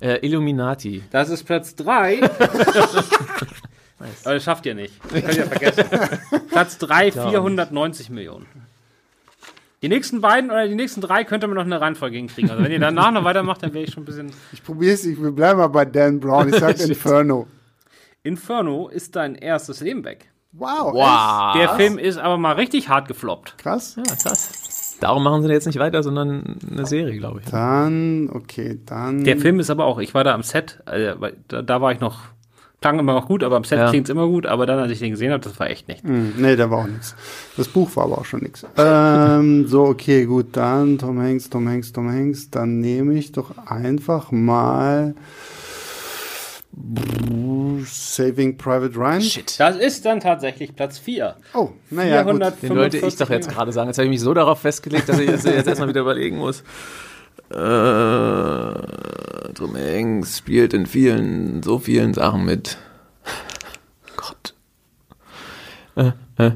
Äh, 0.00 0.24
Illuminati. 0.24 1.02
Das 1.10 1.28
ist 1.28 1.42
Platz 1.42 1.74
3. 1.74 2.20
Nice. 2.20 2.30
Aber 4.24 4.34
das 4.34 4.44
schafft 4.44 4.64
ihr 4.66 4.76
nicht. 4.76 4.94
Das 5.10 5.22
könnt 5.22 5.36
ihr 5.36 5.46
vergessen. 5.46 5.84
Platz 6.50 6.78
3, 6.78 7.10
490 7.12 8.10
Millionen. 8.10 8.46
Die 9.84 9.90
nächsten 9.90 10.22
beiden 10.22 10.50
oder 10.50 10.66
die 10.66 10.74
nächsten 10.74 11.02
drei 11.02 11.24
könnte 11.24 11.46
man 11.46 11.56
noch 11.56 11.64
eine 11.66 11.78
Reihenfolge 11.78 12.16
hinkriegen. 12.16 12.50
Also 12.50 12.64
wenn 12.64 12.72
ihr 12.72 12.78
danach 12.78 13.12
noch 13.12 13.22
weitermacht, 13.22 13.62
dann 13.62 13.74
wäre 13.74 13.84
ich 13.84 13.92
schon 13.92 14.04
ein 14.04 14.06
bisschen. 14.06 14.32
Ich 14.54 14.64
probiere 14.64 14.94
es, 14.94 15.04
ich 15.04 15.18
bleibe 15.20 15.58
mal 15.58 15.66
bei 15.66 15.84
Dan 15.84 16.20
Brown. 16.20 16.48
Ich 16.48 16.56
sag 16.56 16.80
Inferno. 16.88 17.46
Inferno 18.22 18.88
ist 18.88 19.14
dein 19.14 19.34
erstes 19.34 19.82
Leben 19.82 20.02
weg. 20.06 20.30
Wow. 20.52 20.94
wow. 20.94 21.54
Der 21.54 21.68
Film 21.76 21.98
ist 21.98 22.16
aber 22.16 22.38
mal 22.38 22.52
richtig 22.52 22.88
hart 22.88 23.08
gefloppt. 23.08 23.58
Krass. 23.58 23.96
Ja, 23.96 24.04
krass. 24.04 24.96
Darum 25.00 25.22
machen 25.22 25.42
sie 25.42 25.50
jetzt 25.50 25.66
nicht 25.66 25.78
weiter, 25.78 26.02
sondern 26.02 26.56
eine 26.66 26.86
Serie, 26.86 27.18
glaube 27.18 27.40
ich. 27.40 27.50
Dann, 27.50 28.30
okay, 28.32 28.80
dann. 28.86 29.22
Der 29.24 29.36
Film 29.36 29.60
ist 29.60 29.68
aber 29.68 29.84
auch, 29.84 29.98
ich 29.98 30.14
war 30.14 30.24
da 30.24 30.32
am 30.32 30.42
Set, 30.42 30.82
äh, 30.86 31.14
da, 31.48 31.60
da 31.60 31.80
war 31.82 31.92
ich 31.92 32.00
noch 32.00 32.20
klang 32.84 32.98
immer 32.98 33.14
noch 33.14 33.28
gut, 33.28 33.42
aber 33.42 33.56
am 33.56 33.64
Set 33.64 33.78
ja. 33.78 33.88
klingt 33.88 34.08
es 34.08 34.10
immer 34.10 34.26
gut. 34.26 34.44
Aber 34.44 34.66
dann, 34.66 34.78
als 34.78 34.92
ich 34.92 34.98
den 34.98 35.12
gesehen 35.12 35.32
habe, 35.32 35.42
das 35.42 35.58
war 35.58 35.70
echt 35.70 35.88
nicht. 35.88 36.04
Mm, 36.04 36.32
nee, 36.36 36.54
der 36.54 36.70
war 36.70 36.80
auch 36.80 36.86
nichts. 36.86 37.16
Das 37.56 37.66
Buch 37.66 37.96
war 37.96 38.04
aber 38.04 38.18
auch 38.18 38.26
schon 38.26 38.40
nichts. 38.40 38.66
Ähm, 38.76 39.66
so, 39.66 39.84
okay, 39.84 40.26
gut, 40.26 40.48
dann 40.52 40.98
Tom 40.98 41.18
Hanks, 41.18 41.48
Tom 41.48 41.66
Hanks, 41.66 41.94
Tom 41.94 42.10
Hanks. 42.10 42.50
Dann 42.50 42.80
nehme 42.80 43.14
ich 43.14 43.32
doch 43.32 43.56
einfach 43.66 44.32
mal 44.32 45.14
Saving 47.86 48.58
Private 48.58 48.94
Ryan. 48.94 49.22
Shit. 49.22 49.58
Das 49.58 49.76
ist 49.76 50.04
dann 50.04 50.20
tatsächlich 50.20 50.76
Platz 50.76 50.98
4. 50.98 51.36
Oh, 51.54 51.70
naja, 51.88 52.22
gut. 52.22 52.42
Den 52.60 52.76
wollte 52.76 52.98
ich 52.98 53.16
doch 53.16 53.30
jetzt 53.30 53.48
gerade 53.48 53.72
sagen. 53.72 53.88
Jetzt 53.88 53.96
habe 53.96 54.04
ich 54.04 54.10
mich 54.10 54.20
so 54.20 54.34
darauf 54.34 54.60
festgelegt, 54.60 55.08
dass 55.08 55.18
ich 55.18 55.30
jetzt, 55.30 55.46
jetzt 55.46 55.66
erstmal 55.66 55.88
wieder 55.88 56.02
überlegen 56.02 56.36
muss. 56.36 56.62
Äh, 57.50 57.54
Tom 59.54 59.76
Hanks 59.76 60.38
spielt 60.38 60.74
in 60.74 60.86
vielen, 60.86 61.62
so 61.62 61.78
vielen 61.78 62.14
Sachen 62.14 62.44
mit. 62.44 62.78
Gott. 64.16 64.54
Äh, 65.96 66.12
äh. 66.38 66.52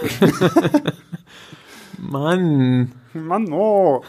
Mann. 1.98 2.92
Mann, 3.12 3.52
oh. 3.52 4.02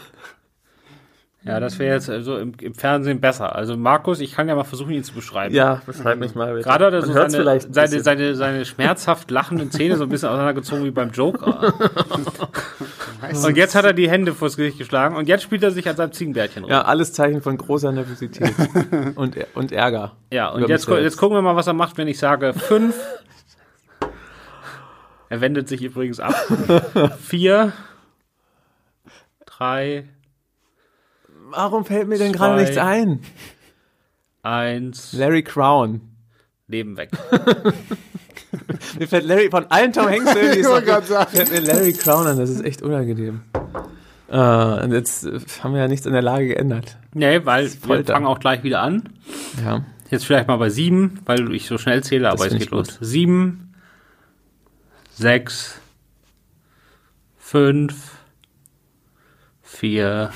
Ja, 1.44 1.58
das 1.58 1.78
wäre 1.80 1.94
jetzt 1.94 2.08
also 2.08 2.38
im, 2.38 2.52
im, 2.60 2.74
Fernsehen 2.74 3.20
besser. 3.20 3.56
Also 3.56 3.76
Markus, 3.76 4.20
ich 4.20 4.32
kann 4.32 4.48
ja 4.48 4.54
mal 4.54 4.62
versuchen, 4.62 4.92
ihn 4.92 5.02
zu 5.02 5.12
beschreiben. 5.12 5.52
Ja, 5.52 5.82
beschreib 5.84 6.18
mich 6.18 6.36
mal. 6.36 6.52
Bitte. 6.54 6.68
Gerade 6.68 6.86
hat 6.86 6.92
er 6.92 7.02
so 7.02 7.12
seine, 7.12 7.60
seine, 7.60 8.00
seine, 8.00 8.34
seine, 8.36 8.64
schmerzhaft 8.64 9.30
lachenden 9.30 9.72
Zähne 9.72 9.96
so 9.96 10.04
ein 10.04 10.08
bisschen 10.08 10.28
auseinandergezogen 10.28 10.84
wie 10.84 10.92
beim 10.92 11.10
Joker. 11.10 11.74
und 13.22 13.56
jetzt 13.56 13.74
hat 13.74 13.84
er 13.84 13.92
die 13.92 14.10
Hände 14.10 14.34
vors 14.34 14.56
Gesicht 14.56 14.78
geschlagen 14.78 15.16
und 15.16 15.28
jetzt 15.28 15.42
spielt 15.42 15.62
er 15.62 15.70
sich 15.70 15.88
an 15.88 15.96
seinem 15.96 16.12
Ziegenbärtchen 16.12 16.64
rum. 16.64 16.70
Ja, 16.70 16.82
alles 16.82 17.12
Zeichen 17.12 17.42
von 17.42 17.56
großer 17.56 17.92
Nervosität 17.92 18.54
und, 19.14 19.36
und 19.54 19.72
Ärger. 19.72 20.16
Ja, 20.32 20.48
und 20.50 20.68
jetzt, 20.68 20.88
jetzt 20.88 21.16
gucken 21.16 21.36
wir 21.36 21.42
mal, 21.42 21.56
was 21.56 21.66
er 21.66 21.74
macht, 21.74 21.98
wenn 21.98 22.08
ich 22.08 22.18
sage 22.18 22.54
fünf. 22.54 22.96
er 25.28 25.40
wendet 25.40 25.68
sich 25.68 25.82
übrigens 25.82 26.20
ab. 26.20 26.34
vier, 27.20 27.72
drei, 29.46 30.08
Warum 31.54 31.84
fällt 31.84 32.08
mir 32.08 32.16
denn 32.16 32.32
gerade 32.32 32.58
nichts 32.58 32.78
ein? 32.78 33.20
Eins. 34.42 35.12
Larry 35.12 35.42
Crown. 35.42 36.00
Leben 36.66 36.96
weg. 36.96 37.10
mir 38.98 39.08
fällt 39.08 39.24
Larry 39.26 39.50
von 39.50 39.66
allen 39.70 39.92
Tom 39.92 40.06
Hanks 40.06 40.32
Filmen, 40.32 40.52
die 40.52 40.60
es 40.60 40.66
noch 40.66 41.28
fällt 41.28 41.50
mir 41.50 41.60
Larry 41.60 41.92
Crown 41.92 42.26
an. 42.26 42.38
Das 42.38 42.50
ist 42.50 42.64
echt 42.64 42.82
unangenehm. 42.82 43.42
Uh, 44.30 44.82
und 44.82 44.92
jetzt 44.92 45.26
haben 45.62 45.74
wir 45.74 45.80
ja 45.80 45.88
nichts 45.88 46.06
in 46.06 46.14
der 46.14 46.22
Lage 46.22 46.46
geändert. 46.48 46.96
Nee, 47.12 47.44
weil 47.44 47.70
wir 47.84 48.04
fangen 48.04 48.26
auch 48.26 48.40
gleich 48.40 48.62
wieder 48.62 48.80
an. 48.80 49.10
Ja. 49.62 49.84
Jetzt 50.10 50.24
vielleicht 50.24 50.48
mal 50.48 50.56
bei 50.56 50.70
sieben, 50.70 51.20
weil 51.26 51.54
ich 51.54 51.66
so 51.66 51.76
schnell 51.76 52.02
zähle, 52.02 52.30
aber 52.30 52.46
es 52.46 52.52
geht 52.54 52.70
los. 52.70 52.98
Sieben, 53.00 53.74
sechs, 55.10 55.80
fünf, 57.38 58.12
vier, 59.62 60.30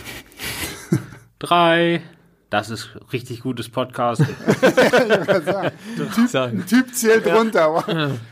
drei. 1.38 2.02
Das 2.56 2.70
ist 2.70 2.88
richtig 3.12 3.42
gutes 3.42 3.68
Podcast. 3.68 4.22
typ, 5.96 6.66
typ 6.66 6.94
zählt 6.94 7.26
ja. 7.26 7.36
runter. 7.36 7.84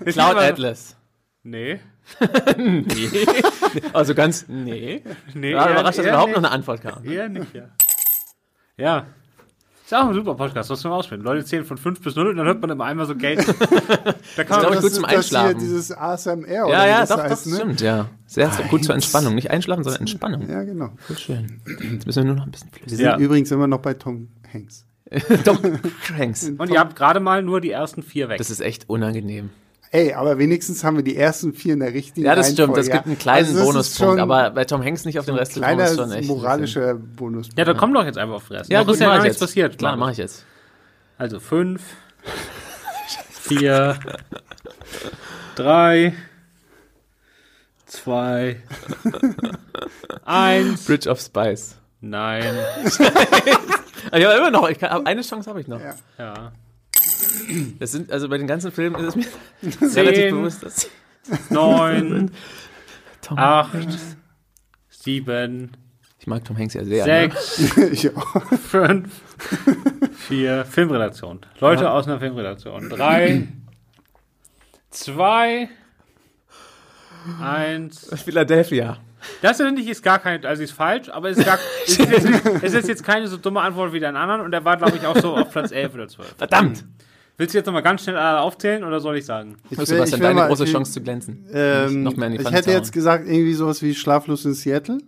Cloud 0.03 0.37
Atlas. 0.39 0.97
Nee. 1.43 1.79
nee. 2.57 3.27
Also 3.93 4.14
ganz, 4.14 4.47
nee. 4.49 5.03
Nee. 5.35 5.51
Ja, 5.51 5.70
überrascht, 5.70 5.99
dass 5.99 6.07
überhaupt 6.07 6.29
nicht. 6.29 6.37
noch 6.37 6.45
eine 6.45 6.53
Antwort 6.53 6.81
kam. 6.81 7.05
Eher 7.05 7.29
nicht, 7.29 7.55
ja. 7.55 7.68
Ja, 8.79 9.07
ist 9.87 9.95
auch 9.95 10.09
ein 10.09 10.14
super 10.14 10.35
Podcast, 10.35 10.70
was 10.70 10.82
wir 10.82 10.91
ausfinden. 10.91 11.24
Leute 11.24 11.45
zählen 11.45 11.64
von 11.64 11.76
5 11.76 12.01
bis 12.01 12.16
0 12.16 12.28
und 12.28 12.37
dann 12.37 12.47
hört 12.47 12.61
man 12.61 12.70
immer 12.70 12.85
einmal 12.85 13.07
so 13.07 13.14
Geld. 13.14 13.39
da 14.37 14.45
kann 14.45 14.62
man 14.62 14.72
das 14.72 14.82
gut 14.82 14.95
zum 14.95 15.05
Einschlafen. 15.05 15.59
dieses 15.59 15.93
ASMR 15.93 16.49
ja, 16.49 16.64
oder 16.64 16.87
ja, 16.87 17.07
doch, 17.07 17.18
heißt, 17.18 17.30
das 17.30 17.47
ne? 17.47 17.57
stimmt, 17.57 17.80
ja. 17.82 18.09
Sehr 18.26 18.47
Eins. 18.47 18.68
gut 18.70 18.85
zur 18.85 18.95
Entspannung. 18.95 19.35
Nicht 19.35 19.51
einschlafen, 19.51 19.85
sondern 19.85 20.01
Entspannung. 20.01 20.49
Ja, 20.49 20.62
genau. 20.62 20.91
Voll 21.07 21.18
schön. 21.18 21.61
Jetzt 21.66 22.07
müssen 22.07 22.22
wir 22.22 22.24
nur 22.24 22.37
noch 22.37 22.47
ein 22.47 22.51
bisschen 22.51 22.70
flüssig. 22.70 22.91
Wir 22.91 22.97
sind 22.97 23.07
ja. 23.07 23.18
übrigens 23.18 23.51
immer 23.51 23.66
noch 23.66 23.80
bei 23.80 23.95
Tom 23.95 24.28
Hanks. 24.53 24.87
Tom 25.45 25.59
Hanks. 26.16 26.49
Und 26.59 26.70
ihr 26.70 26.80
habt 26.80 26.97
gerade 26.97 27.20
mal 27.20 27.43
nur 27.43 27.61
die 27.61 27.70
ersten 27.70 28.03
vier 28.03 28.28
weg. 28.28 28.39
Das 28.39 28.51
ist 28.51 28.61
echt 28.61 28.89
unangenehm. 28.89 29.51
Ey, 29.95 30.13
aber 30.13 30.39
wenigstens 30.39 30.83
haben 30.83 30.97
wir 30.97 31.05
die 31.05 31.17
ersten 31.17 31.55
vier 31.55 31.75
in 31.75 31.79
der 31.79 31.95
richtigen 31.95 32.27
Ja, 32.27 32.35
das 32.35 32.51
stimmt. 32.51 32.77
Das 32.77 32.91
gibt 32.91 33.07
einen 33.07 33.17
kleinen 33.17 33.47
also 33.47 33.65
Bonuspunkt. 33.65 34.21
Aber 34.21 34.51
bei 34.51 34.65
Tom 34.65 34.83
Hanks 34.83 35.05
nicht 35.05 35.21
auf 35.21 35.27
den 35.27 35.37
Rest 35.37 35.55
des 35.55 35.63
Kleiner 35.63 35.85
ist 35.85 35.95
schon 35.95 36.11
echt. 36.11 36.27
moralischer 36.27 36.95
Bonuspunkt. 36.95 37.57
Ja, 37.57 37.65
da 37.65 37.75
komm 37.75 37.95
doch 37.95 38.05
jetzt 38.05 38.19
einfach 38.19 38.35
auf 38.35 38.49
den 38.49 38.57
Rest. 38.57 38.73
Ja, 38.73 38.83
gut, 38.83 38.95
ist 38.95 39.01
ja 39.01 39.15
gar 39.15 39.23
nichts 39.23 39.39
passiert. 39.39 39.79
Klar, 39.79 39.97
mach 39.97 40.11
ich 40.11 40.17
jetzt. 40.17 40.45
Also 41.17 41.39
fünf, 41.39 41.81
vier, 43.31 43.97
drei, 45.55 46.15
zwei, 47.87 48.61
eins. 50.25 50.87
Bridge 50.87 51.09
of 51.09 51.21
Spice. 51.21 51.77
Nein. 52.01 52.53
ich 52.85 52.99
habe 54.11 54.39
immer 54.39 54.51
noch, 54.51 54.69
ich 54.69 54.81
kann, 54.81 55.07
eine 55.07 55.23
Chance 55.23 55.49
habe 55.49 55.61
ich 55.61 55.69
noch. 55.69 55.81
Ja. 55.81 55.95
ja. 56.19 56.53
Das 57.78 57.93
sind, 57.93 58.11
also 58.11 58.28
bei 58.28 58.39
den 58.39 58.47
ganzen 58.47 58.72
Filmen 58.72 58.97
ist 59.05 59.16
es 59.16 59.16
mir 59.16 59.91
Zehn, 59.91 60.07
relativ 60.07 60.30
bewusst, 60.30 60.62
dass 60.62 60.91
neun, 61.51 62.30
acht, 63.37 63.89
sieben, 64.89 65.76
ich 66.24 66.26
mag 66.26 66.43
Tom 66.43 66.57
Hanks 66.57 66.72
ja 66.72 66.82
sehr. 66.87 67.05
Sechs, 67.05 67.76
ne? 67.76 68.12
fünf, 68.57 69.20
vier, 70.16 70.64
Filmredaktion. 70.64 71.41
Leute 71.61 71.85
ja. 71.85 71.93
aus 71.93 72.07
einer 72.07 72.18
Filmredaktion. 72.18 72.89
Drei, 72.89 73.47
zwei, 74.89 75.68
eins. 77.43 78.09
Philadelphia. 78.24 78.97
Das 79.43 79.59
finde 79.59 79.82
ich 79.82 79.89
ist 79.89 80.03
gar 80.03 80.18
kein, 80.18 80.43
also 80.47 80.62
ist 80.62 80.72
falsch, 80.72 81.11
aber 81.11 81.28
es 81.28 81.37
ist, 81.37 81.45
gar, 81.45 81.59
es, 81.87 81.99
ist 81.99 82.09
jetzt, 82.09 82.47
es 82.62 82.72
ist 82.72 82.89
jetzt 82.89 83.05
keine 83.05 83.26
so 83.28 83.37
dumme 83.37 83.61
Antwort 83.61 83.93
wie 83.93 84.01
dein 84.01 84.16
anderen 84.16 84.41
und 84.41 84.51
der 84.51 84.64
war, 84.64 84.78
glaube 84.78 84.97
ich, 84.97 85.05
auch 85.07 85.18
so 85.18 85.37
auf 85.37 85.51
Platz 85.51 85.72
11 85.72 85.95
oder 85.95 86.09
12. 86.09 86.37
Verdammt! 86.39 86.87
Willst 87.37 87.53
du 87.53 87.59
jetzt 87.59 87.66
nochmal 87.66 87.82
ganz 87.82 88.05
schnell 88.05 88.16
aufzählen 88.16 88.85
oder 88.85 89.01
soll 89.01 89.16
ich 89.16 89.26
sagen? 89.26 89.57
Ich 89.68 89.76
will, 89.76 89.99
was 89.99 90.12
ist 90.12 90.22
deine 90.22 90.35
mal, 90.35 90.49
große 90.49 90.66
Chance 90.66 90.93
zu 90.93 91.01
glänzen? 91.01 91.47
Ähm, 91.53 92.05
noch 92.05 92.16
mehr 92.16 92.28
in 92.28 92.35
die 92.35 92.41
ich 92.41 92.51
hätte 92.51 92.70
jetzt 92.70 92.93
gesagt, 92.93 93.26
irgendwie 93.26 93.55
sowas 93.55 93.82
wie 93.82 93.93
Schlaflos 93.95 94.45
in 94.45 94.55
Seattle. 94.55 94.99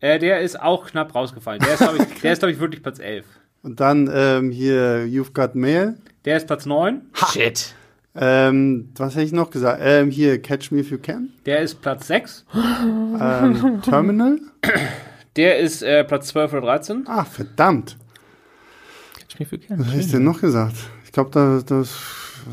Äh, 0.00 0.18
der 0.18 0.40
ist 0.40 0.60
auch 0.60 0.86
knapp 0.86 1.14
rausgefallen. 1.14 1.62
Der 1.62 1.74
ist, 1.74 1.78
glaube 1.78 1.96
ich, 1.98 2.20
glaub 2.20 2.50
ich, 2.50 2.60
wirklich 2.60 2.82
Platz 2.82 2.98
11. 2.98 3.24
Und 3.62 3.80
dann 3.80 4.10
ähm, 4.12 4.50
hier 4.50 5.06
You've 5.06 5.32
Got 5.32 5.54
Mail. 5.54 5.96
Der 6.26 6.36
ist 6.36 6.46
Platz 6.46 6.66
9. 6.66 7.00
Ha. 7.14 7.26
Shit. 7.28 7.74
Ähm, 8.14 8.90
was 8.96 9.14
hätte 9.14 9.24
ich 9.24 9.32
noch 9.32 9.50
gesagt? 9.50 9.80
Ähm, 9.82 10.10
hier 10.10 10.40
Catch 10.42 10.70
Me 10.70 10.80
If 10.80 10.90
You 10.90 10.98
Can. 10.98 11.30
Der 11.46 11.60
ist 11.60 11.80
Platz 11.80 12.06
6. 12.08 12.44
ähm, 12.54 13.80
Terminal. 13.82 14.38
Der 15.36 15.58
ist 15.58 15.82
äh, 15.82 16.04
Platz 16.04 16.28
12 16.28 16.52
oder 16.52 16.62
13. 16.62 17.04
Ah, 17.06 17.24
verdammt. 17.24 17.96
Catch 19.18 19.40
Me 19.40 19.46
If 19.46 19.52
You 19.52 19.58
Can. 19.66 19.78
Was 19.80 19.86
hätte 19.88 20.00
ich 20.00 20.10
denn 20.10 20.24
noch 20.24 20.40
gesagt? 20.42 20.76
Ich 21.14 21.16
glaube, 21.16 21.30
da, 21.30 21.60
das 21.64 21.96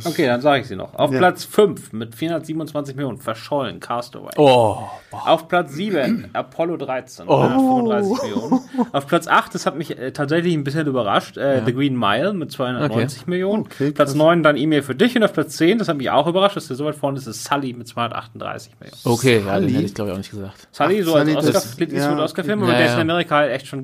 Okay, 0.06 0.28
dann 0.28 0.40
sage 0.40 0.62
ich 0.62 0.68
sie 0.68 0.76
noch. 0.76 0.94
Auf 0.94 1.12
ja. 1.12 1.18
Platz 1.18 1.46
5 1.46 1.94
mit 1.94 2.14
427 2.14 2.96
Millionen, 2.96 3.18
verschollen, 3.18 3.80
Castaway. 3.80 4.30
Oh. 4.38 4.78
Auf 5.10 5.48
Platz 5.48 5.74
7, 5.74 6.30
Apollo 6.34 6.78
13, 6.78 7.26
oh. 7.28 7.42
135 7.42 8.24
Millionen. 8.24 8.60
Auf 8.92 9.08
Platz 9.08 9.28
8, 9.28 9.56
das 9.56 9.66
hat 9.66 9.76
mich 9.76 9.98
äh, 9.98 10.12
tatsächlich 10.12 10.54
ein 10.54 10.64
bisschen 10.64 10.86
überrascht, 10.86 11.38
äh, 11.38 11.58
ja. 11.58 11.66
The 11.66 11.74
Green 11.74 11.98
Mile 11.98 12.34
mit 12.34 12.52
290 12.52 13.22
okay. 13.22 13.30
Millionen. 13.32 13.64
Okay, 13.64 13.92
Platz 13.92 14.14
9 14.14 14.44
dann 14.44 14.58
E-Mail 14.58 14.84
für 14.84 14.94
dich 14.94 15.16
und 15.16 15.24
auf 15.24 15.34
Platz 15.34 15.58
10, 15.58 15.80
das 15.80 15.88
hat 15.88 15.98
mich 15.98 16.12
auch 16.12 16.28
überrascht, 16.28 16.56
dass 16.56 16.68
der 16.68 16.78
so 16.78 16.86
weit 16.86 16.94
vorne 16.94 17.18
ist, 17.18 17.26
ist 17.26 17.44
Sully 17.44 17.74
mit 17.74 17.88
238 17.88 18.74
Millionen. 18.80 19.02
Okay, 19.04 19.42
ja, 19.44 19.60
den 19.60 19.70
hätte 19.70 19.86
ich 19.86 19.96
glaube 19.96 20.12
ich 20.12 20.14
auch 20.14 20.20
nicht 20.20 20.30
gesagt. 20.30 20.68
Sully, 20.72 21.02
so 21.02 21.16
Ach, 21.16 21.20
als 21.20 21.56
Oscar, 21.56 21.88
ja. 21.88 22.18
Oscar-Film, 22.18 22.62
aber 22.62 22.74
der 22.74 22.86
ist 22.86 22.94
in 22.94 23.00
Amerika 23.02 23.38
halt 23.38 23.52
echt 23.52 23.66
schon 23.66 23.82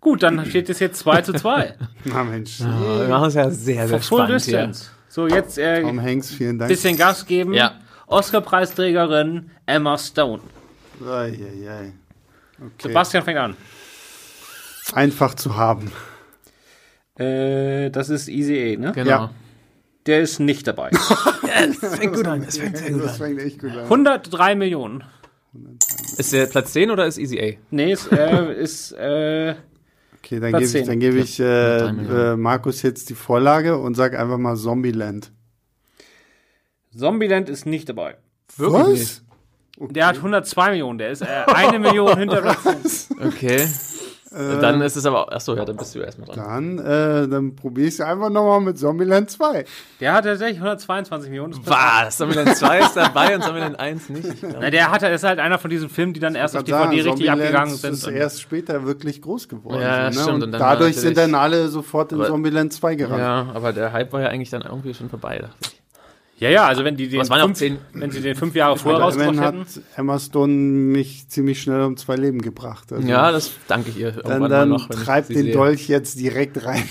gut 0.00 0.22
dann 0.22 0.44
steht 0.46 0.68
es 0.68 0.80
jetzt 0.80 0.98
2 1.00 1.22
zu 1.22 1.32
2. 1.32 1.74
Na 2.04 2.24
Mensch. 2.24 2.60
Ja, 2.60 3.00
wir 3.00 3.08
machen 3.08 3.28
es 3.28 3.34
ja 3.34 3.50
sehr, 3.50 3.88
sehr 3.88 4.00
Full 4.00 4.18
spannend 4.18 4.34
Distance. 4.34 4.84
Hier. 4.84 4.98
So, 5.08 5.26
jetzt 5.26 5.58
äh, 5.58 5.82
Tom 5.82 6.00
Hanks, 6.00 6.30
vielen 6.30 6.58
Dank. 6.58 6.68
bisschen 6.68 6.96
Gas 6.96 7.26
geben. 7.26 7.54
Ja. 7.54 7.74
Oscar-Preisträgerin 8.06 9.50
Emma 9.66 9.98
Stone. 9.98 10.42
Ei, 11.04 11.32
ei, 11.32 11.70
ei. 11.70 11.92
Okay. 12.58 12.88
Sebastian 12.88 13.24
fängt 13.24 13.38
an. 13.38 13.56
Einfach 14.92 15.34
zu 15.34 15.56
haben. 15.56 15.92
Äh, 17.18 17.90
das 17.90 18.08
ist 18.08 18.28
Easy 18.28 18.76
A, 18.76 18.80
ne? 18.80 18.92
Genau. 18.92 19.10
Ja. 19.10 19.30
Der 20.06 20.20
ist 20.20 20.40
nicht 20.40 20.66
dabei. 20.66 20.90
es 20.90 21.96
fängt 21.96 22.14
gut 22.14 22.26
an. 22.26 22.42
Es 22.42 22.58
fängt 22.58 22.78
sehr 22.78 22.92
gut 22.92 23.02
an. 23.02 23.14
fängt 23.14 23.40
echt 23.40 23.60
gut 23.60 23.72
an. 23.72 23.80
103 23.80 24.54
Millionen. 24.54 25.04
Ist 26.16 26.32
der 26.32 26.46
Platz 26.46 26.72
10 26.72 26.90
oder 26.90 27.06
ist 27.06 27.18
Easy 27.18 27.38
A? 27.40 27.58
Nee, 27.70 27.92
ist, 27.92 28.10
äh, 28.12 28.54
ist 28.54 28.92
äh, 28.92 29.54
Okay, 30.18 30.40
dann 30.40 30.52
gebe 30.52 30.64
ich, 30.78 30.86
dann 30.86 31.00
geb 31.00 31.14
ich 31.14 31.40
äh, 31.40 31.78
äh, 31.78 32.36
Markus 32.36 32.82
jetzt 32.82 33.08
die 33.10 33.14
Vorlage 33.14 33.78
und 33.78 33.94
sag 33.94 34.18
einfach 34.18 34.38
mal 34.38 34.56
Zombieland. 34.56 35.32
Zombieland 36.96 37.48
ist 37.48 37.66
nicht 37.66 37.88
dabei. 37.88 38.16
Wirklich? 38.56 39.02
Was? 39.02 39.22
Okay. 39.80 39.92
Der 39.92 40.06
hat 40.08 40.16
102 40.16 40.70
Millionen, 40.70 40.98
der 40.98 41.10
ist 41.10 41.22
äh, 41.22 41.26
eine 41.46 41.78
Million 41.78 42.18
hinter 42.18 42.40
Platz 42.62 43.08
Okay. 43.20 43.68
Äh, 44.30 44.60
dann 44.60 44.80
ist 44.82 44.96
es 44.96 45.06
aber 45.06 45.22
auch, 45.22 45.32
achso, 45.32 45.54
ja, 45.54 45.64
dann 45.64 45.76
bist 45.76 45.94
du 45.94 46.00
erstmal 46.00 46.28
dran. 46.28 46.76
Dann, 46.76 47.24
äh, 47.24 47.28
dann 47.28 47.56
probiere 47.56 47.88
ich 47.88 47.94
es 47.94 48.00
einfach 48.00 48.28
nochmal 48.28 48.60
mit 48.60 48.78
Zombieland 48.78 49.30
2. 49.30 49.64
Der 50.00 50.12
hat 50.12 50.24
tatsächlich 50.24 50.58
122 50.58 51.30
Millionen. 51.30 51.58
Was? 51.64 52.18
Zombieland 52.18 52.56
2 52.56 52.80
ist 52.80 52.94
dabei 52.94 53.34
und 53.34 53.42
Zombieland 53.42 53.80
1 53.80 54.08
nicht? 54.10 54.42
Na, 54.60 54.70
der 54.70 54.90
hat, 54.90 55.02
ist 55.02 55.24
halt 55.24 55.38
einer 55.38 55.58
von 55.58 55.70
diesen 55.70 55.88
Filmen, 55.88 56.12
die 56.12 56.20
dann 56.20 56.34
erst 56.34 56.56
auf 56.56 56.64
DVD 56.64 56.78
sagen, 56.78 56.90
richtig 56.90 57.10
Zombieland 57.10 57.40
abgegangen 57.40 57.74
sind. 57.76 57.92
ist 57.94 58.06
erst 58.06 58.42
später 58.42 58.84
wirklich 58.84 59.22
groß 59.22 59.48
geworden. 59.48 59.80
Ja, 59.80 60.10
ne? 60.10 60.12
stimmt. 60.12 60.28
Und, 60.28 60.42
und 60.42 60.52
dadurch 60.52 60.96
sind 60.96 61.16
dann 61.16 61.34
alle 61.34 61.68
sofort 61.68 62.12
in 62.12 62.18
aber, 62.18 62.28
Zombieland 62.28 62.72
2 62.72 62.94
gerannt. 62.96 63.20
Ja, 63.20 63.50
aber 63.54 63.72
der 63.72 63.92
Hype 63.92 64.12
war 64.12 64.20
ja 64.20 64.28
eigentlich 64.28 64.50
dann 64.50 64.62
irgendwie 64.62 64.92
schon 64.92 65.08
vorbei, 65.08 65.38
dachte 65.38 65.56
ich. 65.62 65.77
Ja, 66.38 66.50
ja, 66.50 66.66
also 66.66 66.84
wenn 66.84 66.96
die 66.96 67.08
den 67.08 67.24
fünf, 67.24 67.60
wenn 67.92 68.10
sie 68.12 68.20
den 68.20 68.36
fünf 68.36 68.54
Jahre 68.54 68.76
vorher 68.76 69.00
rausgebracht 69.00 69.40
hätten. 69.40 69.60
hat 69.60 69.66
Emma 69.96 70.18
Stone 70.20 70.52
mich 70.52 71.28
ziemlich 71.28 71.60
schnell 71.60 71.82
um 71.82 71.96
zwei 71.96 72.14
Leben 72.14 72.40
gebracht. 72.40 72.92
Also 72.92 73.06
ja, 73.08 73.32
das 73.32 73.50
danke 73.66 73.90
ich 73.90 73.98
ihr. 73.98 74.12
Dann, 74.12 74.48
dann 74.48 74.68
noch, 74.68 74.88
treib 74.88 75.26
den 75.26 75.42
sehe. 75.44 75.52
Dolch 75.52 75.88
jetzt 75.88 76.18
direkt 76.20 76.64
rein. 76.64 76.84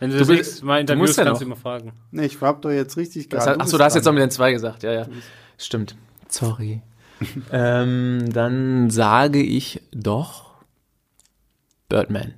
Wenn 0.00 0.10
du, 0.10 0.16
du 0.16 0.20
das 0.20 0.28
nächste 0.28 0.64
Mal 0.64 0.80
interviewst, 0.80 1.18
kannst 1.18 1.42
du 1.42 1.46
immer 1.46 1.56
fragen. 1.56 1.92
Nee, 2.10 2.26
ich 2.26 2.40
hab 2.40 2.62
doch 2.62 2.70
jetzt 2.70 2.96
richtig 2.96 3.28
gerade. 3.28 3.60
Achso, 3.60 3.76
du 3.76 3.84
hast 3.84 3.94
jetzt 3.94 4.04
noch 4.04 4.12
mit 4.12 4.22
den 4.22 4.30
zwei 4.30 4.52
gesagt. 4.52 4.82
Ja, 4.82 4.92
ja. 4.92 5.06
Stimmt. 5.58 5.96
Sorry. 6.28 6.80
ähm, 7.52 8.30
dann 8.32 8.90
sage 8.90 9.42
ich 9.42 9.82
doch 9.92 10.54
Birdman. 11.88 12.34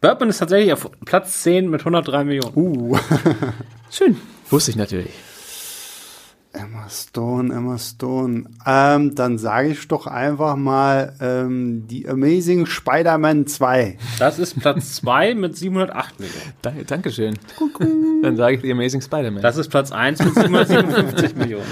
Birdman 0.00 0.28
ist 0.28 0.38
tatsächlich 0.38 0.72
auf 0.72 0.90
Platz 1.04 1.42
10 1.42 1.68
mit 1.68 1.80
103 1.80 2.24
Millionen. 2.24 2.54
Uh. 2.54 2.98
Schön. 3.90 4.16
Wusste 4.50 4.70
ich 4.70 4.76
natürlich. 4.76 5.10
Emma 6.54 6.88
Stone, 6.88 7.52
Emma 7.52 7.78
Stone. 7.78 8.44
Ähm, 8.64 9.14
dann 9.14 9.38
sage 9.38 9.68
ich 9.68 9.88
doch 9.88 10.06
einfach 10.06 10.56
mal 10.56 11.14
ähm, 11.20 11.86
die 11.88 12.08
Amazing 12.08 12.66
Spider-Man 12.66 13.46
2. 13.46 13.98
Das 14.18 14.38
ist 14.38 14.58
Platz 14.60 14.96
2 14.96 15.34
mit 15.34 15.56
708 15.56 16.20
Millionen. 16.20 16.52
Danke, 16.62 16.84
Dankeschön. 16.84 17.38
Dann 18.22 18.36
sage 18.36 18.56
ich 18.56 18.62
die 18.62 18.72
Amazing 18.72 19.00
Spider-Man. 19.00 19.42
Das 19.42 19.56
ist 19.56 19.68
Platz 19.68 19.92
1 19.92 20.20
mit 20.24 20.34
757 20.34 21.36
Millionen. 21.36 21.66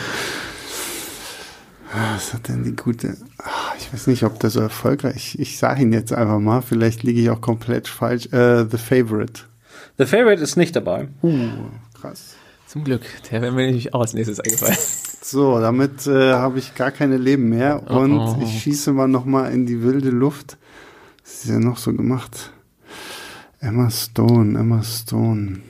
Was 2.15 2.33
hat 2.33 2.49
denn 2.49 2.65
die 2.65 2.75
gute? 2.75 3.17
Ah, 3.39 3.75
ich 3.79 3.93
weiß 3.93 4.07
nicht, 4.07 4.25
ob 4.25 4.41
das 4.41 4.55
so 4.55 4.61
erfolgreich. 4.61 5.37
Ich 5.39 5.59
sage 5.59 5.83
ihn 5.83 5.93
jetzt 5.93 6.13
einfach 6.13 6.39
mal. 6.39 6.63
Vielleicht 6.63 7.03
liege 7.03 7.21
ich 7.21 7.31
auch 7.31 7.41
komplett 7.41 7.87
falsch. 7.87 8.27
Uh, 8.33 8.65
The 8.71 8.79
Favorite. 8.79 9.43
The 9.99 10.07
Favorite 10.07 10.43
ist 10.43 10.57
nicht 10.57 10.75
dabei. 10.75 11.09
Uh, 11.23 11.49
krass. 12.01 12.37
Zum 12.73 12.85
Glück, 12.85 13.03
der 13.31 13.43
wäre 13.43 13.53
mir 13.53 13.67
nämlich 13.67 13.93
auch 13.93 14.01
als 14.01 14.15
nächstes 14.15 14.41
eingefallen. 14.41 14.79
So, 15.21 15.61
damit 15.61 16.07
äh, 16.07 16.33
habe 16.33 16.59
ich 16.59 16.75
gar 16.75 16.91
keine 16.91 17.19
Leben 17.19 17.51
mehr 17.51 17.83
oh, 17.87 17.99
und 17.99 18.19
oh, 18.19 18.37
oh. 18.39 18.43
ich 18.43 18.63
schieße 18.63 18.95
mal 18.95 19.09
nochmal 19.09 19.53
in 19.53 19.67
die 19.67 19.83
wilde 19.83 20.09
Luft. 20.09 20.57
Was 21.23 21.45
ist 21.45 21.51
ja 21.51 21.59
noch 21.59 21.77
so 21.77 21.93
gemacht? 21.93 22.51
Emma 23.61 23.91
Stone, 23.91 24.59
Emma 24.59 24.83
Stone. 24.83 25.61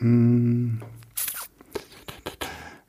Mm. 0.00 0.82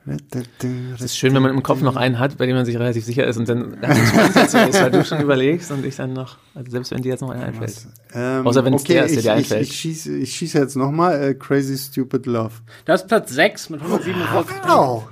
Es 0.04 1.00
ist 1.00 1.16
schön, 1.16 1.32
wenn 1.34 1.42
man 1.42 1.52
im 1.52 1.62
Kopf 1.62 1.80
noch 1.80 1.94
einen 1.94 2.18
hat, 2.18 2.36
bei 2.36 2.46
dem 2.46 2.56
man 2.56 2.64
sich 2.64 2.76
relativ 2.76 3.04
sicher 3.04 3.24
ist 3.24 3.36
und 3.36 3.48
dann 3.48 3.74
ist, 3.74 4.54
weil 4.54 4.90
du 4.90 5.04
schon 5.04 5.20
überlegst 5.20 5.70
und 5.70 5.84
ich 5.84 5.94
dann 5.94 6.12
noch, 6.12 6.38
also 6.54 6.72
selbst 6.72 6.90
wenn 6.90 7.02
dir 7.02 7.10
jetzt 7.10 7.20
noch 7.20 7.30
einer 7.30 7.44
einfällt. 7.44 7.86
Ähm, 8.12 8.44
Außer 8.44 8.64
wenn 8.64 8.74
es 8.74 8.82
okay, 8.82 8.94
der 8.94 9.04
ist, 9.04 9.14
der 9.14 9.22
dir 9.22 9.32
einfällt. 9.34 9.62
Ich, 9.62 9.70
ich, 9.70 9.76
schieße, 9.76 10.16
ich 10.16 10.34
schieße 10.34 10.58
jetzt 10.58 10.74
nochmal 10.74 11.22
äh, 11.22 11.34
Crazy 11.34 11.78
Stupid 11.78 12.26
Love. 12.26 12.52
Das 12.84 13.02
ist 13.02 13.08
Platz 13.08 13.30
6 13.30 13.70
mit 13.70 13.80
147. 13.80 14.56
Wow. 14.66 15.04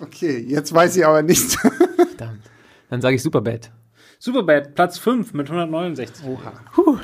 Okay, 0.00 0.44
jetzt 0.46 0.74
weiß 0.74 0.96
ich 0.96 1.06
aber 1.06 1.22
nicht. 1.22 1.52
Verdammt. 1.52 2.42
Dann 2.90 3.00
sage 3.00 3.16
ich 3.16 3.22
Superbad. 3.22 3.70
Superbad, 4.18 4.74
Platz 4.74 4.98
5 4.98 5.32
mit 5.32 5.48
169. 5.48 6.26
Oha. 6.26 6.52
Puh. 6.74 6.98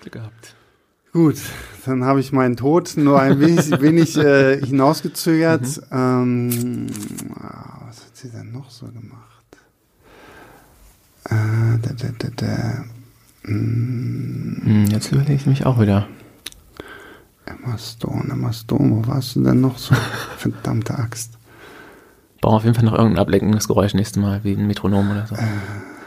Glück 0.00 0.12
gehabt. 0.12 0.55
Gut, 1.16 1.38
dann 1.86 2.04
habe 2.04 2.20
ich 2.20 2.30
meinen 2.30 2.58
Tod 2.58 2.92
nur 2.98 3.18
ein 3.18 3.40
wenig, 3.40 3.70
wenig 3.80 4.18
äh, 4.18 4.60
hinausgezögert. 4.62 5.62
Mhm. 5.90 6.50
Ähm, 6.50 6.86
ah, 7.40 7.86
was 7.86 8.04
hat 8.04 8.14
sie 8.14 8.28
denn 8.28 8.52
noch 8.52 8.68
so 8.68 8.84
gemacht? 8.84 9.46
Äh, 11.24 11.78
da, 11.80 11.94
da, 11.94 12.08
da, 12.18 12.28
da. 12.36 13.50
Mm. 13.50 14.84
Jetzt 14.90 15.10
überlege 15.10 15.32
ich 15.32 15.46
mich 15.46 15.64
auch 15.64 15.80
wieder. 15.80 16.06
Emma 17.46 17.78
Stone, 17.78 18.28
Emma 18.30 18.52
Stone, 18.52 18.90
wo 18.90 19.08
warst 19.08 19.36
du 19.36 19.42
denn 19.42 19.62
noch 19.62 19.78
so? 19.78 19.94
Verdammte 20.36 20.98
Axt. 20.98 21.38
Brauchen 22.42 22.56
auf 22.56 22.64
jeden 22.64 22.74
Fall 22.74 22.84
noch 22.84 22.92
irgendein 22.92 23.22
ablenkendes 23.22 23.68
Geräusch 23.68 23.94
nächstes 23.94 24.20
Mal, 24.20 24.44
wie 24.44 24.52
ein 24.52 24.66
Metronom 24.66 25.12
oder 25.12 25.26
so. 25.26 25.34
Äh. 25.34 25.38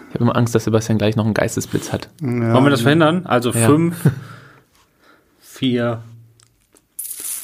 Ich 0.09 0.13
habe 0.13 0.25
immer 0.25 0.35
Angst, 0.35 0.53
dass 0.53 0.65
Sebastian 0.65 0.99
gleich 0.99 1.15
noch 1.15 1.25
einen 1.25 1.33
Geistesblitz 1.33 1.91
hat. 1.91 2.09
Ja, 2.21 2.53
Wollen 2.53 2.63
wir 2.63 2.69
das 2.69 2.81
verhindern? 2.81 3.25
Also 3.25 3.49
ja. 3.49 3.65
fünf, 3.65 3.95
vier, 5.59 6.03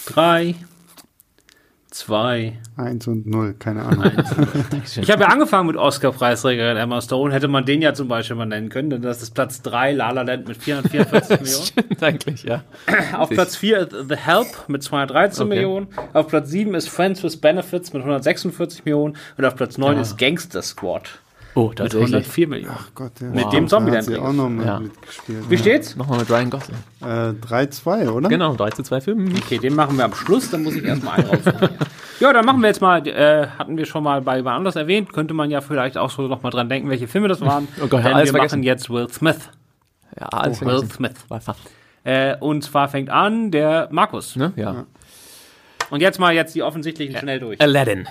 drei, 0.06 0.56
zwei, 1.92 2.58
eins 2.78 3.06
und 3.10 3.28
null, 3.28 3.56
keine 3.60 3.84
Ahnung. 3.84 4.06
ich 5.02 5.12
habe 5.12 5.24
ja 5.24 5.28
angefangen 5.28 5.68
mit 5.68 5.76
Oscar-Preisträgerin 5.76 6.78
Emma 6.78 7.02
Stone. 7.02 7.34
Hätte 7.34 7.50
man 7.50 7.66
den 7.66 7.82
ja 7.82 7.94
zum 7.94 8.08
Beispiel 8.08 8.38
mal 8.38 8.46
nennen 8.46 8.70
können, 8.70 8.90
denn 8.90 9.02
das 9.02 9.22
ist 9.22 9.32
Platz 9.32 9.62
drei, 9.62 9.92
La 9.92 10.12
La 10.12 10.22
Land 10.22 10.48
mit 10.48 10.56
444 10.56 11.40
Millionen. 11.42 11.66
Stimmt 11.66 12.04
eigentlich, 12.04 12.44
ja. 12.44 12.64
Auf 13.18 13.32
Platz 13.32 13.58
vier 13.58 13.86
The 13.92 14.16
Help 14.16 14.70
mit 14.70 14.82
213 14.82 15.44
okay. 15.44 15.54
Millionen. 15.54 15.88
Auf 16.14 16.30
Platz 16.30 16.50
sieben 16.50 16.74
ist 16.74 16.88
Friends 16.88 17.22
with 17.22 17.36
Benefits 17.36 17.92
mit 17.92 18.02
146 18.02 18.86
Millionen. 18.86 19.18
Und 19.38 19.44
auf 19.44 19.58
Platz 19.58 19.78
neun 19.78 19.96
ja. 19.96 20.02
ist 20.04 20.18
Gangster 20.18 20.62
Squad 20.62 21.20
Oh, 21.58 21.72
tatsächlich. 21.74 22.12
Mit 22.12 22.16
104 22.16 22.48
Millionen. 22.50 22.76
Ach 22.78 22.90
Gott, 22.94 23.22
ja. 23.22 23.28
Mit 23.30 23.46
wow. 23.46 23.50
dem 23.54 23.68
zombie 23.70 24.02
sie 24.02 24.18
auch 24.18 24.34
noch 24.34 24.50
ja. 24.50 24.80
mitgespielt. 24.82 25.50
Wie 25.50 25.58
steht's? 25.58 25.96
Nochmal 25.96 26.20
mit 26.20 26.30
Ryan 26.30 26.50
Gosling. 26.50 26.78
Äh, 27.02 27.06
3-2, 27.06 28.10
oder? 28.10 28.28
Genau, 28.28 28.56
3 28.56 28.72
zu 28.72 28.84
2 28.84 29.02
für 29.02 29.16
mich. 29.16 29.42
Okay, 29.42 29.58
den 29.58 29.74
machen 29.74 29.98
wir 29.98 30.04
am 30.04 30.14
Schluss, 30.14 30.52
dann 30.52 30.64
muss 30.64 30.76
ich 30.76 30.84
erstmal 30.84 31.16
einen 31.16 31.30
rausholen. 31.30 31.70
ja, 32.20 32.34
dann 32.34 32.46
machen 32.46 32.60
wir 32.60 32.68
jetzt 32.68 32.82
mal, 32.82 33.08
äh, 33.08 33.48
hatten 33.58 33.78
wir 33.78 33.86
schon 33.86 34.04
mal 34.04 34.22
bei 34.22 34.38
jemand 34.38 34.58
anders 34.58 34.76
erwähnt, 34.76 35.14
könnte 35.14 35.34
man 35.34 35.50
ja 35.50 35.62
vielleicht 35.62 35.98
auch 35.98 36.12
so 36.12 36.24
noch 36.24 36.44
mal 36.44 36.50
dran 36.50 36.68
denken, 36.68 36.90
welche 36.90 37.08
Filme 37.08 37.30
das 37.30 37.40
waren. 37.40 37.70
Oh 37.82 37.88
Gott, 37.88 38.04
Denn 38.04 38.14
alles 38.14 38.30
wir 38.30 38.34
vergessen. 38.34 38.60
machen 38.60 38.64
jetzt 38.64 38.90
Will 38.90 39.08
Smith. 39.10 39.50
Ja, 40.20 40.28
alles 40.28 40.62
oh, 40.62 40.66
Will 40.66 40.90
Smith. 40.90 41.14
Äh, 42.04 42.36
und 42.38 42.64
zwar 42.64 42.90
fängt 42.90 43.10
an 43.10 43.52
der 43.52 43.88
Markus. 43.92 44.36
Ne? 44.36 44.54
Ja. 44.56 44.74
ja. 44.74 44.86
Und 45.90 46.02
jetzt 46.02 46.20
mal 46.20 46.34
jetzt 46.34 46.54
die 46.56 46.64
offensichtlichen 46.64 47.16
schnell 47.16 47.40
durch. 47.40 47.62
Aladdin. 47.62 48.08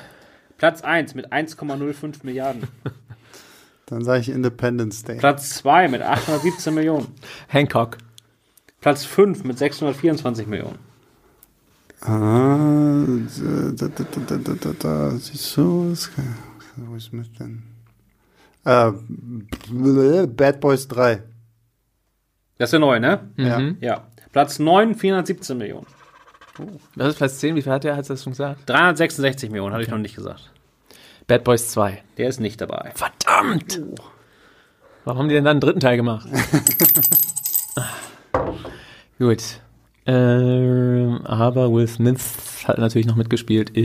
Platz 0.58 0.82
1 0.82 1.14
mit 1.14 1.32
1,05 1.32 2.20
Milliarden. 2.22 2.68
Dann 3.86 4.02
sage 4.04 4.20
ich 4.20 4.28
Independence 4.30 5.02
Day. 5.02 5.18
Platz 5.18 5.50
2 5.56 5.88
mit 5.88 6.02
817 6.02 6.74
Millionen. 6.74 7.08
Hancock. 7.48 7.98
Platz 8.80 9.04
5 9.04 9.44
mit 9.44 9.58
624 9.58 10.46
Millionen. 10.46 10.78
Ah, 12.00 13.06
da, 13.76 13.88
da, 13.88 14.04
da, 14.04 14.36
da, 14.36 14.52
da, 14.52 14.70
da, 14.78 15.10
siehst 15.12 15.56
du, 15.56 15.94
wo 16.76 16.94
ist 16.94 17.12
mit 17.12 17.38
denn? 17.40 17.62
Äh, 18.64 20.26
Bad 20.26 20.60
Boys 20.60 20.86
3. 20.88 21.22
Das 22.58 22.68
ist 22.68 22.72
der 22.72 22.80
neue, 22.80 23.00
ne? 23.00 23.30
Ja. 23.36 23.58
Mhm. 23.58 23.78
Ja. 23.80 24.06
Platz 24.32 24.58
9, 24.58 24.94
417 24.94 25.56
Millionen. 25.56 25.86
Oh. 26.58 26.66
Das 26.94 27.08
ist 27.08 27.16
Platz 27.16 27.38
10, 27.38 27.56
wie 27.56 27.62
viel 27.62 27.72
hat 27.72 27.84
der? 27.84 27.96
Hat 27.96 28.08
das 28.08 28.22
schon 28.22 28.32
gesagt? 28.32 28.68
366 28.68 29.50
Millionen, 29.50 29.68
okay. 29.68 29.74
hatte 29.74 29.84
ich 29.84 29.90
noch 29.90 29.98
nicht 29.98 30.16
gesagt. 30.16 30.50
Bad 31.26 31.44
Boys 31.44 31.70
2. 31.70 32.02
Der 32.18 32.28
ist 32.28 32.40
nicht 32.40 32.60
dabei. 32.60 32.92
Verdammt! 32.94 33.80
Oh. 33.82 33.94
Warum 35.04 35.20
haben 35.20 35.28
die 35.28 35.34
denn 35.34 35.44
dann 35.44 35.52
einen 35.52 35.60
dritten 35.60 35.80
Teil 35.80 35.96
gemacht? 35.96 36.28
Gut. 39.18 39.42
Ähm, 40.06 41.20
aber 41.24 41.72
Will 41.72 41.88
Smith 41.88 42.64
hat 42.66 42.78
natürlich 42.78 43.06
noch 43.06 43.16
mitgespielt 43.16 43.70
in 43.70 43.82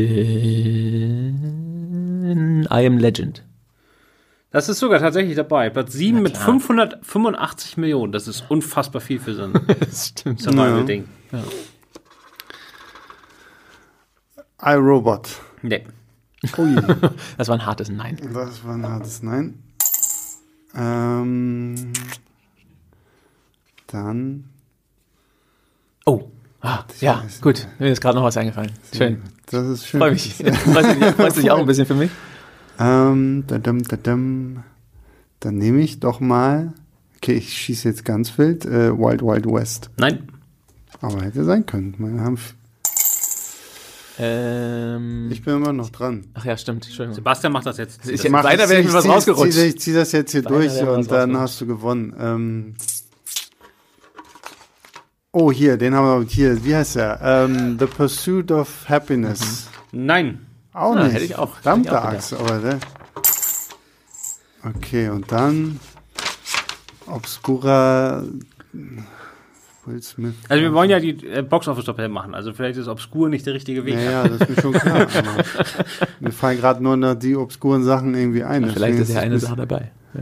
I 2.69 2.85
Am 2.85 2.97
Legend. 2.97 3.43
Das 4.51 4.67
ist 4.67 4.79
sogar 4.79 4.99
tatsächlich 4.99 5.35
dabei. 5.35 5.69
Platz 5.69 5.93
7 5.93 6.21
mit 6.21 6.35
585 6.35 7.77
Millionen. 7.77 8.11
Das 8.11 8.27
ist 8.27 8.43
unfassbar 8.49 8.99
viel 9.01 9.19
für 9.19 9.35
so 9.35 9.43
ein 9.43 9.53
Survival-Ding. 9.91 11.07
Ja. 11.31 11.39
Ja. 14.61 14.73
iRobot. 14.75 15.29
Nee. 15.61 15.85
Ui. 16.57 16.75
das 17.37 17.47
war 17.47 17.55
ein 17.55 17.65
hartes 17.65 17.89
Nein. 17.89 18.17
Das 18.33 18.63
war 18.63 18.75
ein 18.75 18.87
hartes 18.87 19.23
Nein. 19.23 19.59
Ähm, 20.75 21.75
dann. 23.87 24.45
Oh. 26.05 26.23
Ah, 26.61 26.83
ja, 26.99 27.23
gut. 27.41 27.67
Mir 27.79 27.91
ist 27.91 28.01
gerade 28.01 28.17
noch 28.17 28.25
was 28.25 28.35
eingefallen. 28.35 28.71
Schön. 28.93 29.21
Das 29.45 29.65
ist 29.65 29.87
schön. 29.87 29.99
Freue 29.99 30.11
mich. 30.11 30.35
Freust 31.15 31.37
du 31.37 31.41
dich 31.41 31.51
auch 31.51 31.59
ein 31.59 31.65
bisschen 31.65 31.85
für 31.85 31.95
mich? 31.95 32.11
Ähm, 32.79 33.45
dadum, 33.47 33.83
dadum. 33.83 34.63
Dann 35.39 35.57
nehme 35.57 35.79
ich 35.79 35.99
doch 35.99 36.19
mal. 36.19 36.73
Okay, 37.17 37.33
ich 37.33 37.53
schieße 37.53 37.87
jetzt 37.87 38.05
ganz 38.05 38.37
wild. 38.37 38.65
Äh, 38.65 38.97
Wild 38.97 39.21
Wild 39.21 39.45
West. 39.45 39.89
Nein. 39.97 40.29
Aber 41.01 41.21
hätte 41.21 41.45
sein 41.45 41.65
können. 41.65 41.95
Wir 41.97 42.21
haben 42.21 42.37
ähm, 44.19 45.29
ich 45.31 45.41
bin 45.43 45.55
immer 45.55 45.71
noch 45.71 45.89
dran. 45.89 46.25
Ach 46.33 46.43
ja, 46.43 46.57
stimmt. 46.57 46.85
Entschuldigung. 46.85 47.15
Sebastian 47.15 47.53
macht 47.53 47.65
das 47.65 47.77
jetzt. 47.77 48.05
Ich, 48.05 48.25
ich 48.25 48.29
mach, 48.29 48.43
weiter 48.43 48.67
wäre 48.67 48.81
ich 48.81 48.91
was 48.91 49.07
rausgerutscht. 49.07 49.57
Ich, 49.57 49.75
ich 49.75 49.79
ziehe 49.79 49.95
das 49.95 50.11
jetzt 50.11 50.31
hier 50.31 50.41
durch 50.41 50.81
und 50.81 51.09
dann 51.09 51.37
hast 51.37 51.61
du 51.61 51.65
gewonnen. 51.65 52.13
Ähm, 52.19 52.75
oh, 55.31 55.51
hier, 55.51 55.77
den 55.77 55.95
haben 55.95 56.21
wir 56.21 56.27
hier. 56.27 56.65
Wie 56.65 56.75
heißt 56.75 56.97
der? 56.97 57.19
Ähm, 57.23 57.77
The 57.79 57.85
Pursuit 57.85 58.51
of 58.51 58.89
Happiness. 58.89 59.69
Mhm. 59.91 60.05
Nein. 60.05 60.45
Auch 60.73 60.95
ja, 60.95 61.03
nicht. 61.03 61.13
Hätte 61.13 61.25
ich 61.25 61.35
auch. 61.37 61.55
Verdammte 61.55 62.01
Axt, 62.01 62.33
aber 62.33 62.59
ne? 62.59 62.79
Okay, 64.63 65.07
und 65.07 65.31
dann 65.31 65.79
Obscura 67.07 68.23
Will 69.89 70.01
Smith. 70.01 70.33
Also 70.47 70.63
wir 70.63 70.73
wollen 70.73 70.89
ja 70.89 70.99
die 70.99 71.25
äh, 71.27 71.41
Box 71.41 71.67
Office 71.67 71.85
Top 71.85 71.97
machen. 72.09 72.33
Also 72.33 72.53
vielleicht 72.53 72.77
ist 72.77 72.87
obskur 72.87 73.29
nicht 73.29 73.45
der 73.45 73.53
richtige 73.53 73.85
Weg. 73.85 73.95
Ja, 73.95 74.11
ja 74.11 74.27
das 74.27 74.41
ist 74.41 74.49
mir 74.49 74.61
schon 74.61 74.73
klar. 74.73 75.07
mir 76.19 76.31
fallen 76.31 76.59
gerade 76.59 76.81
nur 76.81 76.95
noch 76.95 77.15
die 77.15 77.35
obskuren 77.35 77.83
Sachen 77.83 78.15
irgendwie 78.15 78.43
ein. 78.43 78.65
Ja, 78.65 78.73
vielleicht 78.73 78.99
ist 78.99 79.13
ja 79.13 79.19
eine 79.21 79.39
Sache 79.39 79.55
dabei. 79.55 79.91
Ja. 80.13 80.21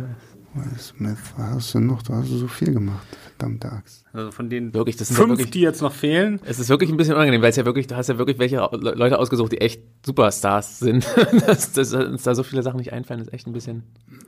Will 0.58 0.80
Smith, 0.80 1.18
was 1.38 1.50
hast 1.50 1.76
du 1.76 1.80
noch? 1.80 2.02
Da 2.02 2.16
hast 2.16 2.32
du 2.32 2.38
so 2.38 2.48
viel 2.48 2.74
gemacht. 2.74 3.06
Verdammte 3.38 3.72
Axt. 3.72 4.04
Also 4.12 4.32
von 4.32 4.50
den 4.50 4.74
wirklich, 4.74 4.98
das 4.98 5.10
fünf, 5.10 5.20
ja 5.20 5.28
wirklich, 5.30 5.52
die 5.52 5.62
jetzt 5.62 5.82
noch 5.82 5.94
fehlen. 5.94 6.40
Es 6.46 6.58
ist 6.58 6.70
wirklich 6.70 6.90
ein 6.90 6.98
bisschen 6.98 7.14
unangenehm, 7.14 7.42
weil 7.42 7.52
es 7.52 7.56
ja 7.56 7.66
wirklich, 7.66 7.86
du 7.86 7.96
hast 7.96 8.08
ja 8.10 8.18
wirklich 8.18 8.40
welche 8.40 8.58
Leute 8.72 9.20
ausgesucht, 9.20 9.52
die 9.52 9.62
echt 9.62 9.82
Superstars 10.06 10.80
sind. 10.80 11.08
dass, 11.46 11.74
dass 11.74 11.94
uns 11.94 12.24
da 12.24 12.34
so 12.34 12.44
viele 12.44 12.64
Sachen 12.64 12.78
nicht 12.78 12.92
einfallen, 12.92 13.22
ist 13.22 13.32
echt 13.32 13.46
ein 13.46 13.54
bisschen. 13.54 13.84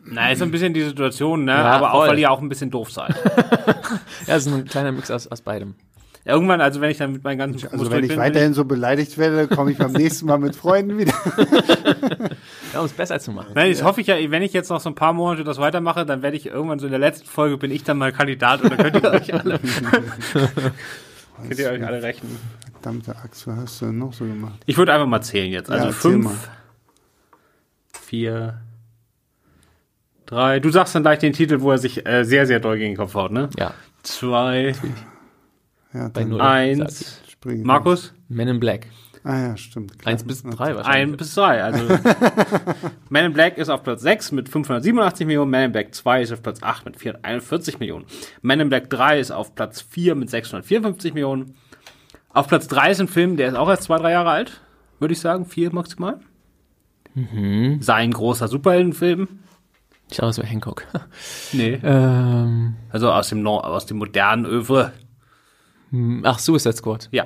Na, 0.05 0.31
ist 0.31 0.41
ein 0.41 0.51
bisschen 0.51 0.73
die 0.73 0.83
Situation, 0.83 1.45
ne? 1.45 1.51
Ja, 1.51 1.63
aber 1.63 1.89
voll. 1.89 2.07
auch, 2.07 2.11
weil 2.11 2.19
ihr 2.19 2.31
auch 2.31 2.41
ein 2.41 2.49
bisschen 2.49 2.69
doof 2.69 2.91
seid. 2.91 3.15
ja, 4.27 4.35
es 4.35 4.45
ist 4.45 4.53
ein 4.53 4.65
kleiner 4.65 4.91
Mix 4.91 5.09
aus, 5.09 5.27
aus 5.27 5.41
beidem. 5.41 5.73
Ja, 6.25 6.33
irgendwann, 6.33 6.59
also 6.59 6.81
wenn 6.81 6.91
ich 6.91 6.97
dann 6.97 7.13
mit 7.13 7.23
meinen 7.23 7.37
ganzen 7.37 7.71
Also 7.71 7.89
wenn 7.89 8.03
ich 8.03 8.09
bin, 8.09 8.19
weiterhin 8.19 8.53
so 8.53 8.65
beleidigt 8.65 9.17
werde, 9.17 9.47
komme 9.47 9.71
ich 9.71 9.77
beim 9.77 9.93
nächsten 9.93 10.27
Mal 10.27 10.37
mit 10.37 10.55
Freunden 10.55 10.97
wieder. 10.97 11.13
ja, 12.73 12.79
um 12.79 12.85
es 12.85 12.93
besser 12.93 13.19
zu 13.19 13.31
machen. 13.31 13.51
Nein, 13.55 13.71
das 13.71 13.83
hoffe 13.83 14.01
ich 14.01 14.07
ja, 14.07 14.15
wenn 14.29 14.41
ich 14.43 14.53
jetzt 14.53 14.69
noch 14.69 14.79
so 14.79 14.89
ein 14.89 14.95
paar 14.95 15.13
Monate 15.13 15.43
das 15.43 15.57
weitermache, 15.57 16.05
dann 16.05 16.21
werde 16.21 16.37
ich 16.37 16.45
irgendwann 16.47 16.79
so 16.79 16.85
in 16.85 16.91
der 16.91 16.99
letzten 16.99 17.27
Folge 17.27 17.57
bin 17.57 17.71
ich 17.71 17.83
dann 17.83 17.97
mal 17.97 18.11
Kandidat 18.11 18.61
und 18.61 18.71
dann 18.71 18.77
könnt 18.77 19.03
ihr 19.03 19.11
euch 19.11 19.33
alle 19.39 19.59
könnt 21.47 21.59
ihr 21.59 21.71
euch 21.71 21.85
alle 21.85 22.01
rechnen. 22.03 22.37
Verdammte 22.73 23.15
Axt, 23.15 23.47
was 23.47 23.57
hast 23.57 23.81
du 23.81 23.85
denn 23.87 23.97
noch 23.97 24.13
so 24.13 24.25
gemacht? 24.25 24.61
Ich 24.65 24.77
würde 24.77 24.93
einfach 24.93 25.07
mal 25.07 25.21
zählen 25.21 25.51
jetzt. 25.51 25.69
Also 25.69 25.87
ja, 25.87 25.91
fünf, 25.91 26.49
vier, 27.91 28.61
drei. 30.25 30.59
Du 30.59 30.69
sagst 30.69 30.95
dann 30.95 31.03
gleich 31.03 31.19
den 31.19 31.33
Titel, 31.33 31.61
wo 31.61 31.71
er 31.71 31.77
sich 31.77 32.05
äh, 32.05 32.23
sehr, 32.23 32.45
sehr 32.45 32.59
doll 32.59 32.77
gegen 32.77 32.93
den 32.93 32.97
Kopf 32.97 33.15
haut, 33.15 33.31
ne? 33.31 33.49
Ja. 33.57 33.73
Zwei. 34.03 34.73
Ja, 35.93 36.07
bei 36.07 36.23
null. 36.23 36.39
Eins. 36.39 37.21
Markus? 37.45 38.13
Men 38.27 38.47
in 38.47 38.59
Black. 38.59 38.87
Ah 39.23 39.39
ja, 39.39 39.57
stimmt. 39.57 39.99
Klar. 39.99 40.13
Eins 40.13 40.23
bis 40.23 40.43
drei 40.43 40.75
wahrscheinlich. 40.75 40.87
Eins 40.87 41.17
bis 41.17 41.35
drei. 41.35 41.63
Also 41.63 41.83
Man 43.09 43.25
in 43.25 43.33
Black 43.33 43.57
ist 43.57 43.69
auf 43.69 43.83
Platz 43.83 44.01
6 44.01 44.31
mit 44.31 44.49
587 44.49 45.27
Millionen, 45.27 45.51
Man 45.51 45.63
in 45.63 45.71
Black 45.71 45.93
2 45.93 46.21
ist 46.21 46.31
auf 46.31 46.41
Platz 46.41 46.63
8 46.63 46.85
mit 46.85 46.97
441 46.97 47.79
Millionen. 47.79 48.05
Man 48.41 48.59
in 48.59 48.69
Black 48.69 48.89
3 48.89 49.19
ist 49.19 49.31
auf 49.31 49.55
Platz 49.55 49.81
4 49.81 50.15
mit 50.15 50.29
654 50.29 51.13
Millionen. 51.13 51.55
Auf 52.31 52.47
Platz 52.47 52.67
3 52.67 52.91
ist 52.91 53.01
ein 53.01 53.07
Film, 53.07 53.37
der 53.37 53.49
ist 53.49 53.55
auch 53.55 53.69
erst 53.69 53.83
zwei, 53.83 53.97
drei 53.97 54.11
Jahre 54.11 54.29
alt, 54.29 54.61
würde 54.99 55.13
ich 55.13 55.19
sagen, 55.19 55.45
vier 55.45 55.73
maximal. 55.73 56.19
Mhm. 57.15 57.81
Sein 57.81 58.11
großer 58.11 58.47
Superheldenfilm. 58.47 59.27
Ich 60.09 60.17
schaue 60.17 60.29
aus 60.29 60.37
wie 60.37 60.45
Hancock. 60.45 60.85
nee. 61.51 61.79
Ähm. 61.83 62.75
Also 62.89 63.11
aus 63.11 63.29
dem, 63.29 63.45
aus 63.45 63.85
dem 63.85 63.97
modernen 63.97 64.45
Övre. 64.45 64.93
Hm, 65.91 66.21
ach, 66.23 66.37
Suicide 66.37 66.75
Squad. 66.75 67.09
Ja. 67.11 67.25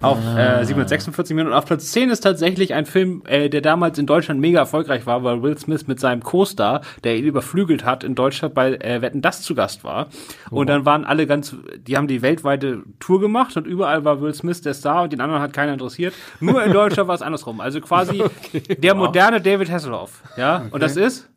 Auf 0.00 0.18
ah. 0.18 0.60
äh, 0.60 0.64
746 0.64 1.36
Minuten. 1.36 1.54
Auf 1.54 1.66
Platz 1.66 1.90
10 1.92 2.08
ist 2.10 2.20
tatsächlich 2.20 2.72
ein 2.72 2.86
Film, 2.86 3.22
äh, 3.26 3.50
der 3.50 3.60
damals 3.60 3.98
in 3.98 4.06
Deutschland 4.06 4.40
mega 4.40 4.60
erfolgreich 4.60 5.04
war, 5.06 5.24
weil 5.24 5.42
Will 5.42 5.58
Smith 5.58 5.86
mit 5.86 6.00
seinem 6.00 6.22
Co-Star, 6.22 6.80
der 7.04 7.16
ihn 7.16 7.24
überflügelt 7.24 7.84
hat, 7.84 8.04
in 8.04 8.14
Deutschland 8.14 8.54
bei 8.54 8.76
äh, 8.76 9.02
Wetten 9.02 9.20
das 9.20 9.42
zu 9.42 9.54
Gast 9.54 9.84
war. 9.84 10.08
Oh. 10.50 10.60
Und 10.60 10.68
dann 10.68 10.86
waren 10.86 11.04
alle 11.04 11.26
ganz, 11.26 11.54
die 11.76 11.96
haben 11.96 12.08
die 12.08 12.22
weltweite 12.22 12.82
Tour 12.98 13.20
gemacht 13.20 13.56
und 13.56 13.66
überall 13.66 14.04
war 14.04 14.22
Will 14.22 14.34
Smith 14.34 14.62
der 14.62 14.74
Star 14.74 15.02
und 15.02 15.12
den 15.12 15.20
anderen 15.20 15.42
hat 15.42 15.52
keiner 15.52 15.74
interessiert. 15.74 16.14
Nur 16.40 16.64
in 16.64 16.72
Deutschland 16.78 17.08
war 17.08 17.14
es 17.14 17.22
andersrum. 17.22 17.60
Also 17.60 17.80
quasi 17.80 18.22
okay. 18.54 18.60
der 18.76 18.94
moderne 18.94 19.40
David 19.40 19.70
Hasselhoff. 19.70 20.22
Ja. 20.36 20.60
Okay. 20.60 20.68
Und 20.70 20.82
das 20.82 20.96
ist? 20.96 21.28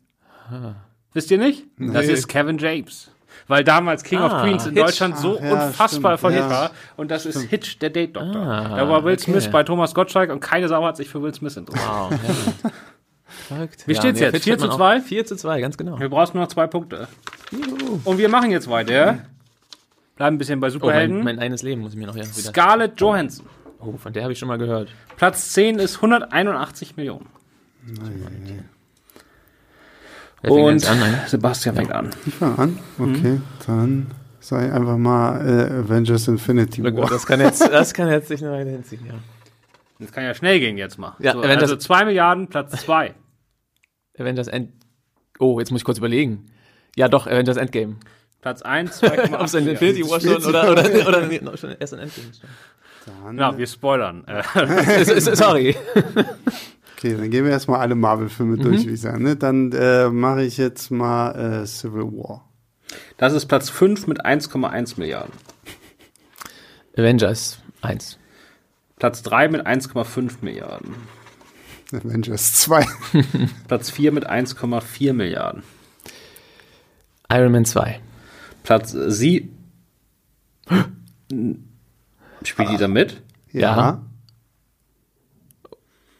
Ah. 0.50 0.74
Wisst 1.12 1.30
ihr 1.30 1.38
nicht? 1.38 1.66
Nee. 1.76 1.92
Das 1.92 2.06
ist 2.06 2.28
Kevin 2.28 2.56
James 2.56 3.11
weil 3.48 3.64
damals 3.64 4.02
King 4.02 4.18
ah, 4.18 4.26
of 4.26 4.42
Queens 4.42 4.66
in 4.66 4.74
Hitch. 4.74 4.84
Deutschland 4.84 5.18
so 5.18 5.38
Ach, 5.38 5.44
ja, 5.44 5.66
unfassbar 5.66 6.18
von 6.18 6.34
ja. 6.34 6.48
war. 6.48 6.70
Und 6.96 7.10
das 7.10 7.22
stimmt. 7.22 7.36
ist 7.36 7.42
Hitch, 7.50 7.78
der 7.78 7.90
Date 7.90 8.16
Doktor. 8.16 8.42
Ah, 8.42 8.76
da 8.76 8.88
war 8.88 9.04
Will 9.04 9.14
okay. 9.14 9.30
Smith 9.30 9.50
bei 9.50 9.62
Thomas 9.62 9.94
Gottschalk 9.94 10.30
und 10.30 10.40
keine 10.40 10.68
Sau 10.68 10.84
hat 10.84 10.96
sich 10.96 11.08
für 11.08 11.22
Will 11.22 11.34
Smith 11.34 11.56
interessiert. 11.56 11.88
Wow, 11.88 12.12
Verrückt. 13.48 13.86
Wie 13.86 13.94
steht's 13.94 14.20
ja, 14.20 14.28
jetzt? 14.28 14.44
4 14.44 14.58
zu 14.58 14.68
2? 14.68 15.00
4 15.00 15.26
zu 15.26 15.36
2, 15.36 15.60
ganz 15.60 15.76
genau. 15.76 15.98
Wir 15.98 16.08
brauchen 16.08 16.32
nur 16.34 16.44
noch 16.44 16.52
zwei 16.52 16.66
Punkte. 16.66 17.08
Juhu. 17.50 18.00
Und 18.04 18.18
wir 18.18 18.28
machen 18.28 18.50
jetzt 18.50 18.68
weiter. 18.68 19.18
Bleiben 20.16 20.36
ein 20.36 20.38
bisschen 20.38 20.60
bei 20.60 20.70
Superhelden. 20.70 21.16
Oh, 21.20 21.24
mein, 21.24 21.36
mein 21.36 21.44
eines 21.44 21.62
Leben 21.62 21.80
muss 21.80 21.92
ich 21.92 21.98
mir 21.98 22.06
noch 22.06 22.14
wieder. 22.14 22.26
Scarlett 22.26 23.00
Johansson. 23.00 23.46
Oh, 23.80 23.96
von 23.96 24.12
der 24.12 24.22
habe 24.22 24.32
ich 24.32 24.38
schon 24.38 24.48
mal 24.48 24.58
gehört. 24.58 24.90
Platz 25.16 25.52
10 25.52 25.78
ist 25.78 25.96
181 25.96 26.96
Millionen. 26.96 27.26
Nein. 27.84 28.68
Und 30.42 30.88
an, 30.88 30.98
Sebastian 31.26 31.76
fängt 31.76 31.92
an. 31.92 32.10
Ich 32.26 32.34
fange 32.34 32.58
an? 32.58 32.78
Okay, 32.98 33.32
mhm. 33.32 33.42
dann 33.66 34.10
sei 34.40 34.72
einfach 34.72 34.96
mal 34.96 35.40
äh, 35.46 35.72
Avengers 35.84 36.26
Infinity 36.26 36.82
War. 36.82 37.08
Das 37.08 37.26
kann 37.26 37.40
jetzt, 37.40 37.60
das 37.60 37.94
kann 37.94 38.08
jetzt 38.08 38.28
sich 38.28 38.42
eine 38.42 38.52
Weile 38.52 38.70
hinziehen, 38.70 39.06
ja. 39.06 39.14
Das 40.00 40.10
kann 40.10 40.24
ja 40.24 40.34
schnell 40.34 40.58
gehen 40.58 40.76
jetzt 40.76 40.98
mal. 40.98 41.14
Ja, 41.20 41.32
so, 41.32 41.40
also 41.42 41.76
2 41.76 42.06
Milliarden, 42.06 42.48
Platz 42.48 42.72
2. 42.82 43.14
Avengers 44.18 44.48
End... 44.48 44.72
Oh, 45.38 45.60
jetzt 45.60 45.70
muss 45.70 45.82
ich 45.82 45.84
kurz 45.84 45.98
überlegen. 45.98 46.46
Ja, 46.96 47.08
doch, 47.08 47.28
Avengers 47.28 47.56
Endgame. 47.56 47.96
Platz 48.40 48.62
1, 48.62 49.00
2,8. 49.00 49.34
Ob 49.38 49.42
es 49.42 49.54
ein 49.54 49.68
Infinity 49.68 50.10
War 50.10 50.20
schon 50.20 50.44
oder, 50.44 50.72
oder, 50.72 51.08
oder 51.08 51.26
nee, 51.26 51.40
schon 51.54 51.76
erst 51.78 51.94
ein 51.94 52.00
Endgame 52.00 52.28
ist. 52.30 52.42
Dann, 53.06 53.38
ja, 53.38 53.56
wir 53.56 53.66
spoilern. 53.66 54.24
Sorry. 55.04 55.76
Okay, 57.02 57.16
dann 57.16 57.30
gehen 57.32 57.44
wir 57.44 57.50
erstmal 57.50 57.80
alle 57.80 57.96
Marvel-Filme 57.96 58.58
mhm. 58.58 58.62
durch, 58.62 58.86
wie 58.86 58.92
ich 58.92 59.00
sagen. 59.00 59.24
Ne? 59.24 59.34
Dann 59.34 59.72
äh, 59.72 60.08
mache 60.08 60.44
ich 60.44 60.56
jetzt 60.56 60.92
mal 60.92 61.62
äh, 61.62 61.66
Civil 61.66 62.04
War. 62.12 62.48
Das 63.16 63.32
ist 63.32 63.46
Platz 63.46 63.70
5 63.70 64.06
mit 64.06 64.24
1,1 64.24 65.00
Milliarden. 65.00 65.32
Avengers 66.96 67.58
1. 67.80 68.20
Platz 69.00 69.24
3 69.24 69.48
mit 69.48 69.66
1,5 69.66 70.34
Milliarden. 70.42 70.94
Avengers 71.92 72.52
2. 72.52 72.86
Platz 73.66 73.90
4 73.90 74.12
mit 74.12 74.30
1,4 74.30 75.12
Milliarden. 75.12 75.64
Iron 77.28 77.50
Man 77.50 77.64
2. 77.64 77.98
Platz 78.62 78.92
7. 78.92 79.50
Spielt 82.44 82.70
die 82.70 82.76
da 82.76 82.86
mit? 82.86 83.20
Ja. 83.50 83.76
ja. 83.76 84.02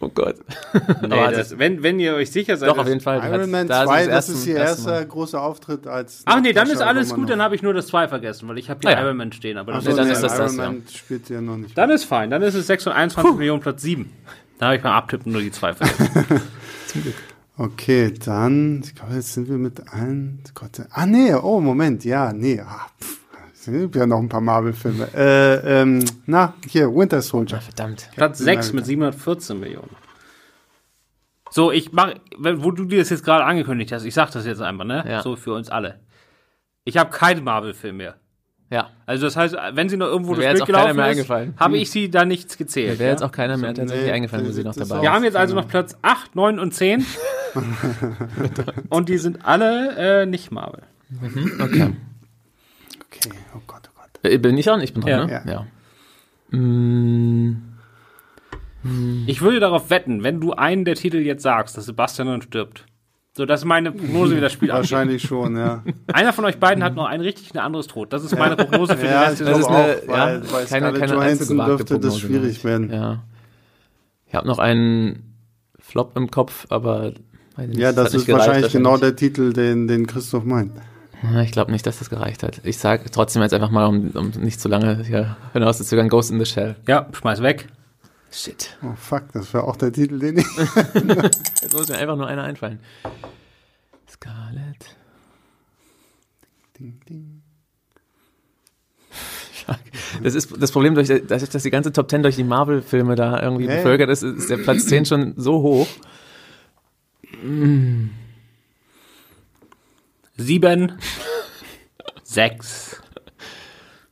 Oh 0.03 0.09
Gott. 0.09 0.35
Nee, 1.03 1.31
das, 1.31 1.59
wenn, 1.59 1.83
wenn 1.83 2.01
ihr 2.01 2.15
euch 2.15 2.31
sicher 2.31 2.57
seid. 2.57 2.69
Doch, 2.69 2.79
auf 2.79 2.89
jeden 2.89 3.01
Fall. 3.01 3.19
Iron 3.25 3.51
Man 3.51 3.69
2, 3.69 4.07
das 4.07 4.29
ist 4.29 4.47
ihr 4.47 4.57
erster 4.57 5.05
großer 5.05 5.41
Auftritt 5.41 5.87
als. 5.87 6.23
Ach 6.25 6.41
nee, 6.41 6.53
dann 6.53 6.69
ist 6.69 6.81
alles 6.81 7.15
gut, 7.15 7.31
dann 7.31 7.41
habe 7.41 7.55
ich 7.55 7.63
nur 7.63 7.73
das 7.73 7.87
2 7.87 8.09
vergessen, 8.09 8.49
weil 8.49 8.59
ich 8.59 8.69
habe 8.69 8.81
hier 8.83 8.91
ah, 8.91 9.01
ja. 9.01 9.07
Iron 9.07 9.17
Man 9.17 9.33
stehen. 9.33 9.59
Aber 9.59 9.73
das, 9.73 9.85
so, 9.85 9.95
dann 9.95 10.07
nee, 10.07 10.13
ist 10.13 10.23
das 10.23 10.35
Iron 10.35 10.47
das, 10.47 10.57
Man 10.57 10.75
ja. 10.75 10.93
spielt 10.93 11.29
ja 11.29 11.41
noch 11.41 11.57
nicht. 11.57 11.79
Dann 11.79 11.91
ist 11.91 12.05
fein, 12.05 12.31
dann 12.31 12.43
ist 12.43 12.55
es 12.55 12.67
621 12.67 13.39
Millionen 13.39 13.61
Platz 13.61 13.83
7. 13.83 14.11
Dann 14.59 14.67
habe 14.67 14.77
ich 14.77 14.83
beim 14.83 14.93
Abtippen 14.93 15.33
nur 15.33 15.41
die 15.41 15.53
2 15.53 15.75
vergessen. 15.75 16.43
Zum 16.89 17.03
Glück. 17.03 17.15
Okay, 17.59 18.13
dann, 18.25 18.83
ich 18.83 18.95
glaube, 18.95 19.15
jetzt 19.15 19.35
sind 19.35 19.49
wir 19.49 19.59
mit 19.59 19.89
allen. 19.93 20.41
Gott, 20.55 20.83
ah, 20.91 21.07
nee, 21.07 21.33
oh, 21.35 21.61
Moment, 21.61 22.05
ja, 22.05 22.33
nee, 22.33 22.61
ah, 22.61 22.87
pff. 23.01 23.22
Es 23.65 23.71
gibt 23.71 23.95
ja 23.95 24.07
noch 24.07 24.19
ein 24.19 24.29
paar 24.29 24.41
Marvel-Filme. 24.41 25.09
Äh, 25.15 25.83
ähm, 25.83 26.05
na, 26.27 26.55
hier, 26.69 26.93
Winter 26.93 27.23
Soldier. 27.23 27.61
Verdammt. 27.61 28.09
Platz 28.17 28.39
6 28.39 28.73
mit 28.73 28.85
714 28.85 29.61
Millionen. 29.61 29.91
So, 31.49 31.71
ich 31.71 31.93
mach, 31.93 32.13
wo 32.39 32.73
du 32.73 32.87
dir 32.87 32.99
das 32.99 33.11
jetzt 33.11 33.25
gerade 33.25 33.45
angekündigt 33.45 33.93
hast, 33.93 34.05
ich 34.05 34.15
sag 34.15 34.33
das 34.33 34.47
jetzt 34.47 34.61
einfach, 34.61 34.85
ne? 34.85 35.05
Ja. 35.09 35.23
So 35.23 35.37
für 35.37 35.53
uns 35.53 35.69
alle. 35.69 36.01
Ich 36.83 36.97
habe 36.97 37.11
keinen 37.11 37.45
Marvel-Film 37.45 37.99
mehr. 37.99 38.17
Ja. 38.69 38.91
Also 39.07 39.27
das 39.27 39.37
heißt, 39.37 39.55
wenn 39.75 39.89
sie 39.89 39.97
noch 39.97 40.07
irgendwo 40.07 40.35
das 40.35 40.45
Bild 40.45 40.67
gelaufen 40.67 40.99
ist, 40.99 41.31
habe 41.57 41.79
ich 41.79 41.91
sie 41.91 42.11
da 42.11 42.25
nichts 42.25 42.59
gezählt. 42.59 42.95
Mir 42.95 42.99
wäre 42.99 43.11
jetzt 43.11 43.23
auch 43.23 43.31
keiner 43.31 43.59
mehr 43.59 43.75
tatsächlich 43.75 44.07
nee, 44.07 44.13
eingefallen, 44.13 44.47
wenn 44.47 44.53
sie 44.53 44.65
noch 44.65 44.75
dabei 44.75 45.03
Wir 45.03 45.13
haben 45.13 45.23
jetzt 45.23 45.37
also 45.37 45.55
noch 45.55 45.69
Platz 45.69 45.97
8, 46.03 46.35
9 46.35 46.59
und 46.59 46.75
10. 46.75 47.07
und 48.89 49.09
die 49.09 49.19
sind 49.19 49.45
alle 49.45 50.23
äh, 50.23 50.27
nicht 50.27 50.51
Marvel. 50.51 50.83
Mhm, 51.11 51.61
okay. 51.61 51.93
Okay, 53.15 53.31
oh 53.55 53.61
Gott, 53.67 53.83
oh 53.89 54.01
Gott. 54.01 54.31
Äh, 54.31 54.39
bin 54.39 54.57
ich 54.57 54.71
an? 54.71 54.81
Ich 54.81 54.95
bin 54.95 55.03
dran, 55.03 55.11
ja. 55.11 55.27
ne? 55.27 55.43
Ja. 55.47 55.67
ja. 56.51 56.59
Mm. 56.59 57.73
Ich 59.27 59.41
würde 59.41 59.61
darauf 59.61 59.91
wetten, 59.91 60.25
wenn 60.25 60.41
du 60.41 60.53
einen 60.53 60.85
der 60.85 60.97
Titel 60.97 61.19
jetzt 61.19 61.43
sagst, 61.43 61.77
dass 61.77 61.87
Sebastian 61.87 62.29
dann 62.29 62.43
stirbt. 62.43 62.85
So, 63.35 63.47
das 63.47 63.61
ist 63.61 63.65
meine 63.65 63.93
Prognose, 63.93 64.37
wie 64.37 64.41
das 64.41 64.53
Spiel 64.53 64.69
Wahrscheinlich 64.69 65.23
schon, 65.23 65.57
ja. 65.57 65.83
Einer 66.13 66.33
von 66.33 66.45
euch 66.45 66.59
beiden 66.59 66.85
hat 66.85 66.95
noch 66.95 67.07
einen 67.07 67.23
richtig, 67.23 67.55
ein 67.55 67.59
anderes 67.59 67.87
tot. 67.87 68.13
Das 68.13 68.25
ist 68.25 68.37
meine 68.37 68.57
Prognose 68.57 68.97
für 68.97 69.07
ja, 69.07 69.25
die 69.25 69.29
Rest 69.29 69.41
das 69.41 69.59
ist 69.59 69.67
eine, 69.67 69.79
auch, 69.79 70.09
weil, 70.09 70.43
ja, 70.43 70.53
weil 70.53 70.67
keine, 70.67 70.93
keine 70.93 71.15
Johansson 71.15 71.57
dürfte 71.57 71.99
das 71.99 72.19
schwierig 72.19 72.63
werden. 72.65 72.91
Ja. 72.91 73.23
Ich 74.27 74.35
habe 74.35 74.47
noch 74.47 74.59
einen 74.59 75.35
Flop 75.79 76.15
im 76.17 76.31
Kopf, 76.31 76.67
aber 76.69 77.13
ja, 77.71 77.93
das, 77.93 78.13
das 78.13 78.23
ist 78.23 78.29
wahrscheinlich 78.29 78.73
genau 78.73 78.99
der 78.99 79.17
Titel, 79.17 79.53
den, 79.53 79.87
den 79.87 80.07
Christoph 80.07 80.45
meint. 80.45 80.73
Ich 81.45 81.53
glaube 81.53 81.71
nicht, 81.71 81.87
dass 81.87 81.99
das 81.99 82.11
gereicht 82.11 82.43
hat. 82.43 82.61
Ich 82.65 82.79
sage 82.79 83.05
trotzdem 83.11 83.43
jetzt 83.43 83.55
einfach 83.55 83.71
mal, 83.71 83.87
um, 83.87 84.11
um 84.11 84.31
nicht 84.31 84.61
zu 84.61 84.69
lange 84.69 85.05
hier 85.05 85.37
hinauszuzögern, 85.53 86.09
Ghost 86.09 86.31
in 86.31 86.39
the 86.39 86.47
Shell. 86.47 86.77
Ja, 86.89 87.07
schmeiß 87.13 87.43
weg. 87.43 87.69
Shit. 88.33 88.77
Oh 88.83 88.95
fuck, 88.97 89.25
das 89.33 89.53
wäre 89.53 89.65
auch 89.65 89.77
der 89.77 89.93
Titel, 89.93 90.19
den 90.19 90.39
ich. 90.39 90.47
jetzt 91.63 91.75
muss 91.75 91.89
mir 91.89 91.99
einfach 91.99 92.17
nur 92.17 92.27
einer 92.27 92.43
einfallen. 92.43 92.81
Scarlett. 94.09 94.97
Ding, 96.79 97.01
ding. 97.09 97.43
Das 100.23 100.35
ist 100.35 100.53
das 100.59 100.73
Problem, 100.73 100.95
durch, 100.95 101.09
dass, 101.09 101.49
dass 101.49 101.63
die 101.63 101.71
ganze 101.71 101.93
Top 101.93 102.11
10 102.11 102.23
durch 102.23 102.37
die 102.37 102.45
Marvel-Filme 102.45 103.15
da 103.15 103.41
irgendwie 103.41 103.69
hey. 103.69 103.77
bevölkert 103.79 104.11
ist, 104.11 104.23
ist 104.23 104.51
der 104.51 104.59
Platz 104.59 104.87
10 104.87 105.07
schon 105.07 105.35
so 105.37 105.63
hoch. 105.63 105.87
Sieben, 110.43 110.99
sechs, 112.25 113.01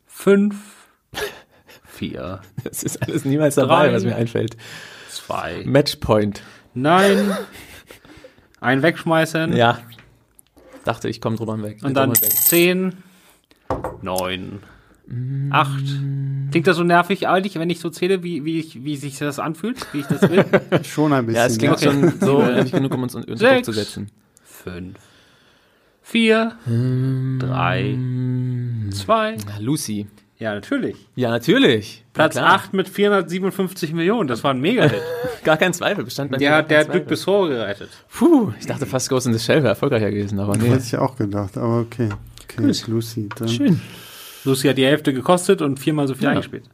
fünf, 0.07 0.55
vier. 1.85 2.41
Das 2.63 2.85
ist 2.85 3.03
alles 3.03 3.25
niemals 3.25 3.57
dabei, 3.57 3.89
drei, 3.89 3.95
was 3.95 4.05
mir 4.05 4.15
einfällt. 4.15 4.57
Zwei. 5.09 5.65
Matchpoint. 5.67 6.43
Nein. 6.73 7.37
Ein 8.61 8.83
wegschmeißen. 8.83 9.57
Ja. 9.57 9.81
Dachte, 10.85 11.09
ich 11.09 11.21
komme 11.21 11.35
drüber 11.35 11.61
weg. 11.63 11.79
Und 11.83 11.95
dann 11.95 12.15
zehn, 12.15 13.03
neun, 14.03 14.61
acht. 15.51 15.85
Klingt 16.53 16.69
das 16.69 16.77
so 16.77 16.85
nervig 16.85 17.27
eigentlich, 17.27 17.57
wenn 17.57 17.71
ich 17.71 17.81
so 17.81 17.91
zähle, 17.91 18.23
wie, 18.23 18.45
wie, 18.45 18.61
ich, 18.61 18.85
wie 18.85 18.97
sich 18.97 19.19
das 19.19 19.41
anfühlt, 19.41 19.93
wie 19.93 19.99
ich 19.99 20.07
das 20.07 20.23
will? 20.31 20.45
schon 20.85 21.13
ein 21.13 21.27
bisschen. 21.27 21.41
Ja, 21.41 21.47
es 21.47 21.59
klingt 21.59 21.75
okay. 21.75 21.85
schon 21.87 22.21
so 22.21 22.39
nervig 22.41 22.71
genug, 22.71 22.95
um 22.95 23.03
uns 23.03 23.17
unter 23.17 23.35
Druck 23.35 23.65
zu 23.65 23.73
setzen. 23.73 24.13
Fünf, 24.45 24.97
vier, 26.03 26.57
drei, 27.39 27.99
zwei. 28.93 29.37
Lucy. 29.59 30.07
Ja, 30.41 30.55
natürlich. 30.55 30.97
Ja, 31.17 31.29
natürlich. 31.29 32.03
Platz 32.15 32.37
ja, 32.37 32.47
8 32.47 32.73
mit 32.73 32.89
457 32.89 33.93
Millionen. 33.93 34.27
Das 34.27 34.43
war 34.43 34.53
ein 34.53 34.61
Mega-Hit. 34.61 35.03
Gar 35.45 35.59
kein 35.59 35.75
Zweifel. 35.75 36.03
Bestand 36.03 36.31
bei 36.31 36.39
der 36.39 36.57
hat, 36.57 36.71
der 36.71 36.81
hat 36.81 36.91
Glück 36.91 37.07
bis 37.07 37.27
Horror 37.27 37.51
gerettet. 37.51 37.91
Puh, 38.11 38.51
ich 38.59 38.65
dachte 38.65 38.87
fast 38.87 39.11
Ghost 39.11 39.27
in 39.27 39.35
the 39.35 39.39
Shell 39.39 39.59
wäre 39.59 39.69
erfolgreicher 39.69 40.11
gewesen, 40.11 40.41
aber 40.41 40.57
nee. 40.57 40.65
Das 40.65 40.77
hätte 40.77 40.85
ich 40.85 40.97
auch 40.97 41.17
gedacht, 41.17 41.59
aber 41.59 41.81
okay. 41.81 42.09
Okay, 42.45 42.67
Gut. 42.67 42.87
Lucy. 42.87 43.29
Dann. 43.37 43.49
Schön. 43.49 43.81
Lucy 44.45 44.69
hat 44.69 44.79
die 44.79 44.87
Hälfte 44.87 45.13
gekostet 45.13 45.61
und 45.61 45.79
viermal 45.79 46.09
so 46.09 46.15
viel 46.15 46.25
ja. 46.25 46.31
eingespielt. 46.31 46.65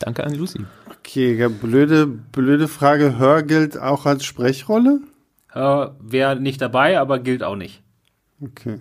Danke 0.00 0.24
an 0.24 0.34
Lucy. 0.34 0.58
Okay, 0.98 1.48
blöde, 1.48 2.08
blöde 2.08 2.66
Frage. 2.66 3.18
Hör 3.18 3.44
gilt 3.44 3.78
auch 3.78 4.04
als 4.04 4.24
Sprechrolle? 4.24 5.00
Hör 5.48 5.94
wäre 6.00 6.40
nicht 6.40 6.60
dabei, 6.60 6.98
aber 6.98 7.20
gilt 7.20 7.44
auch 7.44 7.56
nicht. 7.56 7.84
Okay. 8.42 8.78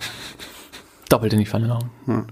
Doppelt 1.09 1.33
in 1.33 1.39
die 1.39 1.45
Pfanne 1.45 1.69
hauen. 1.69 1.89
Ja. 2.07 2.25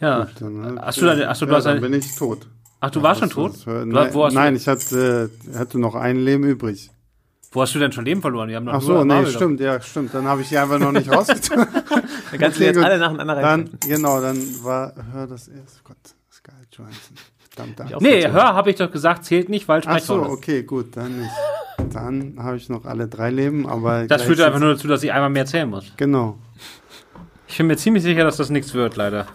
ja. 0.00 0.24
Gut, 0.24 0.34
dann, 0.40 0.64
halt, 0.64 0.78
achso, 0.78 1.06
dann, 1.06 1.22
achso, 1.22 1.46
du 1.46 1.52
ja, 1.52 1.56
hast 1.58 1.64
dann 1.64 1.80
bin 1.80 1.92
ich 1.94 2.14
tot. 2.14 2.48
Ach, 2.80 2.90
du 2.90 3.02
warst 3.02 3.20
schon 3.20 3.30
tot? 3.30 3.64
Du, 3.64 3.70
nein, 3.86 4.12
nein 4.32 4.56
ich 4.56 4.66
hatte, 4.66 5.30
hatte 5.54 5.78
noch 5.78 5.94
ein 5.94 6.16
Leben 6.16 6.44
übrig. 6.44 6.90
Wo 7.52 7.60
hast 7.62 7.74
du 7.74 7.78
denn 7.78 7.92
schon 7.92 8.04
Leben 8.04 8.20
verloren? 8.20 8.48
Wir 8.48 8.56
haben 8.56 8.64
noch 8.64 8.72
Ach 8.72 8.80
so, 8.80 9.04
nee, 9.04 9.26
stimmt, 9.26 9.60
ja, 9.60 9.80
stimmt. 9.80 10.14
Dann 10.14 10.24
habe 10.24 10.40
ich 10.40 10.48
die 10.48 10.58
einfach 10.58 10.78
noch 10.78 10.90
nicht 10.90 11.08
rausgetan. 11.12 11.68
dann 12.30 12.40
kannst 12.40 12.58
du 12.58 12.64
jetzt 12.64 12.78
alle 12.78 12.98
nacheinander 12.98 13.36
rein. 13.36 13.42
Dann, 13.42 13.78
genau, 13.80 14.20
dann 14.20 14.38
war, 14.64 14.94
hör 15.12 15.26
das 15.26 15.48
erst. 15.48 15.84
Gott, 15.84 15.96
Scarlett 16.30 16.74
Johansson. 16.74 17.16
Verdammt. 17.54 18.00
Nee, 18.00 18.26
hör, 18.28 18.54
habe 18.54 18.70
ich 18.70 18.76
doch 18.76 18.90
gesagt, 18.90 19.24
zählt 19.24 19.48
nicht, 19.48 19.68
weil 19.68 19.82
Ach 19.84 19.98
so, 20.00 20.22
okay, 20.22 20.62
gut, 20.62 20.96
dann 20.96 21.20
nicht. 21.20 21.30
Dann 21.92 22.36
habe 22.38 22.56
ich 22.56 22.68
noch 22.68 22.84
alle 22.84 23.08
drei 23.08 23.30
Leben, 23.30 23.66
aber. 23.66 24.06
Das 24.06 24.22
führt 24.22 24.40
einfach 24.40 24.60
nur 24.60 24.74
dazu, 24.74 24.88
dass 24.88 25.02
ich 25.02 25.12
einmal 25.12 25.30
mehr 25.30 25.46
zählen 25.46 25.68
muss. 25.68 25.92
Genau. 25.96 26.38
Ich 27.46 27.58
bin 27.58 27.66
mir 27.66 27.76
ziemlich 27.76 28.02
sicher, 28.02 28.24
dass 28.24 28.38
das 28.38 28.48
nichts 28.48 28.72
wird, 28.72 28.96
leider. 28.96 29.26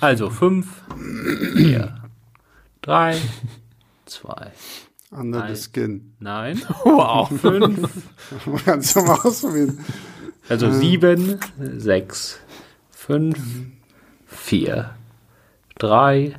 Also, 0.00 0.28
fünf, 0.28 0.66
vier, 1.54 1.94
drei, 2.82 3.16
zwei. 4.04 4.52
Under 5.10 5.40
Nein. 5.40 5.54
the 5.54 5.62
Skin. 5.62 6.14
Nein. 6.20 6.62
Wow. 6.84 7.28
Fünf. 7.40 7.88
Kannst 8.64 8.96
du 8.96 9.02
mal 9.02 9.18
ausprobieren. 9.20 9.78
Also 10.48 10.66
äh. 10.66 10.72
sieben, 10.72 11.38
sechs, 11.58 12.40
fünf, 12.90 13.38
vier, 14.26 14.94
drei, 15.82 16.38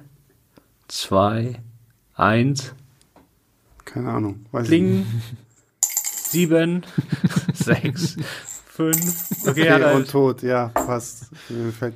zwei, 0.88 1.60
eins. 2.16 2.74
Keine 3.84 4.10
Ahnung. 4.10 4.46
Weiß 4.52 4.68
Kling. 4.68 5.06
Sieben, 5.82 6.84
sechs, 7.54 8.16
fünf. 8.66 9.48
Okay, 9.48 9.72
okay 9.72 9.96
und 9.96 10.10
tot, 10.10 10.42
ja, 10.44 10.70
passt. 10.70 11.30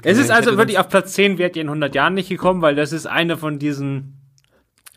Es 0.04 0.18
ist 0.18 0.30
also 0.30 0.58
wirklich 0.58 0.78
auf 0.78 0.90
Platz 0.90 1.14
10 1.14 1.38
wärt 1.38 1.56
ihr 1.56 1.62
in 1.62 1.70
100 1.70 1.96
Jahren 1.96 2.16
nicht 2.16 2.30
gekommen, 2.30 2.62
weil 2.62 2.76
das 2.76 2.92
ist 2.92 3.08
eine 3.08 3.38
von 3.38 3.60
diesen 3.60 4.14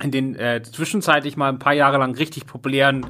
in 0.03 0.11
den 0.11 0.34
äh, 0.34 0.62
zwischenzeitlich 0.62 1.36
mal 1.36 1.51
ein 1.51 1.59
paar 1.59 1.74
Jahre 1.74 1.98
lang 1.98 2.16
richtig 2.16 2.46
populären 2.46 3.07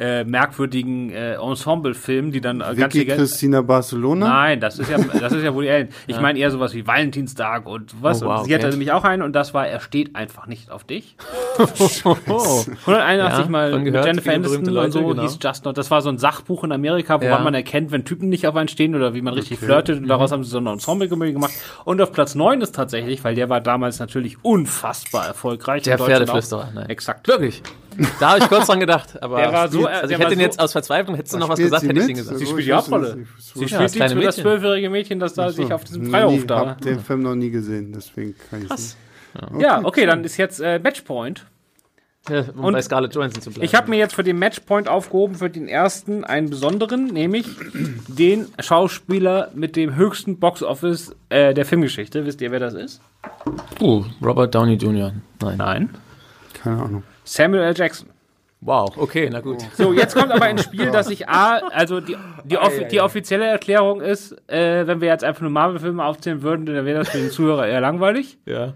äh, 0.00 0.24
merkwürdigen 0.24 1.10
äh, 1.10 1.34
Ensemble-Filmen, 1.34 2.32
die 2.32 2.40
dann 2.40 2.62
äh, 2.62 2.74
ganz 2.74 2.94
viel 2.94 3.04
Geld. 3.04 3.18
Christina 3.18 3.60
Barcelona? 3.60 4.28
Nein, 4.28 4.58
das 4.58 4.78
ist 4.78 4.90
ja, 4.90 4.96
das 4.98 5.32
ist 5.34 5.42
ja 5.42 5.54
Woody 5.54 5.68
Allen. 5.68 5.88
Ich 6.06 6.16
ja. 6.16 6.22
meine 6.22 6.38
eher 6.38 6.50
sowas 6.50 6.72
wie 6.72 6.86
Valentinstag 6.86 7.66
und 7.66 7.94
was. 8.02 8.22
Oh, 8.22 8.26
wow, 8.26 8.38
und 8.38 8.46
sie 8.46 8.54
okay. 8.54 8.62
hatte 8.62 8.70
nämlich 8.70 8.92
auch 8.92 9.04
einen 9.04 9.20
und 9.22 9.34
das 9.34 9.52
war, 9.52 9.68
er 9.68 9.80
steht 9.80 10.16
einfach 10.16 10.46
nicht 10.46 10.70
auf 10.70 10.84
dich. 10.84 11.16
181 11.58 12.86
ja, 12.86 13.50
Mal 13.50 13.78
mit 13.78 13.94
Jennifer 13.94 14.32
Aniston 14.32 14.64
Leute, 14.64 14.86
und 14.86 14.92
so 14.92 15.06
genau. 15.06 15.22
hieß 15.22 15.38
Just 15.42 15.66
Not. 15.66 15.76
Das 15.76 15.90
war 15.90 16.00
so 16.00 16.08
ein 16.08 16.16
Sachbuch 16.16 16.64
in 16.64 16.72
Amerika, 16.72 17.20
woran 17.20 17.38
ja. 17.38 17.44
man 17.44 17.52
erkennt, 17.52 17.92
wenn 17.92 18.06
Typen 18.06 18.30
nicht 18.30 18.46
auf 18.46 18.56
einen 18.56 18.68
stehen 18.68 18.94
oder 18.94 19.12
wie 19.12 19.20
man 19.20 19.34
richtig 19.34 19.58
okay. 19.58 19.66
flirtet. 19.66 20.00
Und 20.00 20.08
daraus 20.08 20.30
mhm. 20.30 20.34
haben 20.34 20.44
sie 20.44 20.50
so 20.50 20.58
eine 20.58 20.70
Ensemble-Komödie 20.70 21.34
gemacht. 21.34 21.52
Und 21.84 22.00
auf 22.00 22.12
Platz 22.12 22.34
9 22.34 22.62
ist 22.62 22.74
tatsächlich, 22.74 23.22
weil 23.22 23.34
der 23.34 23.50
war 23.50 23.60
damals 23.60 23.98
natürlich 23.98 24.42
unfassbar 24.42 25.26
erfolgreich. 25.26 25.82
Der 25.82 25.98
Pferdeflüsterer, 25.98 26.70
nein. 26.74 26.88
Exakt. 26.88 27.28
Wirklich. 27.28 27.62
Da 28.18 28.30
habe 28.30 28.38
ich 28.40 28.48
kurz 28.48 28.66
dran 28.66 28.80
gedacht, 28.80 29.22
aber 29.22 29.36
der 29.36 29.52
war 29.52 29.68
so, 29.68 29.86
also 29.86 30.14
ich 30.14 30.18
hätte 30.18 30.34
ihn 30.34 30.40
jetzt 30.40 30.60
aus 30.60 30.72
Verzweiflung, 30.72 31.16
hättest 31.16 31.34
du 31.34 31.38
noch 31.38 31.48
was 31.48 31.58
gesagt, 31.58 31.82
hätte 31.82 32.00
ich 32.00 32.08
ihn 32.08 32.16
gesagt. 32.16 32.38
Sie 32.38 32.46
spielt 32.46 32.66
die 32.66 32.72
Hauptrolle. 32.72 33.26
Sie 33.38 33.68
spielt 33.68 33.94
ja, 33.94 34.14
das 34.14 34.36
zwölfjährige 34.36 34.90
Mädchen, 34.90 35.18
das 35.18 35.34
da 35.34 35.50
sich 35.50 35.72
auf 35.72 35.84
diesem 35.84 36.10
Freihof 36.10 36.46
da. 36.46 36.62
Ich 36.62 36.68
habe 36.68 36.80
den 36.80 37.00
Film 37.00 37.22
noch 37.22 37.34
nie 37.34 37.50
gesehen, 37.50 37.92
deswegen 37.92 38.34
kann 38.48 38.62
ich 38.62 38.70
es 38.70 38.96
nicht. 39.40 39.60
Ja, 39.60 39.84
okay, 39.84 40.06
dann 40.06 40.24
ist 40.24 40.36
jetzt 40.36 40.60
äh, 40.60 40.78
Matchpoint. 40.78 41.46
Ja, 42.28 42.44
um 42.54 42.64
und 42.64 42.72
bei 42.74 42.82
Scarlett 42.82 43.14
Johansson 43.14 43.42
zu 43.42 43.50
bleiben. 43.50 43.64
Ich 43.64 43.74
habe 43.74 43.88
mir 43.88 43.96
jetzt 43.96 44.14
für 44.14 44.22
den 44.22 44.38
Matchpoint 44.38 44.88
aufgehoben, 44.88 45.36
für 45.36 45.48
den 45.48 45.68
ersten 45.68 46.22
einen 46.24 46.50
besonderen, 46.50 47.06
nämlich 47.06 47.46
den 48.08 48.46
Schauspieler 48.58 49.50
mit 49.54 49.74
dem 49.74 49.96
höchsten 49.96 50.38
Boxoffice 50.38 51.16
äh, 51.30 51.54
der 51.54 51.64
Filmgeschichte. 51.64 52.26
Wisst 52.26 52.42
ihr, 52.42 52.50
wer 52.50 52.60
das 52.60 52.74
ist? 52.74 53.00
Uh, 53.80 54.04
Robert 54.22 54.54
Downey 54.54 54.74
Jr. 54.74 55.12
Nein. 55.40 55.56
Nein. 55.56 55.90
Keine 56.52 56.82
Ahnung. 56.82 57.02
Samuel 57.30 57.62
L. 57.62 57.74
Jackson. 57.76 58.08
Wow, 58.60 58.96
okay, 58.96 59.30
na 59.30 59.40
gut. 59.40 59.62
So, 59.74 59.92
jetzt 59.92 60.14
kommt 60.16 60.32
aber 60.32 60.50
ins 60.50 60.64
Spiel, 60.64 60.90
dass 60.90 61.08
ich 61.08 61.28
A, 61.28 61.58
also 61.68 62.00
die, 62.00 62.16
die, 62.44 62.58
offi 62.58 62.88
die 62.88 63.00
offizielle 63.00 63.46
Erklärung 63.46 64.00
ist, 64.00 64.32
äh, 64.48 64.86
wenn 64.86 65.00
wir 65.00 65.08
jetzt 65.08 65.22
einfach 65.22 65.40
nur 65.40 65.50
Marvel-Filme 65.50 66.04
aufzählen 66.04 66.42
würden, 66.42 66.66
dann 66.66 66.84
wäre 66.84 66.98
das 66.98 67.10
für 67.10 67.18
den 67.18 67.30
Zuhörer 67.30 67.68
eher 67.68 67.80
langweilig. 67.80 68.36
Ja. 68.46 68.74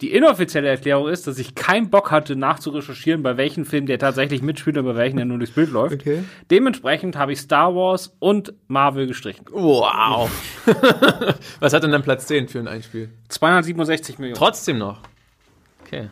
Die 0.00 0.12
inoffizielle 0.12 0.68
Erklärung 0.68 1.08
ist, 1.08 1.28
dass 1.28 1.38
ich 1.38 1.54
keinen 1.54 1.90
Bock 1.90 2.10
hatte, 2.10 2.34
nachzurecherchieren, 2.34 3.22
bei 3.22 3.36
welchem 3.36 3.64
Film 3.64 3.86
der 3.86 4.00
tatsächlich 4.00 4.42
mitspielt 4.42 4.76
und 4.78 4.84
bei 4.84 4.96
welchem 4.96 5.16
der 5.16 5.26
nur 5.26 5.38
durchs 5.38 5.54
Bild 5.54 5.70
läuft. 5.70 5.94
Okay. 5.94 6.24
Dementsprechend 6.50 7.16
habe 7.16 7.32
ich 7.32 7.38
Star 7.38 7.72
Wars 7.76 8.12
und 8.18 8.52
Marvel 8.66 9.06
gestrichen. 9.06 9.46
Wow. 9.52 10.28
Was 11.60 11.72
hat 11.72 11.84
denn 11.84 11.92
dann 11.92 12.02
Platz 12.02 12.26
10 12.26 12.48
für 12.48 12.58
ein 12.58 12.66
Einspiel? 12.66 13.10
267 13.28 14.18
Millionen. 14.18 14.36
Trotzdem 14.36 14.78
noch. 14.78 14.98
Okay. 15.86 16.08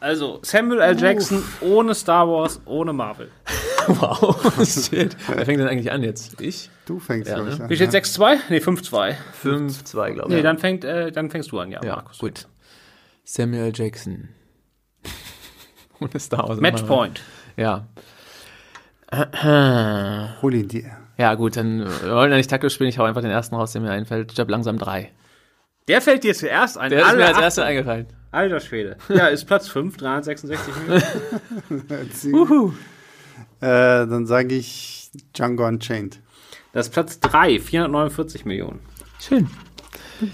Also 0.00 0.38
Samuel 0.42 0.80
L. 0.80 0.96
Jackson 0.96 1.42
uh. 1.60 1.74
ohne 1.76 1.94
Star 1.94 2.28
Wars, 2.28 2.60
ohne 2.66 2.92
Marvel. 2.92 3.30
wow, 3.88 4.36
shit. 4.64 5.16
Wer 5.26 5.44
fängt 5.44 5.60
denn 5.60 5.68
eigentlich 5.68 5.90
an 5.90 6.02
jetzt? 6.02 6.40
Ich? 6.40 6.70
Du 6.86 6.98
fängst 7.00 7.30
ja, 7.30 7.42
ne? 7.42 7.50
an. 7.50 7.68
Wie 7.68 7.74
steht 7.74 7.90
6-2? 7.90 8.38
Nee, 8.48 8.58
5-2. 8.58 9.14
5-2, 9.42 10.12
glaube 10.12 10.28
ich. 10.28 10.36
Nee, 10.36 10.42
dann, 10.42 10.58
fängt, 10.58 10.84
äh, 10.84 11.10
dann 11.10 11.30
fängst 11.30 11.50
du 11.50 11.58
an, 11.58 11.72
ja, 11.72 11.80
ja 11.82 11.96
Markus. 11.96 12.18
gut. 12.18 12.46
Samuel 13.24 13.64
L. 13.64 13.72
Jackson. 13.74 14.28
ohne 16.00 16.18
Star 16.20 16.48
Wars. 16.48 16.60
Matchpoint. 16.60 17.20
Ja. 17.56 17.88
Hol 20.42 20.54
ihn 20.54 20.68
dir. 20.68 20.96
Ja, 21.16 21.34
gut, 21.34 21.56
dann 21.56 21.80
wir 21.80 22.14
wollen 22.14 22.30
ja 22.30 22.36
nicht 22.36 22.50
taktisch 22.50 22.74
spielen. 22.74 22.90
Ich 22.90 22.98
hau 22.98 23.04
einfach 23.04 23.22
den 23.22 23.30
ersten 23.30 23.56
raus, 23.56 23.72
der 23.72 23.80
mir 23.80 23.90
einfällt. 23.90 24.32
Ich 24.32 24.38
habe 24.38 24.52
langsam 24.52 24.78
drei. 24.78 25.10
Der 25.88 26.00
fällt 26.00 26.22
dir 26.22 26.34
zuerst 26.34 26.78
ein. 26.78 26.90
Der 26.90 27.04
ist 27.04 27.16
mir 27.16 27.26
als 27.26 27.38
erster 27.38 27.64
eingefallen. 27.64 28.06
Alter 28.30 28.60
Schwede. 28.60 28.96
Ja, 29.08 29.28
ist 29.28 29.46
Platz 29.46 29.68
5, 29.68 29.96
366 29.96 30.74
Millionen. 32.24 32.76
äh, 33.60 33.66
dann 34.06 34.26
sage 34.26 34.54
ich 34.54 35.10
Django 35.34 35.66
Unchained. 35.66 36.20
Das 36.72 36.86
ist 36.88 36.92
Platz 36.92 37.18
3, 37.20 37.58
449 37.60 38.44
Millionen. 38.44 38.80
Schön. 39.20 39.48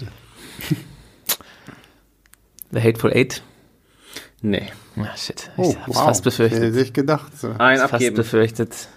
The 2.71 2.81
Hateful 2.81 3.13
Eight. 3.13 3.41
Nee. 4.41 4.71
Ah, 4.97 5.15
shit. 5.15 5.49
Oh, 5.57 5.69
Ich 5.71 5.77
hab's 5.77 5.87
wow. 5.95 6.05
fast 6.05 6.23
befürchtet. 6.23 6.61
Hätte 6.63 6.79
ich 6.81 6.91
gedacht. 6.93 7.37
So. 7.37 7.51
Ein 7.57 7.77
fast 7.79 7.93
abgeben. 7.93 8.15
befürchtet. 8.17 8.89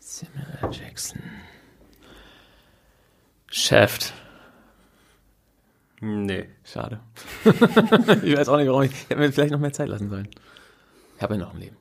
Samuel 0.00 0.72
Jackson. 0.72 1.22
Shaft. 3.50 4.12
Nee. 6.00 6.46
Schade. 6.64 7.00
ich 8.22 8.36
weiß 8.36 8.48
auch 8.48 8.58
nicht, 8.58 8.68
warum 8.68 8.82
ich. 8.82 8.92
Ich 8.92 9.08
hätte 9.08 9.16
mir 9.16 9.32
vielleicht 9.32 9.52
noch 9.52 9.60
mehr 9.60 9.72
Zeit 9.72 9.88
lassen 9.88 10.10
sollen. 10.10 10.28
Ich 11.16 11.22
habe 11.22 11.34
ja 11.34 11.40
noch 11.40 11.54
ein 11.54 11.60
Leben. 11.60 11.76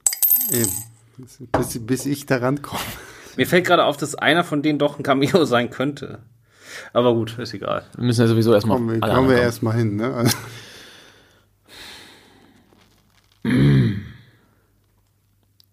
Eben. 0.51 0.71
Bis, 1.51 1.85
bis 1.85 2.05
ich 2.05 2.25
da 2.25 2.37
rankomme. 2.37 2.79
Mir 3.37 3.47
fällt 3.47 3.65
gerade 3.65 3.83
auf, 3.83 3.97
dass 3.97 4.15
einer 4.15 4.43
von 4.43 4.61
denen 4.61 4.79
doch 4.79 4.97
ein 4.97 5.03
Cameo 5.03 5.45
sein 5.45 5.69
könnte. 5.69 6.19
Aber 6.93 7.13
gut, 7.13 7.37
ist 7.37 7.53
egal. 7.53 7.83
Wir 7.95 8.05
müssen 8.05 8.21
ja 8.21 8.27
sowieso 8.27 8.53
erstmal. 8.53 8.77
Kommen 8.77 8.93
wir, 8.93 8.99
kommen 8.99 9.29
wir 9.29 9.37
erstmal 9.37 9.75
hin. 9.75 9.95
Ne? 9.95 10.13
Also, 10.13 10.37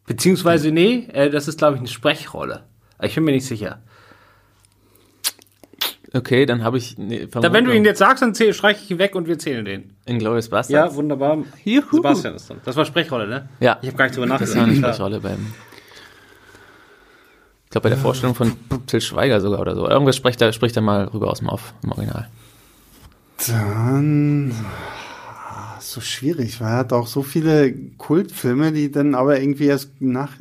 Beziehungsweise, 0.07 0.71
nee, 0.73 1.09
äh, 1.13 1.31
das 1.31 1.49
ist, 1.49 1.59
glaube 1.59 1.77
ich, 1.77 1.81
eine 1.81 1.89
Sprechrolle. 1.89 2.65
Ich 3.01 3.15
bin 3.15 3.25
mir 3.25 3.33
nicht 3.33 3.47
sicher. 3.47 3.83
Okay, 6.15 6.45
dann 6.47 6.63
habe 6.63 6.77
ich. 6.79 6.99
Nee, 6.99 7.27
Da, 7.31 7.53
wenn 7.53 7.65
du 7.65 7.75
ihn 7.75 7.85
jetzt 7.85 7.99
sagst, 7.99 8.23
dann 8.23 8.35
streiche 8.35 8.81
ich 8.85 8.91
ihn 8.91 8.99
weg 8.99 9.15
und 9.15 9.27
wir 9.29 9.39
zählen 9.39 9.65
den. 9.65 9.95
Inglourious 10.05 10.47
Ja, 10.47 10.51
Bastards. 10.51 10.95
wunderbar. 10.97 11.39
Juhu. 11.65 11.97
Sebastian 11.97 12.35
ist 12.35 12.49
dran. 12.51 12.61
Das 12.65 12.77
war 12.77 12.85
Sprechrolle, 12.85 13.27
ne? 13.29 13.49
Ja. 13.61 13.79
Ich 13.81 13.89
habe 13.89 13.97
gar 13.97 14.05
nicht 14.07 14.17
drüber 14.17 14.27
Das 14.39 14.55
war 14.55 14.63
eine 14.63 14.73
nachgedacht. 14.73 14.95
Sprechrolle 14.95 15.21
beim. 15.21 15.47
Ich 17.65 17.71
glaube, 17.71 17.85
bei 17.85 17.89
der 17.89 17.99
Vorstellung 17.99 18.35
von 18.35 18.53
Till 18.87 19.01
Schweiger 19.01 19.41
sogar 19.41 19.61
oder 19.61 19.75
so. 19.75 19.89
Irgendwas 19.89 20.17
spricht 20.17 20.43
er, 20.43 20.53
spricht 20.53 20.77
er 20.77 20.83
mal 20.83 21.05
rüber 21.05 21.31
aus 21.31 21.39
dem 21.39 21.49
Off 21.49 21.73
im 21.83 21.93
Original. 21.93 22.29
dann. 23.47 24.53
ah, 25.49 25.77
So 25.81 26.01
schwierig, 26.03 26.61
weil 26.61 26.69
er 26.69 26.77
hat 26.79 26.93
auch 26.93 27.07
so 27.07 27.23
viele 27.23 27.73
Kultfilme, 27.99 28.73
die 28.73 28.91
dann 28.91 29.15
aber 29.15 29.41
irgendwie 29.41 29.67
erst 29.67 29.91
nach. 30.01 30.33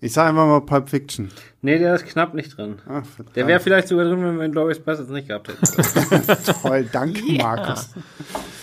Ich 0.00 0.12
sage 0.12 0.30
einfach 0.30 0.46
mal 0.46 0.60
Pulp 0.60 0.88
Fiction. 0.90 1.30
Nee, 1.60 1.78
der 1.78 1.94
ist 1.96 2.06
knapp 2.06 2.34
nicht 2.34 2.56
drin. 2.56 2.76
Verdammt. 2.84 3.34
Der 3.36 3.46
wäre 3.48 3.58
vielleicht 3.58 3.88
sogar 3.88 4.04
drin, 4.04 4.22
wenn 4.22 4.38
wir 4.38 4.48
Glorious 4.48 4.78
Bastards 4.78 5.10
nicht 5.10 5.26
gehabt 5.28 5.48
hätten. 5.48 6.42
Toll, 6.62 6.88
danke, 6.92 7.20
Markus. 7.32 7.90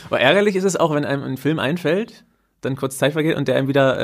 Aber 0.08 0.20
ärgerlich 0.22 0.56
ist 0.56 0.64
es 0.64 0.78
auch, 0.78 0.94
wenn 0.96 1.04
einem 1.04 1.24
ein 1.24 1.36
Film 1.38 1.60
einfällt, 1.60 2.24
dann 2.62 2.76
kurz 2.78 2.98
Zeit 2.98 3.12
vergeht 3.14 3.36
und 3.36 3.48
der 3.50 3.58
einem 3.58 3.68
wieder. 3.68 4.00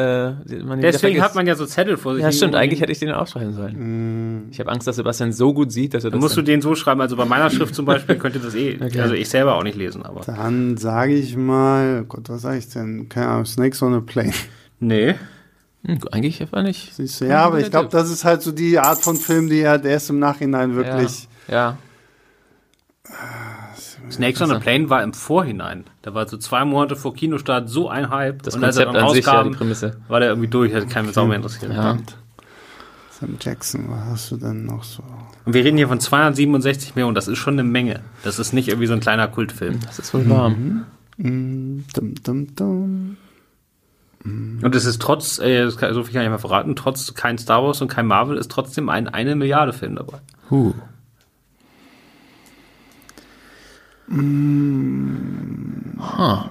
Äh, 0.49 0.55
man 0.63 0.77
wieder 0.79 0.91
Deswegen 0.91 0.99
vergisst. 0.99 1.23
hat 1.23 1.35
man 1.35 1.47
ja 1.47 1.55
so 1.55 1.65
Zettel 1.65 1.95
vor 1.97 2.15
sich. 2.15 2.23
Ja, 2.23 2.31
stimmt. 2.33 2.53
Eigentlich 2.53 2.81
hätte 2.81 2.91
ich 2.91 2.99
den 2.99 3.11
aufschreiben 3.11 3.53
sollen. 3.53 4.49
Ich 4.51 4.59
habe 4.59 4.69
Angst, 4.71 4.85
dass 4.87 4.97
Sebastian 4.97 5.31
so 5.31 5.53
gut 5.53 5.71
sieht, 5.71 5.93
dass 5.93 6.03
er 6.03 6.11
Dann 6.11 6.19
das. 6.19 6.25
musst 6.25 6.37
du 6.37 6.41
den 6.41 6.61
so 6.61 6.75
schreiben, 6.75 6.99
also 7.01 7.15
bei 7.15 7.25
meiner 7.25 7.49
Schrift 7.49 7.73
zum 7.73 7.85
Beispiel 7.85 8.17
könnte 8.17 8.39
das 8.39 8.53
eh, 8.55 8.77
Okay. 8.79 8.99
also 8.99 9.13
ich 9.15 9.29
selber 9.29 9.55
auch 9.55 9.63
nicht 9.63 9.77
lesen, 9.77 10.03
aber. 10.03 10.21
Dann 10.25 10.75
sage 10.77 11.13
ich 11.13 11.35
mal, 11.37 12.01
oh 12.03 12.05
Gott, 12.07 12.29
was 12.29 12.41
sage 12.41 12.57
ich 12.57 12.67
denn? 12.69 13.07
Keine 13.09 13.29
Ahnung, 13.29 13.45
Snakes 13.45 13.81
on 13.81 13.93
a 13.95 14.01
Plane. 14.01 14.33
Nee. 14.79 15.15
Hm, 15.83 15.99
eigentlich 16.11 16.51
war 16.51 16.63
nicht. 16.63 16.93
Siehst 16.95 17.21
du, 17.21 17.25
ja, 17.25 17.43
aber 17.43 17.59
ich 17.59 17.71
glaube, 17.71 17.89
das 17.89 18.09
ist 18.09 18.23
halt 18.23 18.41
so 18.41 18.51
die 18.51 18.77
Art 18.77 18.99
von 18.99 19.15
Film, 19.15 19.49
die 19.49 19.67
halt 19.67 19.85
erst 19.85 20.09
im 20.09 20.19
Nachhinein 20.19 20.75
wirklich. 20.75 21.27
Ja. 21.47 21.77
Snakes 24.11 24.41
on 24.41 24.51
a 24.51 24.59
Plane 24.59 24.89
war 24.89 25.03
im 25.03 25.13
Vorhinein. 25.13 25.85
Da 26.01 26.13
war 26.13 26.27
so 26.27 26.37
zwei 26.37 26.65
Monate 26.65 26.95
vor 26.95 27.13
Kinostart 27.13 27.69
so 27.69 27.89
ein 27.89 28.09
Hype. 28.09 28.43
Das 28.43 28.55
und 28.55 28.63
als 28.63 28.77
er 28.77 28.85
Konzept 28.85 29.01
dann 29.01 29.09
an 29.09 29.15
sich, 29.15 29.25
ja, 29.25 29.31
die 29.31 29.37
rauskam, 29.37 29.57
Prämisse. 29.57 29.97
war 30.07 30.19
der 30.19 30.29
irgendwie 30.29 30.47
durch, 30.49 30.73
hat 30.73 30.89
keinen 30.89 31.13
Sau 31.13 31.25
mehr 31.25 31.37
interessiert. 31.37 31.73
Ja. 31.73 31.97
Sam 33.19 33.37
Jackson, 33.39 33.85
was 33.89 34.05
hast 34.05 34.31
du 34.31 34.37
denn 34.37 34.65
noch 34.65 34.83
so? 34.83 35.03
Und 35.45 35.53
wir 35.53 35.63
reden 35.63 35.77
hier 35.77 35.87
von 35.87 35.99
267 35.99 36.95
Millionen, 36.95 37.15
das 37.15 37.27
ist 37.27 37.37
schon 37.37 37.53
eine 37.53 37.63
Menge. 37.63 38.01
Das 38.23 38.39
ist 38.39 38.53
nicht 38.53 38.67
irgendwie 38.67 38.87
so 38.87 38.93
ein 38.93 38.99
kleiner 38.99 39.27
Kultfilm. 39.27 39.79
Das 39.85 39.99
ist 39.99 40.13
wohl 40.13 40.27
wahr. 40.29 40.49
Mm, 40.49 41.85
dum, 41.93 42.15
dum, 42.23 42.55
dum. 42.55 43.17
Und 44.23 44.75
es 44.75 44.85
ist 44.85 45.01
trotz, 45.01 45.39
äh, 45.39 45.63
das 45.63 45.77
kann, 45.77 45.93
so 45.93 46.03
viel 46.03 46.13
kann 46.13 46.23
ich 46.23 46.29
mal 46.29 46.37
verraten, 46.37 46.75
trotz 46.75 47.13
kein 47.13 47.37
Star 47.37 47.63
Wars 47.63 47.81
und 47.81 47.87
kein 47.87 48.05
Marvel 48.05 48.37
ist 48.37 48.51
trotzdem 48.51 48.89
ein 48.89 49.07
eine 49.07 49.35
Milliarde 49.35 49.73
Film 49.73 49.95
dabei. 49.95 50.19
Huh. 50.49 50.73
Huh. 54.11 56.49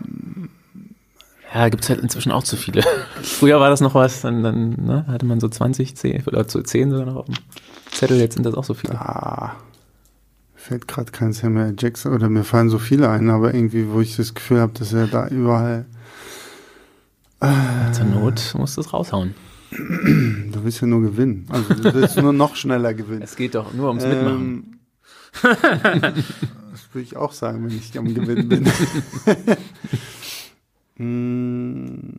Ja, 1.52 1.68
gibt's 1.68 1.88
halt 1.88 2.00
inzwischen 2.00 2.32
auch 2.32 2.44
zu 2.44 2.56
viele. 2.56 2.82
Früher 3.22 3.60
war 3.60 3.70
das 3.70 3.80
noch 3.80 3.94
was, 3.94 4.20
dann, 4.20 4.42
dann 4.42 4.70
ne, 4.70 5.04
hatte 5.08 5.26
man 5.26 5.40
so 5.40 5.48
20, 5.48 5.96
10 5.96 6.26
oder 6.26 6.48
zu 6.48 6.62
10 6.62 6.90
sogar 6.90 7.06
noch 7.06 7.16
auf 7.16 7.26
dem 7.26 7.34
Zettel, 7.90 8.18
jetzt 8.18 8.34
sind 8.34 8.46
das 8.46 8.54
auch 8.54 8.64
so 8.64 8.74
viele. 8.74 8.94
Ah, 8.94 9.56
mir 10.54 10.60
fällt 10.60 10.88
gerade 10.88 11.10
kein 11.10 11.32
Samuel 11.32 11.74
Jackson 11.78 12.14
oder 12.14 12.28
mir 12.28 12.44
fallen 12.44 12.70
so 12.70 12.78
viele 12.78 13.08
ein, 13.08 13.30
aber 13.30 13.52
irgendwie, 13.52 13.90
wo 13.90 14.00
ich 14.00 14.16
das 14.16 14.34
Gefühl 14.34 14.60
habe, 14.60 14.72
dass 14.78 14.92
er 14.92 15.06
da 15.06 15.26
überall. 15.28 15.86
Zur 17.41 18.05
Not 18.05 18.55
musst 18.57 18.76
du 18.76 18.80
es 18.82 18.93
raushauen. 18.93 19.34
Du 19.70 20.64
willst 20.64 20.80
ja 20.80 20.86
nur 20.86 21.01
gewinnen. 21.01 21.47
Also 21.49 21.74
du 21.74 21.95
willst 21.95 22.16
nur 22.16 22.32
noch 22.32 22.57
schneller 22.57 22.93
gewinnen. 22.93 23.22
Es 23.22 23.36
geht 23.36 23.55
doch 23.55 23.72
nur 23.72 23.88
ums 23.88 24.05
Mitmachen. 24.05 24.80
Ähm, 25.43 26.24
das 26.72 26.93
würde 26.93 27.03
ich 27.03 27.16
auch 27.16 27.32
sagen, 27.32 27.64
wenn 27.64 27.76
ich 27.76 27.97
am 27.99 28.12
Gewinnen 28.12 28.49
bin. 28.49 28.66
Hm. 30.97 32.16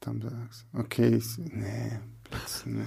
Dann 0.00 0.20
sagst 0.20 0.66
Okay, 0.78 1.16
ich, 1.16 1.38
nee, 1.38 1.98
Platz, 2.24 2.62
nee. 2.66 2.82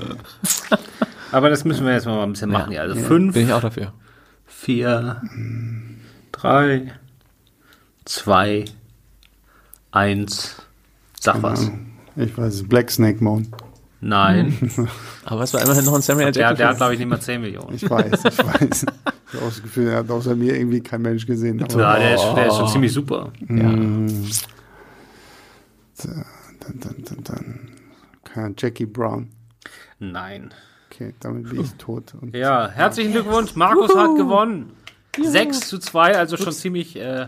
Aber 1.31 1.49
das 1.49 1.65
müssen 1.65 1.85
wir 1.85 1.93
jetzt 1.93 2.05
mal 2.05 2.23
ein 2.23 2.31
bisschen 2.31 2.51
machen. 2.51 2.71
Ja, 2.71 2.81
also 2.83 2.95
Ja. 2.95 3.01
fünf, 3.05 3.33
Bin 3.33 3.47
ich 3.47 3.53
auch 3.53 3.61
dafür. 3.61 3.93
vier, 4.45 5.21
drei, 6.31 6.93
zwei, 8.05 8.65
eins. 9.95 10.55
Sag 11.19 11.41
was. 11.41 11.71
Ich 12.15 12.37
weiß 12.37 12.53
es, 12.53 12.67
Black 12.67 12.91
Snake 12.91 13.23
Moan. 13.23 13.47
Nein. 14.01 14.55
Aber 15.25 15.41
es 15.43 15.53
war 15.53 15.61
immerhin 15.63 15.85
noch 15.85 15.95
ein 15.95 16.01
Samuel 16.01 16.31
Der, 16.31 16.41
Jackson. 16.43 16.57
der 16.57 16.67
hat, 16.69 16.77
glaube 16.77 16.93
ich, 16.93 16.99
nicht 16.99 17.07
mal 17.09 17.19
10 17.19 17.41
Millionen. 17.41 17.73
Ich 17.75 17.89
weiß, 17.89 18.11
ich 18.25 18.37
weiß. 18.37 18.85
Ich 19.27 19.33
habe 19.33 19.45
auch 19.45 19.49
das 19.49 19.61
Gefühl, 19.63 19.87
er 19.87 19.97
hat 19.99 20.11
außer 20.11 20.35
mir 20.35 20.55
irgendwie 20.55 20.81
kein 20.81 21.01
Mensch 21.01 21.25
gesehen. 21.25 21.61
Aber 21.63 21.79
Ja, 21.79 21.97
der 21.97 22.15
ist, 22.15 22.23
der 22.35 22.47
ist 22.47 22.55
schon 22.57 22.67
ziemlich 22.67 22.93
super. 22.93 23.31
So, 25.93 26.09
dann, 26.09 26.79
dann, 26.79 26.95
dann, 27.03 27.23
dann. 27.23 27.59
Ahnung, 28.35 28.55
Jackie 28.57 28.85
Brown. 28.85 29.29
Nein. 29.99 30.53
Okay, 30.91 31.13
damit 31.21 31.49
bin 31.49 31.61
ich 31.61 31.73
tot. 31.75 32.13
Und 32.19 32.35
Ja, 32.35 32.69
herzlichen 32.69 33.13
Glückwunsch. 33.13 33.55
Markus 33.55 33.95
hat 33.95 34.15
gewonnen. 34.17 34.73
6 35.21 35.61
zu 35.61 35.79
2, 35.79 36.17
also 36.17 36.35
schon 36.37 36.51
ziemlich, 36.51 36.97
äh, 36.97 37.27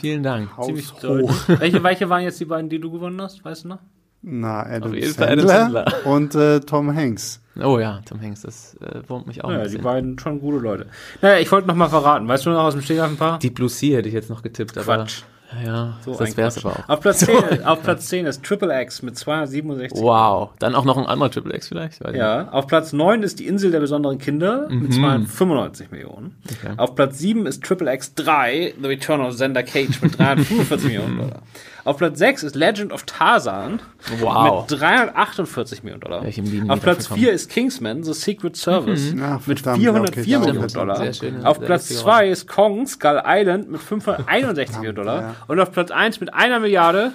Vielen 0.00 0.22
Dank. 0.22 0.48
ziemlich 0.62 0.92
Haus 0.92 1.04
hoch. 1.04 1.34
Welche, 1.58 1.82
welche 1.82 2.08
waren 2.08 2.22
jetzt 2.22 2.40
die 2.40 2.44
beiden, 2.44 2.68
die 2.68 2.78
du 2.78 2.90
gewonnen 2.90 3.20
hast? 3.20 3.44
Weißt 3.44 3.64
du 3.64 3.68
noch? 3.68 3.78
Na, 4.20 4.64
Adam 4.64 5.00
Sandler, 5.00 5.86
und 6.04 6.34
äh, 6.34 6.58
Tom 6.60 6.94
Hanks. 6.94 7.40
Oh 7.62 7.78
ja, 7.78 8.00
Tom 8.04 8.20
Hanks, 8.20 8.42
das 8.42 8.76
äh, 8.80 9.00
wurmt 9.08 9.28
mich 9.28 9.44
auch 9.44 9.48
ein 9.48 9.60
Ja, 9.60 9.66
die 9.68 9.78
beiden 9.78 10.18
schon 10.18 10.40
gute 10.40 10.58
Leute. 10.58 10.86
Naja, 11.22 11.38
ich 11.38 11.50
wollte 11.52 11.68
noch 11.68 11.76
mal 11.76 11.88
verraten. 11.88 12.26
Weißt 12.26 12.44
du 12.46 12.50
noch 12.50 12.64
aus 12.64 12.74
dem 12.74 12.82
Stegreif 12.82 13.10
ein 13.10 13.16
paar? 13.16 13.38
Deep 13.38 13.54
Blue 13.54 13.68
Sea 13.68 13.98
hätte 13.98 14.08
ich 14.08 14.14
jetzt 14.14 14.28
noch 14.28 14.42
getippt, 14.42 14.76
aber 14.76 14.96
Quatsch. 14.96 15.22
Ja, 15.64 15.94
So 16.04 16.14
das 16.14 16.36
wär's 16.36 16.64
aber 16.64 16.76
auch. 16.80 16.88
Auf 16.88 17.00
Platz, 17.00 17.20
10, 17.20 17.64
auf 17.64 17.82
Platz 17.82 18.06
10 18.08 18.26
ist 18.26 18.42
Triple 18.42 18.82
X 18.82 19.02
mit 19.02 19.16
267. 19.16 19.98
Wow, 20.00 20.50
dann 20.58 20.74
auch 20.74 20.84
noch 20.84 20.96
ein 20.98 21.06
anderer 21.06 21.30
Triple 21.30 21.54
X 21.54 21.68
vielleicht? 21.68 22.04
Ja, 22.14 22.48
auf 22.50 22.66
Platz 22.66 22.92
9 22.92 23.22
ist 23.22 23.38
die 23.38 23.46
Insel 23.46 23.70
der 23.70 23.80
besonderen 23.80 24.18
Kinder 24.18 24.68
mit 24.68 24.92
295 24.94 25.90
Millionen. 25.90 26.36
Okay. 26.44 26.74
Auf 26.76 26.94
Platz 26.94 27.18
7 27.18 27.46
ist 27.46 27.64
Triple 27.64 27.92
X 27.94 28.14
3, 28.14 28.74
The 28.80 28.86
Return 28.86 29.20
of 29.20 29.34
Xander 29.34 29.62
Cage 29.62 30.02
mit 30.02 30.18
345 30.18 30.86
Millionen 30.86 31.16
Dollar. 31.18 31.42
Auf 31.84 31.96
Platz 31.98 32.18
6 32.18 32.42
ist 32.42 32.54
Legend 32.56 32.92
of 32.92 33.04
Tarzan 33.04 33.80
Wow. 34.20 34.68
mit 34.70 34.80
348 34.80 35.82
Millionen 35.82 36.00
Dollar. 36.00 36.22
Auf 36.68 36.80
Platz 36.80 37.04
davon 37.04 37.18
4 37.18 37.32
ist 37.32 37.50
Kingsman, 37.50 38.02
The 38.02 38.12
Secret 38.12 38.56
Service 38.56 39.14
Ach, 39.22 39.46
mit 39.46 39.60
verdammt, 39.60 39.82
404 39.82 40.38
okay, 40.38 40.46
Millionen. 40.46 40.72
Dollar. 40.72 40.96
Sehr 40.96 41.12
schön, 41.14 41.44
auf 41.46 41.60
Platz 41.60 41.88
lustiger 41.90 42.00
2 42.00 42.28
ist 42.28 42.48
Kong, 42.48 42.86
Skull 42.86 43.22
Island 43.24 43.70
mit 43.70 43.80
561 43.80 44.76
Millionen 44.76 44.96
Dollar. 44.96 45.20
ja. 45.22 45.34
Und 45.46 45.60
auf 45.60 45.72
Platz 45.72 45.90
1 45.90 46.20
mit 46.20 46.34
einer 46.34 46.60
Milliarde. 46.60 47.12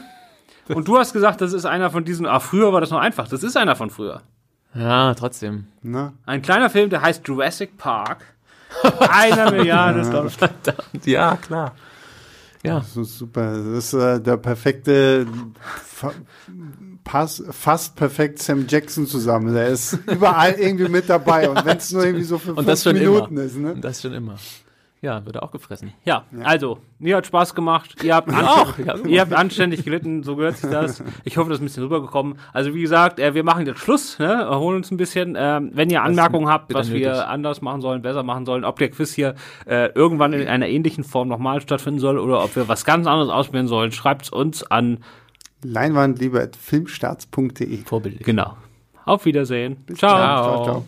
Und 0.70 0.88
du 0.88 0.98
hast 0.98 1.12
gesagt, 1.14 1.42
das 1.42 1.52
ist 1.54 1.66
einer 1.66 1.90
von 1.92 2.06
diesen, 2.06 2.26
ah, 2.26 2.40
früher 2.40 2.72
war 2.72 2.80
das 2.82 2.90
noch 2.90 3.00
einfach. 3.00 3.28
Das 3.28 3.44
ist 3.44 3.58
einer 3.58 3.76
von 3.76 3.90
früher. 3.90 4.22
Ja, 4.74 5.14
trotzdem. 5.14 5.68
Na? 5.82 6.14
Ein 6.26 6.42
kleiner 6.42 6.70
Film, 6.70 6.90
der 6.90 7.02
heißt 7.02 7.28
Jurassic 7.28 7.78
Park. 7.78 8.24
Einer 9.00 9.52
Milliarde 9.52 10.02
Dollar. 10.10 10.32
Ja, 11.06 11.36
klar. 11.36 11.74
Ja. 12.64 12.80
Das 12.80 12.96
ist 12.96 13.18
super. 13.18 13.58
Das 13.58 13.86
ist 13.86 13.94
äh, 13.94 14.22
der 14.22 14.38
perfekte, 14.38 15.28
fa 15.86 16.14
pass, 17.04 17.44
fast 17.52 17.96
perfekt 17.96 18.42
Sam 18.42 18.66
Jackson 18.68 19.06
zusammen. 19.06 19.54
Der 19.54 19.68
ist 19.68 20.00
überall 20.08 20.54
irgendwie 20.54 20.88
mit 20.88 21.10
dabei. 21.10 21.50
Und 21.50 21.66
wenn 21.66 21.78
es 21.78 21.92
nur 21.92 22.06
irgendwie 22.06 22.24
so 22.24 22.38
für 22.38 22.56
fünf 22.56 22.86
Minuten 22.86 23.36
immer. 23.36 23.44
ist. 23.44 23.58
Ne? 23.58 23.74
Und 23.74 23.84
das 23.84 24.02
schon 24.02 24.14
immer. 24.14 24.38
Ja, 25.04 25.24
wird 25.26 25.44
auch 25.44 25.52
gefressen. 25.52 25.92
Ja, 26.06 26.24
ja, 26.32 26.46
also, 26.46 26.78
mir 26.98 27.18
hat 27.18 27.28
Spaß 27.28 27.56
gemacht. 27.56 28.02
Ihr 28.06 28.16
habt, 28.16 28.34
auch, 28.34 28.78
ihr 29.06 29.20
habt 29.20 29.34
anständig 29.34 29.84
gelitten, 29.84 30.24
so 30.24 30.38
gehört 30.38 30.56
sich 30.56 30.70
das. 30.70 31.04
Ich 31.26 31.36
hoffe, 31.36 31.50
das 31.50 31.58
ist 31.58 31.62
ein 31.62 31.66
bisschen 31.66 31.84
rübergekommen. 31.84 32.36
Also, 32.54 32.74
wie 32.74 32.82
gesagt, 32.82 33.20
äh, 33.20 33.36
wir 33.36 33.44
machen 33.44 33.66
jetzt 33.66 33.82
Schluss, 33.82 34.18
ne? 34.18 34.32
erholen 34.32 34.78
uns 34.78 34.92
ein 34.92 34.98
bisschen. 34.98 35.36
Ähm, 35.38 35.72
wenn 35.74 35.90
ihr 35.90 36.04
Anmerkungen 36.04 36.48
habt, 36.48 36.74
was 36.74 36.88
nötig. 36.88 37.04
wir 37.04 37.28
anders 37.28 37.62
machen 37.62 37.82
sollen, 37.82 38.02
besser 38.02 38.24
machen 38.24 38.46
sollen, 38.46 38.64
ob 38.64 38.80
der 38.80 38.92
Quiz 38.92 39.14
hier 39.14 39.36
äh, 39.66 39.90
irgendwann 39.94 40.32
in 40.32 40.48
einer 40.48 40.70
ähnlichen 40.70 41.04
Form 41.04 41.28
nochmal 41.28 41.60
stattfinden 41.60 42.00
soll 42.00 42.18
oder 42.18 42.42
ob 42.42 42.56
wir 42.56 42.70
was 42.70 42.86
ganz 42.86 43.06
anderes 43.06 43.30
ausprobieren 43.30 43.68
sollen, 43.68 43.92
schreibt 43.92 44.32
uns 44.32 44.64
an 44.64 45.00
leinwandliebe.filmstarts.de. 45.64 47.84
Vorbildlich. 47.84 48.26
Genau. 48.26 48.56
Auf 49.04 49.26
Wiedersehen. 49.26 49.84
ciao. 49.96 49.98
ciao. 49.98 50.44
ciao, 50.44 50.64
ciao. 50.64 50.86